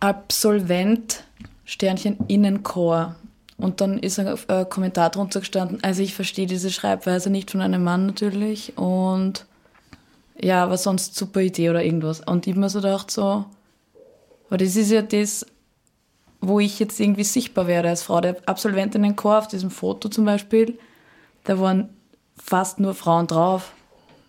Absolvent 0.00 1.24
Sternchen 1.64 2.18
Innenchor. 2.28 3.16
Und 3.58 3.80
dann 3.80 3.98
ist 3.98 4.18
ein, 4.18 4.38
ein 4.48 4.68
Kommentar 4.68 5.10
drunter 5.10 5.40
gestanden, 5.40 5.78
also 5.82 6.02
ich 6.02 6.14
verstehe 6.14 6.46
diese 6.46 6.70
Schreibweise 6.70 7.30
nicht 7.30 7.50
von 7.50 7.62
einem 7.62 7.82
Mann 7.82 8.06
natürlich 8.06 8.76
und 8.76 9.46
ja, 10.38 10.62
aber 10.62 10.76
sonst 10.76 11.14
super 11.14 11.40
Idee 11.40 11.70
oder 11.70 11.82
irgendwas. 11.82 12.20
Und 12.20 12.46
ich 12.46 12.52
habe 12.52 12.60
mir 12.60 12.68
so 12.68 12.80
gedacht, 12.80 13.10
so, 13.10 13.46
aber 14.48 14.58
das 14.58 14.76
ist 14.76 14.90
ja 14.90 15.00
das, 15.00 15.46
wo 16.42 16.60
ich 16.60 16.78
jetzt 16.78 17.00
irgendwie 17.00 17.24
sichtbar 17.24 17.66
werde 17.66 17.88
als 17.88 18.02
Frau. 18.02 18.20
Der 18.20 18.36
Absolventinnenchor 18.44 19.38
auf 19.38 19.48
diesem 19.48 19.70
Foto 19.70 20.10
zum 20.10 20.26
Beispiel, 20.26 20.78
da 21.44 21.58
waren 21.58 21.88
fast 22.36 22.80
nur 22.80 22.94
Frauen 22.94 23.26
drauf. 23.26 23.72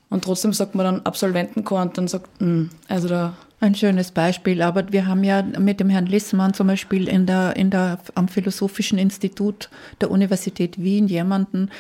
Und 0.10 0.24
trotzdem 0.24 0.54
sagt 0.54 0.76
man 0.76 0.86
dann 0.86 1.06
Absolventenchor 1.06 1.82
und 1.82 1.98
dann 1.98 2.08
sagt, 2.08 2.30
mh, 2.42 2.48
hm, 2.48 2.70
also 2.88 3.08
da 3.08 3.34
ein 3.60 3.74
schönes 3.74 4.12
Beispiel, 4.12 4.62
aber 4.62 4.92
wir 4.92 5.08
haben 5.08 5.24
ja 5.24 5.42
mit 5.42 5.80
dem 5.80 5.90
Herrn 5.90 6.06
Lissmann 6.06 6.54
zum 6.54 6.68
Beispiel 6.68 7.08
in 7.08 7.26
der, 7.26 7.56
in 7.56 7.72
der, 7.72 7.98
am 8.14 8.28
Philosophischen 8.28 9.00
Institut 9.00 9.70
der 10.00 10.12
Universität 10.12 10.82
Wien 10.82 11.08
jemanden, 11.08 11.72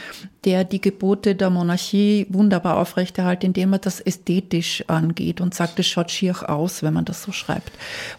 der 0.44 0.64
die 0.64 0.82
Gebote 0.82 1.36
der 1.36 1.52
Monarchie 1.52 2.26
wunderbar 2.30 2.78
aufrechterhält, 2.78 3.44
indem 3.44 3.74
er 3.74 3.80
das 3.80 4.00
ästhetisch 4.00 4.84
angeht 4.88 5.40
und 5.40 5.54
sagt, 5.54 5.78
es 5.78 5.86
schaut 5.86 6.10
schier 6.10 6.50
aus, 6.50 6.82
wenn 6.82 6.94
man 6.94 7.06
das 7.06 7.22
so 7.22 7.32
schreibt. 7.32 7.72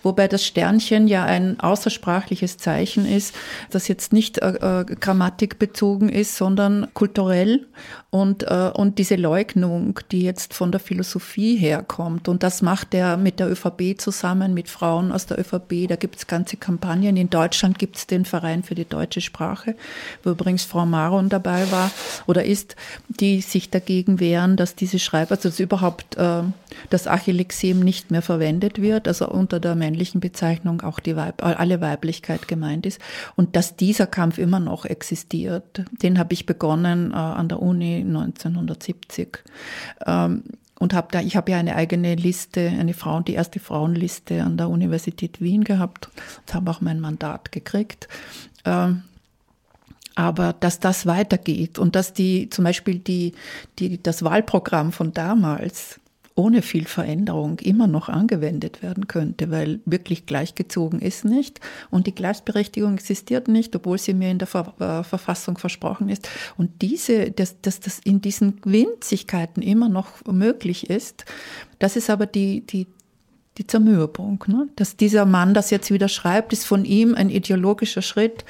Wobei 0.05 0.29
das 0.29 0.47
Sternchen 0.47 1.09
ja 1.09 1.25
ein 1.25 1.59
außersprachliches 1.59 2.59
Zeichen 2.59 3.07
ist, 3.07 3.35
das 3.71 3.89
jetzt 3.89 4.13
nicht 4.13 4.39
äh, 4.39 4.83
äh 4.83 4.85
grammatikbezogen 4.85 6.11
ist, 6.11 6.37
sondern 6.37 6.89
kulturell 6.95 7.67
und, 8.11 8.45
äh, 8.45 8.71
und 8.75 8.99
diese 8.99 9.17
Leugnung, 9.17 9.99
die 10.13 10.23
jetzt 10.23 10.55
von 10.55 10.71
der 10.71 10.81
Philosophie 10.81 11.57
herkommt. 11.57 12.29
Und 12.29 12.43
das 12.43 12.63
macht 12.63 12.95
er 12.95 13.17
mit 13.17 13.41
der 13.41 13.47
ÖVP 13.49 14.01
zusammen 14.01 14.55
mit 14.55 14.68
Frauen 14.68 15.12
aus 15.12 15.26
der 15.26 15.38
ÖVP. 15.38 15.88
Da 15.88 15.96
gibt 15.96 16.16
es 16.16 16.26
ganze 16.26 16.57
Kampagnen. 16.57 17.16
In 17.16 17.30
Deutschland 17.30 17.78
gibt 17.78 17.96
es 17.96 18.07
den 18.07 18.24
Verein 18.24 18.62
für 18.62 18.74
die 18.74 18.84
deutsche 18.84 19.20
Sprache, 19.20 19.74
wo 20.22 20.30
übrigens 20.30 20.64
Frau 20.64 20.86
Maron 20.86 21.28
dabei 21.28 21.70
war 21.70 21.90
oder 22.26 22.44
ist, 22.44 22.76
die 23.09 23.40
sich 23.40 23.70
dagegen 23.70 24.20
wehren, 24.20 24.57
dass 24.57 24.74
diese 24.74 24.99
Schreiber, 24.99 25.32
also 25.32 25.49
dass 25.49 25.61
überhaupt 25.61 26.16
äh, 26.16 26.42
das 26.90 27.07
Achillexem 27.07 27.80
nicht 27.80 28.11
mehr 28.11 28.22
verwendet 28.22 28.80
wird, 28.80 29.09
also 29.09 29.28
unter 29.28 29.61
der 29.61 29.74
männlichen 29.74 30.20
Bezeichnung 30.20 30.82
auch 30.82 31.01
die 31.01 31.16
Weib 31.16 31.42
alle 31.42 31.80
Weiblichkeit 31.80 32.49
gemeint 32.49 32.86
ist 32.86 33.01
und 33.36 33.57
dass 33.57 33.76
dieser 33.76 34.07
Kampf 34.07 34.38
immer 34.38 34.61
noch 34.61 34.84
existiert. 34.84 35.84
Den 36.03 36.18
habe 36.18 36.32
ich 36.32 36.46
begonnen 36.46 37.12
äh, 37.12 37.16
an 37.16 37.49
der 37.49 37.61
Uni 37.61 37.96
1970. 37.96 39.38
Ähm, 40.07 40.42
und 40.79 40.95
habe 40.95 41.09
da, 41.11 41.20
ich 41.20 41.37
habe 41.37 41.51
ja 41.51 41.59
eine 41.59 41.74
eigene 41.74 42.14
Liste, 42.14 42.68
eine 42.68 42.95
Frauen, 42.95 43.24
die 43.24 43.35
erste 43.35 43.61
Frauenliste 43.61 44.43
an 44.43 44.57
der 44.57 44.68
Universität 44.68 45.41
Wien 45.41 45.64
gehabt 45.64 46.09
und 46.47 46.55
habe 46.55 46.70
auch 46.70 46.81
mein 46.81 47.01
Mandat 47.01 47.53
gekriegt. 47.53 48.09
Ähm, 48.64 49.03
aber 50.14 50.53
dass 50.53 50.81
das 50.81 51.07
weitergeht 51.07 51.79
und 51.79 51.95
dass 51.95 52.12
die 52.12 52.51
zum 52.51 52.64
Beispiel 52.64 52.99
die, 52.99 53.35
die, 53.79 54.03
das 54.03 54.24
Wahlprogramm 54.24 54.91
von 54.93 55.12
damals 55.12 56.01
ohne 56.39 56.62
viel 56.62 56.86
Veränderung 56.86 57.59
immer 57.59 57.89
noch 57.89 58.09
angewendet 58.09 58.80
werden 58.80 59.09
könnte, 59.09 59.51
weil 59.51 59.80
wirklich 59.84 60.24
gleichgezogen 60.24 61.01
ist 61.01 61.24
nicht 61.24 61.61
und 61.91 62.07
die 62.07 62.14
Gleichberechtigung 62.14 62.95
existiert 62.95 63.49
nicht, 63.49 63.74
obwohl 63.74 63.99
sie 63.99 64.14
mir 64.14 64.30
in 64.30 64.39
der 64.39 64.47
Ver 64.47 64.72
äh, 64.78 65.03
Verfassung 65.03 65.59
versprochen 65.59 66.09
ist. 66.09 66.28
Und 66.57 66.80
diese, 66.80 67.32
dass, 67.32 67.61
dass 67.61 67.80
das 67.80 67.99
in 67.99 68.20
diesen 68.20 68.61
Winzigkeiten 68.64 69.62
immer 69.62 69.89
noch 69.89 70.24
möglich 70.26 70.89
ist, 70.89 71.24
das 71.80 71.97
ist 71.97 72.09
aber 72.09 72.26
die, 72.26 72.64
die, 72.64 72.86
die 73.59 73.66
Zermürbung. 73.66 74.45
Ne? 74.47 74.68
Dass 74.76 74.97
dieser 74.97 75.26
Mann 75.26 75.55
das 75.55 75.70
jetzt 75.70 75.91
wieder 75.91 76.09
schreibt, 76.09 76.53
ist 76.53 76.66
von 76.66 76.84
ihm 76.84 77.16
ein 77.16 77.30
ideologischer 77.30 78.03
Schritt, 78.03 78.45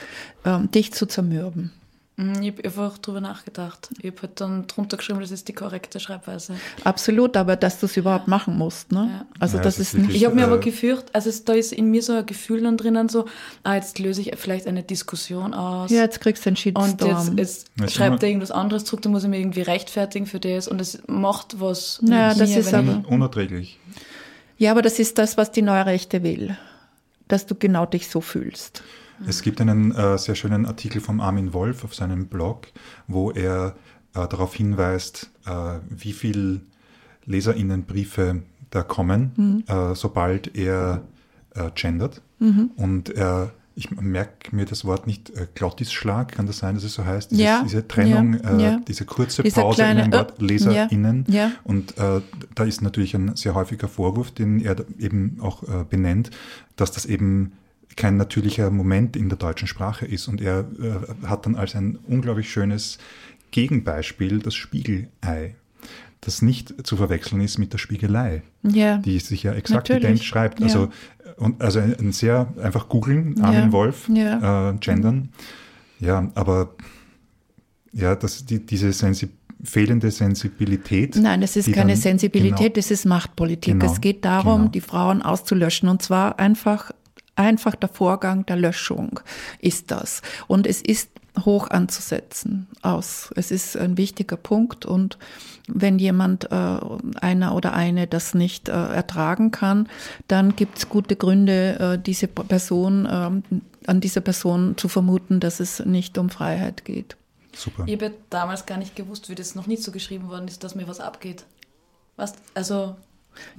ähm, 0.45 0.71
dich 0.71 0.93
zu 0.93 1.07
zermürben. 1.07 1.73
Mhm, 2.19 2.43
ich 2.43 2.51
habe 2.51 2.65
einfach 2.65 2.99
drüber 2.99 3.21
nachgedacht. 3.21 3.91
Ich 4.01 4.11
habe 4.11 4.23
halt 4.23 4.41
dann 4.41 4.67
drunter 4.67 4.97
geschrieben, 4.97 5.21
das 5.21 5.31
ist 5.31 5.47
die 5.47 5.53
korrekte 5.53 6.01
Schreibweise. 6.01 6.55
Absolut, 6.83 7.37
aber 7.37 7.55
dass 7.55 7.79
du 7.79 7.87
es 7.87 7.97
überhaupt 7.97 8.27
ja. 8.27 8.31
machen 8.31 8.59
musst. 8.59 8.91
Ne? 8.91 9.09
Ja. 9.09 9.27
Also 9.39 9.57
ja, 9.57 9.63
das, 9.63 9.77
das 9.77 9.95
ist 9.95 9.99
nicht. 9.99 10.17
Ich 10.17 10.25
habe 10.25 10.35
mir 10.35 10.45
aber 10.45 10.59
gefürchtet, 10.59 11.15
also 11.15 11.31
da 11.45 11.53
ist 11.53 11.73
in 11.73 11.93
mir 11.93 12.03
so 12.03 12.15
ein 12.15 12.27
Gefühl 12.27 12.63
dann 12.63 12.77
drinnen, 12.77 13.09
so, 13.09 13.27
ah, 13.63 13.77
jetzt 13.77 14.01
löse 14.01 14.23
ich 14.23 14.37
vielleicht 14.37 14.67
eine 14.67 14.83
Diskussion 14.83 15.55
aus. 15.55 15.93
Ja, 15.93 16.03
jetzt 16.03 16.21
kriegst 16.21 16.45
du 16.45 16.51
einen 16.51 16.57
Shitstorm. 16.57 17.29
Und 17.29 17.39
jetzt, 17.39 17.71
jetzt 17.79 17.95
schreibt 17.95 18.21
er 18.25 18.29
irgendwas 18.29 18.51
anderes 18.51 18.85
zurück, 18.85 19.03
dann 19.03 19.13
muss 19.13 19.23
ich 19.23 19.31
mir 19.31 19.39
irgendwie 19.39 19.63
rechtfertigen 19.63 20.27
für 20.27 20.41
das 20.41 20.67
und 20.67 20.81
es 20.81 21.01
macht 21.07 21.61
was. 21.61 22.03
Naja, 22.03 22.35
das 22.35 22.51
ist 22.51 22.75
aber 22.75 23.05
unerträglich. 23.07 23.79
Ja, 24.57 24.73
aber 24.73 24.83
das 24.83 24.99
ist 24.99 25.19
das, 25.19 25.37
was 25.37 25.53
die 25.53 25.63
neue 25.63 25.87
Rechte 25.87 26.25
will. 26.25 26.57
Dass 27.29 27.47
du 27.47 27.55
genau 27.55 27.87
dich 27.87 28.09
so 28.09 28.21
fühlst. 28.21 28.83
Es 29.27 29.43
gibt 29.43 29.61
einen 29.61 29.93
äh, 29.93 30.19
sehr 30.19 30.35
schönen 30.35 30.67
Artikel 30.67 31.01
von 31.01 31.21
Armin 31.21 31.53
Wolf 31.53 31.85
auf 31.85 31.95
seinem 31.95 32.27
Blog, 32.27 32.69
wo 33.07 33.31
er 33.31 33.75
äh, 34.15 34.27
darauf 34.29 34.55
hinweist, 34.55 35.31
äh, 35.47 35.79
wie 35.89 36.13
viele 36.13 36.61
LeserInnenbriefe 37.25 38.43
da 38.71 38.83
kommen, 38.83 39.33
mhm. 39.37 39.65
Äh, 39.67 39.95
sobald 39.95 40.57
er 40.57 41.03
äh, 41.55 41.71
gendert. 41.75 42.23
Mhm. 42.39 42.71
Und 42.77 43.11
er 43.11 43.53
ich 43.79 43.93
merke 43.93 44.57
mir 44.57 44.65
das 44.65 44.85
Wort 44.85 45.07
nicht, 45.07 45.31
äh, 45.31 45.47
Glottisschlag, 45.55 46.33
kann 46.33 46.47
das 46.47 46.59
sein, 46.59 46.75
dass 46.75 46.83
es 46.83 46.95
so 46.95 47.05
heißt? 47.05 47.31
Dieses, 47.31 47.45
ja, 47.45 47.63
diese 47.63 47.87
Trennung, 47.87 48.35
ja, 48.35 48.51
äh, 48.51 48.63
ja. 48.63 48.81
diese 48.89 49.05
kurze 49.05 49.45
diese 49.45 49.61
Pause 49.61 49.77
kleine, 49.77 50.01
in 50.01 50.13
einem 50.13 50.13
Wort, 50.15 50.43
LeserInnen. 50.43 51.25
Ja, 51.29 51.53
Und 51.63 51.97
äh, 51.97 52.21
da 52.57 52.65
ist 52.65 52.83
natürlich 52.83 53.15
ein 53.15 53.37
sehr 53.37 53.55
häufiger 53.55 53.87
Vorwurf, 53.87 54.33
den 54.33 54.61
er 54.61 54.85
eben 54.99 55.39
auch 55.41 55.63
äh, 55.63 55.85
benennt, 55.89 56.31
dass 56.75 56.91
das 56.91 57.07
eben 57.07 57.53
kein 57.99 58.17
natürlicher 58.17 58.71
Moment 58.71 59.17
in 59.17 59.29
der 59.29 59.37
deutschen 59.37 59.67
Sprache 59.67 60.07
ist. 60.07 60.29
Und 60.29 60.41
er 60.41 60.61
äh, 60.81 61.27
hat 61.27 61.45
dann 61.45 61.57
als 61.57 61.75
ein 61.75 61.99
unglaublich 62.07 62.51
schönes 62.51 62.99
Gegenbeispiel 63.51 64.39
das 64.39 64.55
Spiegelei, 64.55 65.57
das 66.21 66.41
nicht 66.41 66.87
zu 66.87 66.97
verwechseln 66.97 67.41
ist 67.41 67.59
mit 67.59 67.73
der 67.73 67.79
Spiegelei, 67.79 68.43
ja, 68.63 68.99
die 68.99 69.19
sich 69.19 69.43
ja 69.43 69.53
exakt 69.53 69.91
ident 69.91 70.23
schreibt. 70.23 70.63
Also, 70.63 70.85
ja. 71.27 71.33
und, 71.37 71.61
also 71.61 71.81
ein 71.81 72.13
sehr 72.13 72.53
einfach 72.63 72.89
googeln, 72.89 73.41
Armin 73.43 73.61
ja. 73.61 73.73
Wolf, 73.73 74.09
ja. 74.09 74.71
Äh, 74.71 74.77
gendern. 74.79 75.31
Ja, 75.99 76.31
aber 76.35 76.75
ja, 77.93 78.15
das, 78.15 78.47
die, 78.47 78.65
diese 78.65 78.93
Sensibilität 78.93 79.37
fehlende 79.65 80.13
Sensibilität. 80.13 81.17
Nein, 81.17 81.43
es 81.43 81.57
ist 81.57 81.73
keine 81.73 81.95
dann, 81.95 82.01
Sensibilität, 82.01 82.75
genau, 82.75 82.79
es 82.79 82.93
ist 82.93 83.05
Machtpolitik. 83.05 83.81
Genau, 83.81 83.93
es 83.93 84.01
geht 84.01 84.25
darum, 84.25 84.59
genau. 84.59 84.71
die 84.71 84.81
Frauen 84.81 85.21
auszulöschen 85.21 85.89
und 85.89 86.01
zwar 86.01 86.39
einfach 86.39 86.93
Einfach 87.39 87.77
der 87.77 87.89
Vorgang 87.89 88.45
der 88.47 88.57
Löschung 88.57 89.21
ist 89.61 89.93
das. 89.93 90.23
Und 90.49 90.67
es 90.67 90.83
ist 90.83 91.09
hoch 91.45 91.71
anzusetzen 91.71 92.67
aus. 92.83 93.31
Es 93.37 93.53
ist 93.53 93.77
ein 93.77 93.97
wichtiger 93.97 94.37
Punkt 94.37 94.87
und 94.87 95.19
wenn 95.69 96.01
jemand, 96.01 96.51
äh, 96.51 96.81
einer 97.21 97.55
oder 97.55 97.75
eine 97.75 98.09
das 98.09 98.35
nicht 98.35 98.69
äh, 98.69 98.73
ertragen 98.73 99.53
kann, 99.53 99.89
dann 100.27 100.57
gibt 100.57 100.79
es 100.79 100.89
gute 100.89 101.15
Gründe, 101.15 101.79
äh, 101.79 102.03
diese 102.03 102.27
Person, 102.27 103.07
äh, 103.07 103.31
an 103.87 104.01
dieser 104.01 104.21
Person 104.21 104.77
zu 104.77 104.89
vermuten, 104.89 105.39
dass 105.39 105.61
es 105.61 105.79
nicht 105.79 106.19
um 106.19 106.31
Freiheit 106.31 106.85
geht. 106.85 107.17
Super. 107.55 107.85
Ich 107.87 107.95
habe 107.95 108.15
damals 108.31 108.67
gar 108.67 108.79
nicht 108.79 108.97
gewusst, 108.97 109.29
wie 109.29 109.37
das 109.37 109.55
noch 109.55 109.69
nicht 109.69 109.85
so 109.85 109.93
geschrieben 109.93 110.29
worden 110.29 110.49
ist, 110.49 110.65
dass 110.65 110.75
mir 110.75 110.89
was 110.89 110.99
abgeht. 110.99 111.45
Was, 112.17 112.33
also 112.55 112.97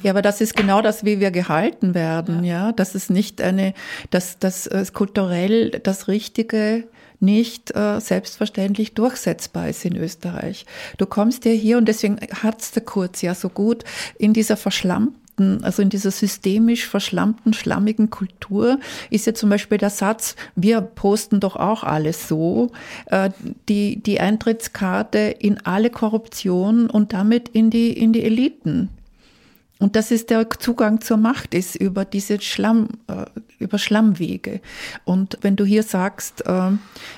ja, 0.01 0.11
aber 0.11 0.21
das 0.21 0.41
ist 0.41 0.55
genau 0.55 0.81
das, 0.81 1.05
wie 1.05 1.19
wir 1.19 1.31
gehalten 1.31 1.93
werden, 1.93 2.43
ja. 2.43 2.67
ja? 2.67 2.71
Das 2.71 2.95
ist 2.95 3.09
nicht 3.09 3.41
eine, 3.41 3.73
dass 4.09 4.39
das 4.39 4.67
äh, 4.67 4.85
kulturell 4.93 5.71
das 5.71 6.07
Richtige 6.07 6.87
nicht 7.21 7.75
äh, 7.75 7.99
selbstverständlich 7.99 8.93
durchsetzbar 8.93 9.67
ist 9.67 9.83
in 9.83 9.97
Österreich. 9.97 10.65
Du 10.97 11.05
kommst 11.05 11.43
ja 11.43 11.51
hier 11.51 11.77
und 11.77 11.85
deswegen 11.85 12.17
hat's 12.41 12.71
der 12.71 12.83
Kurz 12.83 13.21
ja 13.21 13.35
so 13.35 13.49
gut 13.49 13.83
in 14.17 14.33
dieser 14.33 14.55
verschlammten 14.55 15.19
verschlammten, 15.39 15.63
also 15.63 15.81
in 15.81 15.89
dieser 15.89 16.11
systemisch 16.11 16.87
verschlammten, 16.87 17.53
schlammigen 17.53 18.09
Kultur 18.09 18.79
ist 19.09 19.25
ja 19.25 19.33
zum 19.33 19.49
Beispiel 19.49 19.77
der 19.77 19.89
Satz, 19.89 20.35
wir 20.55 20.81
posten 20.81 21.39
doch 21.39 21.55
auch 21.55 21.83
alles 21.83 22.27
so, 22.27 22.71
äh, 23.07 23.29
die, 23.67 24.01
die 24.01 24.19
Eintrittskarte 24.19 25.19
in 25.39 25.65
alle 25.65 25.89
Korruption 25.89 26.89
und 26.89 27.13
damit 27.13 27.49
in 27.49 27.69
die, 27.69 27.91
in 27.91 28.13
die 28.13 28.23
Eliten. 28.23 28.89
Und 29.81 29.95
das 29.95 30.11
ist 30.11 30.29
der 30.29 30.49
Zugang 30.49 30.99
zur 30.99 31.15
Macht 31.15 31.53
ist 31.53 31.75
über 31.75 32.03
diese 32.03 32.41
Schlamm, 32.41 32.89
äh, 33.07 33.23
über 33.59 33.77
Schlammwege. 33.77 34.59
Und 35.05 35.37
wenn 35.41 35.55
du 35.55 35.63
hier 35.63 35.83
sagst, 35.83 36.45
äh, 36.45 36.71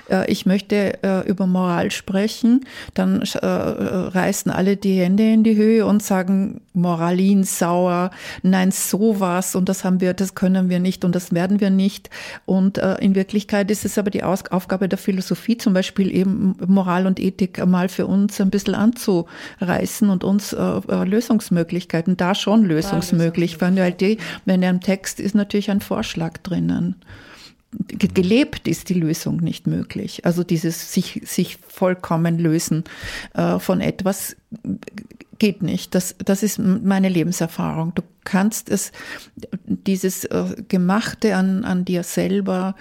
äh, 0.09 0.31
ich 0.31 0.45
möchte 0.45 0.99
über 1.25 1.47
Moral 1.47 1.89
sprechen, 1.91 2.65
dann 2.93 3.23
reißen 3.23 4.51
alle 4.51 4.77
die 4.77 4.99
Hände 4.99 5.23
in 5.23 5.43
die 5.43 5.55
Höhe 5.55 5.85
und 5.85 6.03
sagen, 6.03 6.61
Moralin 6.73 7.43
sauer, 7.43 8.11
nein, 8.43 8.71
sowas 8.71 9.55
und 9.55 9.67
das 9.67 9.83
haben 9.83 9.99
wir, 9.99 10.13
das 10.13 10.35
können 10.35 10.69
wir 10.69 10.79
nicht 10.79 11.03
und 11.03 11.15
das 11.15 11.33
werden 11.33 11.59
wir 11.59 11.69
nicht. 11.69 12.09
Und 12.45 12.77
in 12.77 13.15
Wirklichkeit 13.15 13.71
ist 13.71 13.85
es 13.85 13.97
aber 13.97 14.09
die 14.09 14.23
Aufgabe 14.23 14.87
der 14.87 14.97
Philosophie, 14.97 15.57
zum 15.57 15.73
Beispiel 15.73 16.13
eben 16.15 16.55
Moral 16.67 17.07
und 17.07 17.19
Ethik 17.19 17.65
mal 17.65 17.89
für 17.89 18.05
uns 18.05 18.39
ein 18.39 18.49
bisschen 18.49 18.75
anzureißen 18.75 20.09
und 20.09 20.23
uns 20.23 20.51
Lösungsmöglichkeiten 20.51 22.17
da 22.17 22.35
schon 22.35 22.50
schon 22.51 22.65
lösungsmöglich, 22.65 23.61
weil 23.61 23.93
die, 23.93 24.17
wenn 24.45 24.61
er 24.61 24.69
im 24.69 24.81
Text 24.81 25.19
ist 25.19 25.35
natürlich 25.35 25.71
ein 25.71 25.81
Vorschlag 25.81 26.37
drinnen. 26.39 26.95
Gelebt 27.87 28.67
ist 28.67 28.89
die 28.89 28.95
Lösung 28.95 29.37
nicht 29.37 29.65
möglich. 29.67 30.25
Also 30.25 30.43
dieses 30.43 30.91
sich, 30.91 31.21
sich 31.23 31.57
vollkommen 31.65 32.37
lösen 32.37 32.83
äh, 33.33 33.59
von 33.59 33.79
etwas 33.79 34.35
geht 35.39 35.63
nicht. 35.63 35.95
Das, 35.95 36.15
das 36.23 36.43
ist 36.43 36.59
meine 36.59 37.07
Lebenserfahrung. 37.07 37.93
Du 37.95 38.01
kannst 38.23 38.69
es, 38.69 38.91
dieses 39.65 40.25
äh, 40.25 40.55
Gemachte 40.67 41.35
an, 41.35 41.63
an 41.63 41.85
dir 41.85 42.03
selber, 42.03 42.75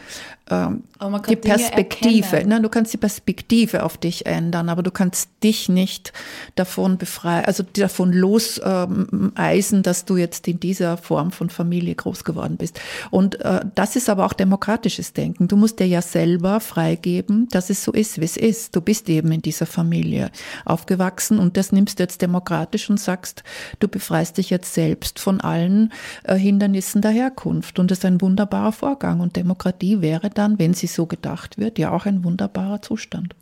ähm, 0.50 0.82
die 1.28 1.36
Perspektive, 1.36 2.44
ne, 2.44 2.60
du 2.60 2.68
kannst 2.68 2.92
die 2.92 2.98
Perspektive 2.98 3.84
auf 3.84 3.96
dich 3.96 4.26
ändern, 4.26 4.68
aber 4.68 4.82
du 4.82 4.90
kannst 4.90 5.30
dich 5.42 5.68
nicht 5.68 6.12
davon 6.56 6.98
befreien, 6.98 7.44
also 7.44 7.62
davon 7.62 8.12
loseisen, 8.12 9.78
ähm, 9.78 9.82
dass 9.82 10.04
du 10.04 10.16
jetzt 10.16 10.48
in 10.48 10.60
dieser 10.60 10.96
Form 10.96 11.30
von 11.30 11.50
Familie 11.50 11.94
groß 11.94 12.24
geworden 12.24 12.56
bist. 12.56 12.80
Und 13.10 13.40
äh, 13.40 13.60
das 13.74 13.96
ist 13.96 14.10
aber 14.10 14.26
auch 14.26 14.32
demokratisches 14.32 15.12
Denken. 15.12 15.48
Du 15.48 15.56
musst 15.56 15.78
dir 15.78 15.86
ja 15.86 16.02
selber 16.02 16.60
freigeben, 16.60 17.48
dass 17.50 17.70
es 17.70 17.84
so 17.84 17.92
ist, 17.92 18.20
wie 18.20 18.24
es 18.24 18.36
ist. 18.36 18.74
Du 18.74 18.80
bist 18.80 19.08
eben 19.08 19.30
in 19.32 19.42
dieser 19.42 19.66
Familie 19.66 20.30
aufgewachsen 20.64 21.38
und 21.38 21.56
das 21.56 21.70
nimmst 21.72 21.98
du 21.98 22.02
jetzt 22.02 22.20
demokratisch 22.22 22.90
und 22.90 22.98
sagst, 22.98 23.44
du 23.78 23.88
befreist 23.88 24.36
dich 24.36 24.50
jetzt 24.50 24.74
selbst 24.74 25.18
von 25.20 25.29
allen 25.38 25.92
äh, 26.24 26.36
Hindernissen 26.36 27.02
der 27.02 27.10
Herkunft. 27.10 27.78
Und 27.78 27.90
das 27.90 27.98
ist 27.98 28.04
ein 28.06 28.22
wunderbarer 28.22 28.72
Vorgang. 28.72 29.20
Und 29.20 29.36
Demokratie 29.36 30.00
wäre 30.00 30.30
dann, 30.30 30.58
wenn 30.58 30.72
sie 30.72 30.86
so 30.86 31.04
gedacht 31.04 31.58
wird, 31.58 31.78
ja 31.78 31.90
auch 31.90 32.06
ein 32.06 32.24
wunderbarer 32.24 32.80
Zustand. 32.80 33.34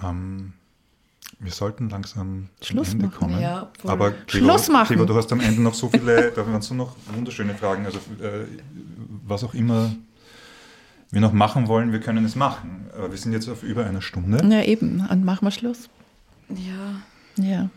Ähm, 0.00 0.52
wir 1.40 1.50
sollten 1.50 1.90
langsam 1.90 2.48
Schluss 2.62 2.90
zum 2.90 3.00
Ende 3.00 3.06
machen. 3.08 3.18
kommen. 3.18 3.40
Ja, 3.40 3.68
Aber 3.84 4.12
Kleber, 4.12 4.46
Schluss 4.46 4.68
machen. 4.68 4.86
Kleber, 4.86 5.06
du 5.06 5.14
hast 5.16 5.32
am 5.32 5.40
Ende 5.40 5.60
noch 5.60 5.74
so 5.74 5.88
viele, 5.88 6.30
da 6.30 6.46
hast 6.46 6.70
du 6.70 6.74
noch 6.74 6.94
wunderschöne 7.12 7.54
Fragen. 7.54 7.84
Also 7.84 7.98
äh, 7.98 8.46
was 9.26 9.42
auch 9.42 9.54
immer 9.54 9.90
wir 11.10 11.20
noch 11.20 11.32
machen 11.32 11.66
wollen, 11.68 11.92
wir 11.92 12.00
können 12.00 12.24
es 12.24 12.36
machen. 12.36 12.86
Aber 12.96 13.10
wir 13.10 13.18
sind 13.18 13.32
jetzt 13.32 13.48
auf 13.48 13.64
über 13.64 13.84
einer 13.84 14.00
Stunde. 14.02 14.40
Na 14.44 14.64
eben, 14.64 15.04
dann 15.08 15.24
machen 15.24 15.44
wir 15.44 15.50
Schluss. 15.50 15.88
Ja. 16.48 17.42
Ja. 17.44 17.70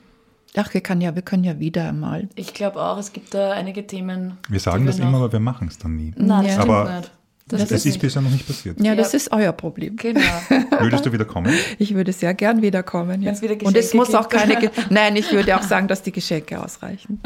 Ach, 0.58 0.74
wir 0.74 0.82
können 0.82 1.02
ja, 1.02 1.16
wir 1.16 1.22
können 1.22 1.44
ja 1.44 1.60
wieder 1.60 1.90
einmal. 1.90 2.30
Ich 2.36 2.54
glaube 2.54 2.82
auch, 2.82 2.98
es 2.98 3.14
gibt 3.14 3.34
da 3.34 3.52
einige 3.52 3.86
Themen. 3.86 4.38
Wir 4.50 4.60
sagen 4.60 4.86
das 4.86 5.00
immer, 5.00 5.18
aber 5.18 5.32
wir 5.32 5.40
machen 5.40 5.68
es 5.68 5.78
dann 5.78 5.96
nie. 5.96 6.14
Nein, 6.16 6.46
das 6.48 6.58
aber 6.58 6.98
nicht. 6.98 7.12
Das, 7.48 7.62
das 7.62 7.72
ist, 7.72 7.86
ist 7.86 8.00
bisher 8.00 8.24
noch 8.24 8.32
nicht 8.32 8.48
passiert. 8.48 8.82
Ja, 8.82 8.96
das 8.96 9.12
ja. 9.12 9.18
ist 9.18 9.32
euer 9.32 9.52
Problem. 9.52 9.98
Genau. 9.98 10.20
Würdest 10.80 11.06
du 11.06 11.12
wieder 11.12 11.26
kommen? 11.26 11.54
Ich 11.78 11.94
würde 11.94 12.12
sehr 12.12 12.34
gern 12.34 12.64
wiederkommen. 12.64 13.22
Ja. 13.22 13.40
Wieder 13.40 13.64
Und 13.64 13.78
es 13.78 13.94
muss 13.94 14.16
auch 14.16 14.30
keine. 14.30 14.56
Ge 14.56 14.72
Nein, 14.90 15.16
ich 15.16 15.32
würde 15.32 15.56
auch 15.56 15.62
sagen, 15.62 15.88
dass 15.88 16.02
die 16.02 16.12
Geschenke 16.12 16.60
ausreichen. 16.60 17.22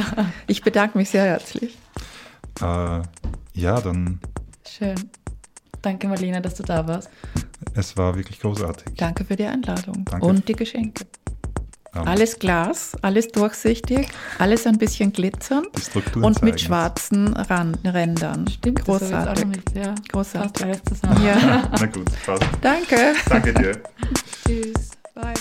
Ich 0.48 0.62
bedanke 0.62 0.98
mich 0.98 1.10
sehr 1.10 1.24
herzlich. 1.24 1.78
Äh, 2.62 3.02
ja, 3.54 3.80
dann. 3.80 4.20
Schön. 4.68 4.96
Danke, 5.82 6.10
Marlene, 6.10 6.42
dass 6.42 6.56
du 6.56 6.64
da 6.64 6.86
warst. 6.86 7.10
Es 7.74 7.96
war 7.96 8.16
wirklich 8.16 8.42
großartig. 8.42 8.96
Danke 8.98 9.24
für 9.24 9.38
die 9.38 9.46
Einladung 9.46 10.04
Danke. 10.04 10.26
und 10.26 10.48
die 10.50 10.54
Geschenke. 10.54 11.06
Um, 11.96 12.08
alles 12.08 12.38
Glas, 12.38 12.92
alles 13.02 13.30
durchsichtig, 13.30 14.08
alles 14.38 14.68
ein 14.68 14.78
bisschen 14.78 15.12
glitzern 15.12 15.66
und 16.16 16.44
mit 16.44 16.62
schwarzen 16.62 17.36
Rand 17.36 17.80
Rändern. 17.84 18.48
Stimmt, 18.48 18.86
großartig. 18.86 19.46
Mit, 19.46 19.76
ja. 19.76 19.96
Großartig. 20.12 20.66
alles 20.66 20.84
zusammen. 20.84 21.26
Ja. 21.26 21.64
Na 21.80 21.86
gut, 21.88 22.06
passt. 22.26 22.44
Danke. 22.62 23.14
Danke 23.28 23.54
dir. 23.54 23.82
Tschüss. 24.46 24.92
Bye. 25.16 25.34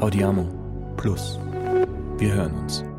Audiamo 0.00 0.48
Plus. 0.96 1.38
Wir 2.16 2.32
hören 2.32 2.54
uns. 2.54 2.89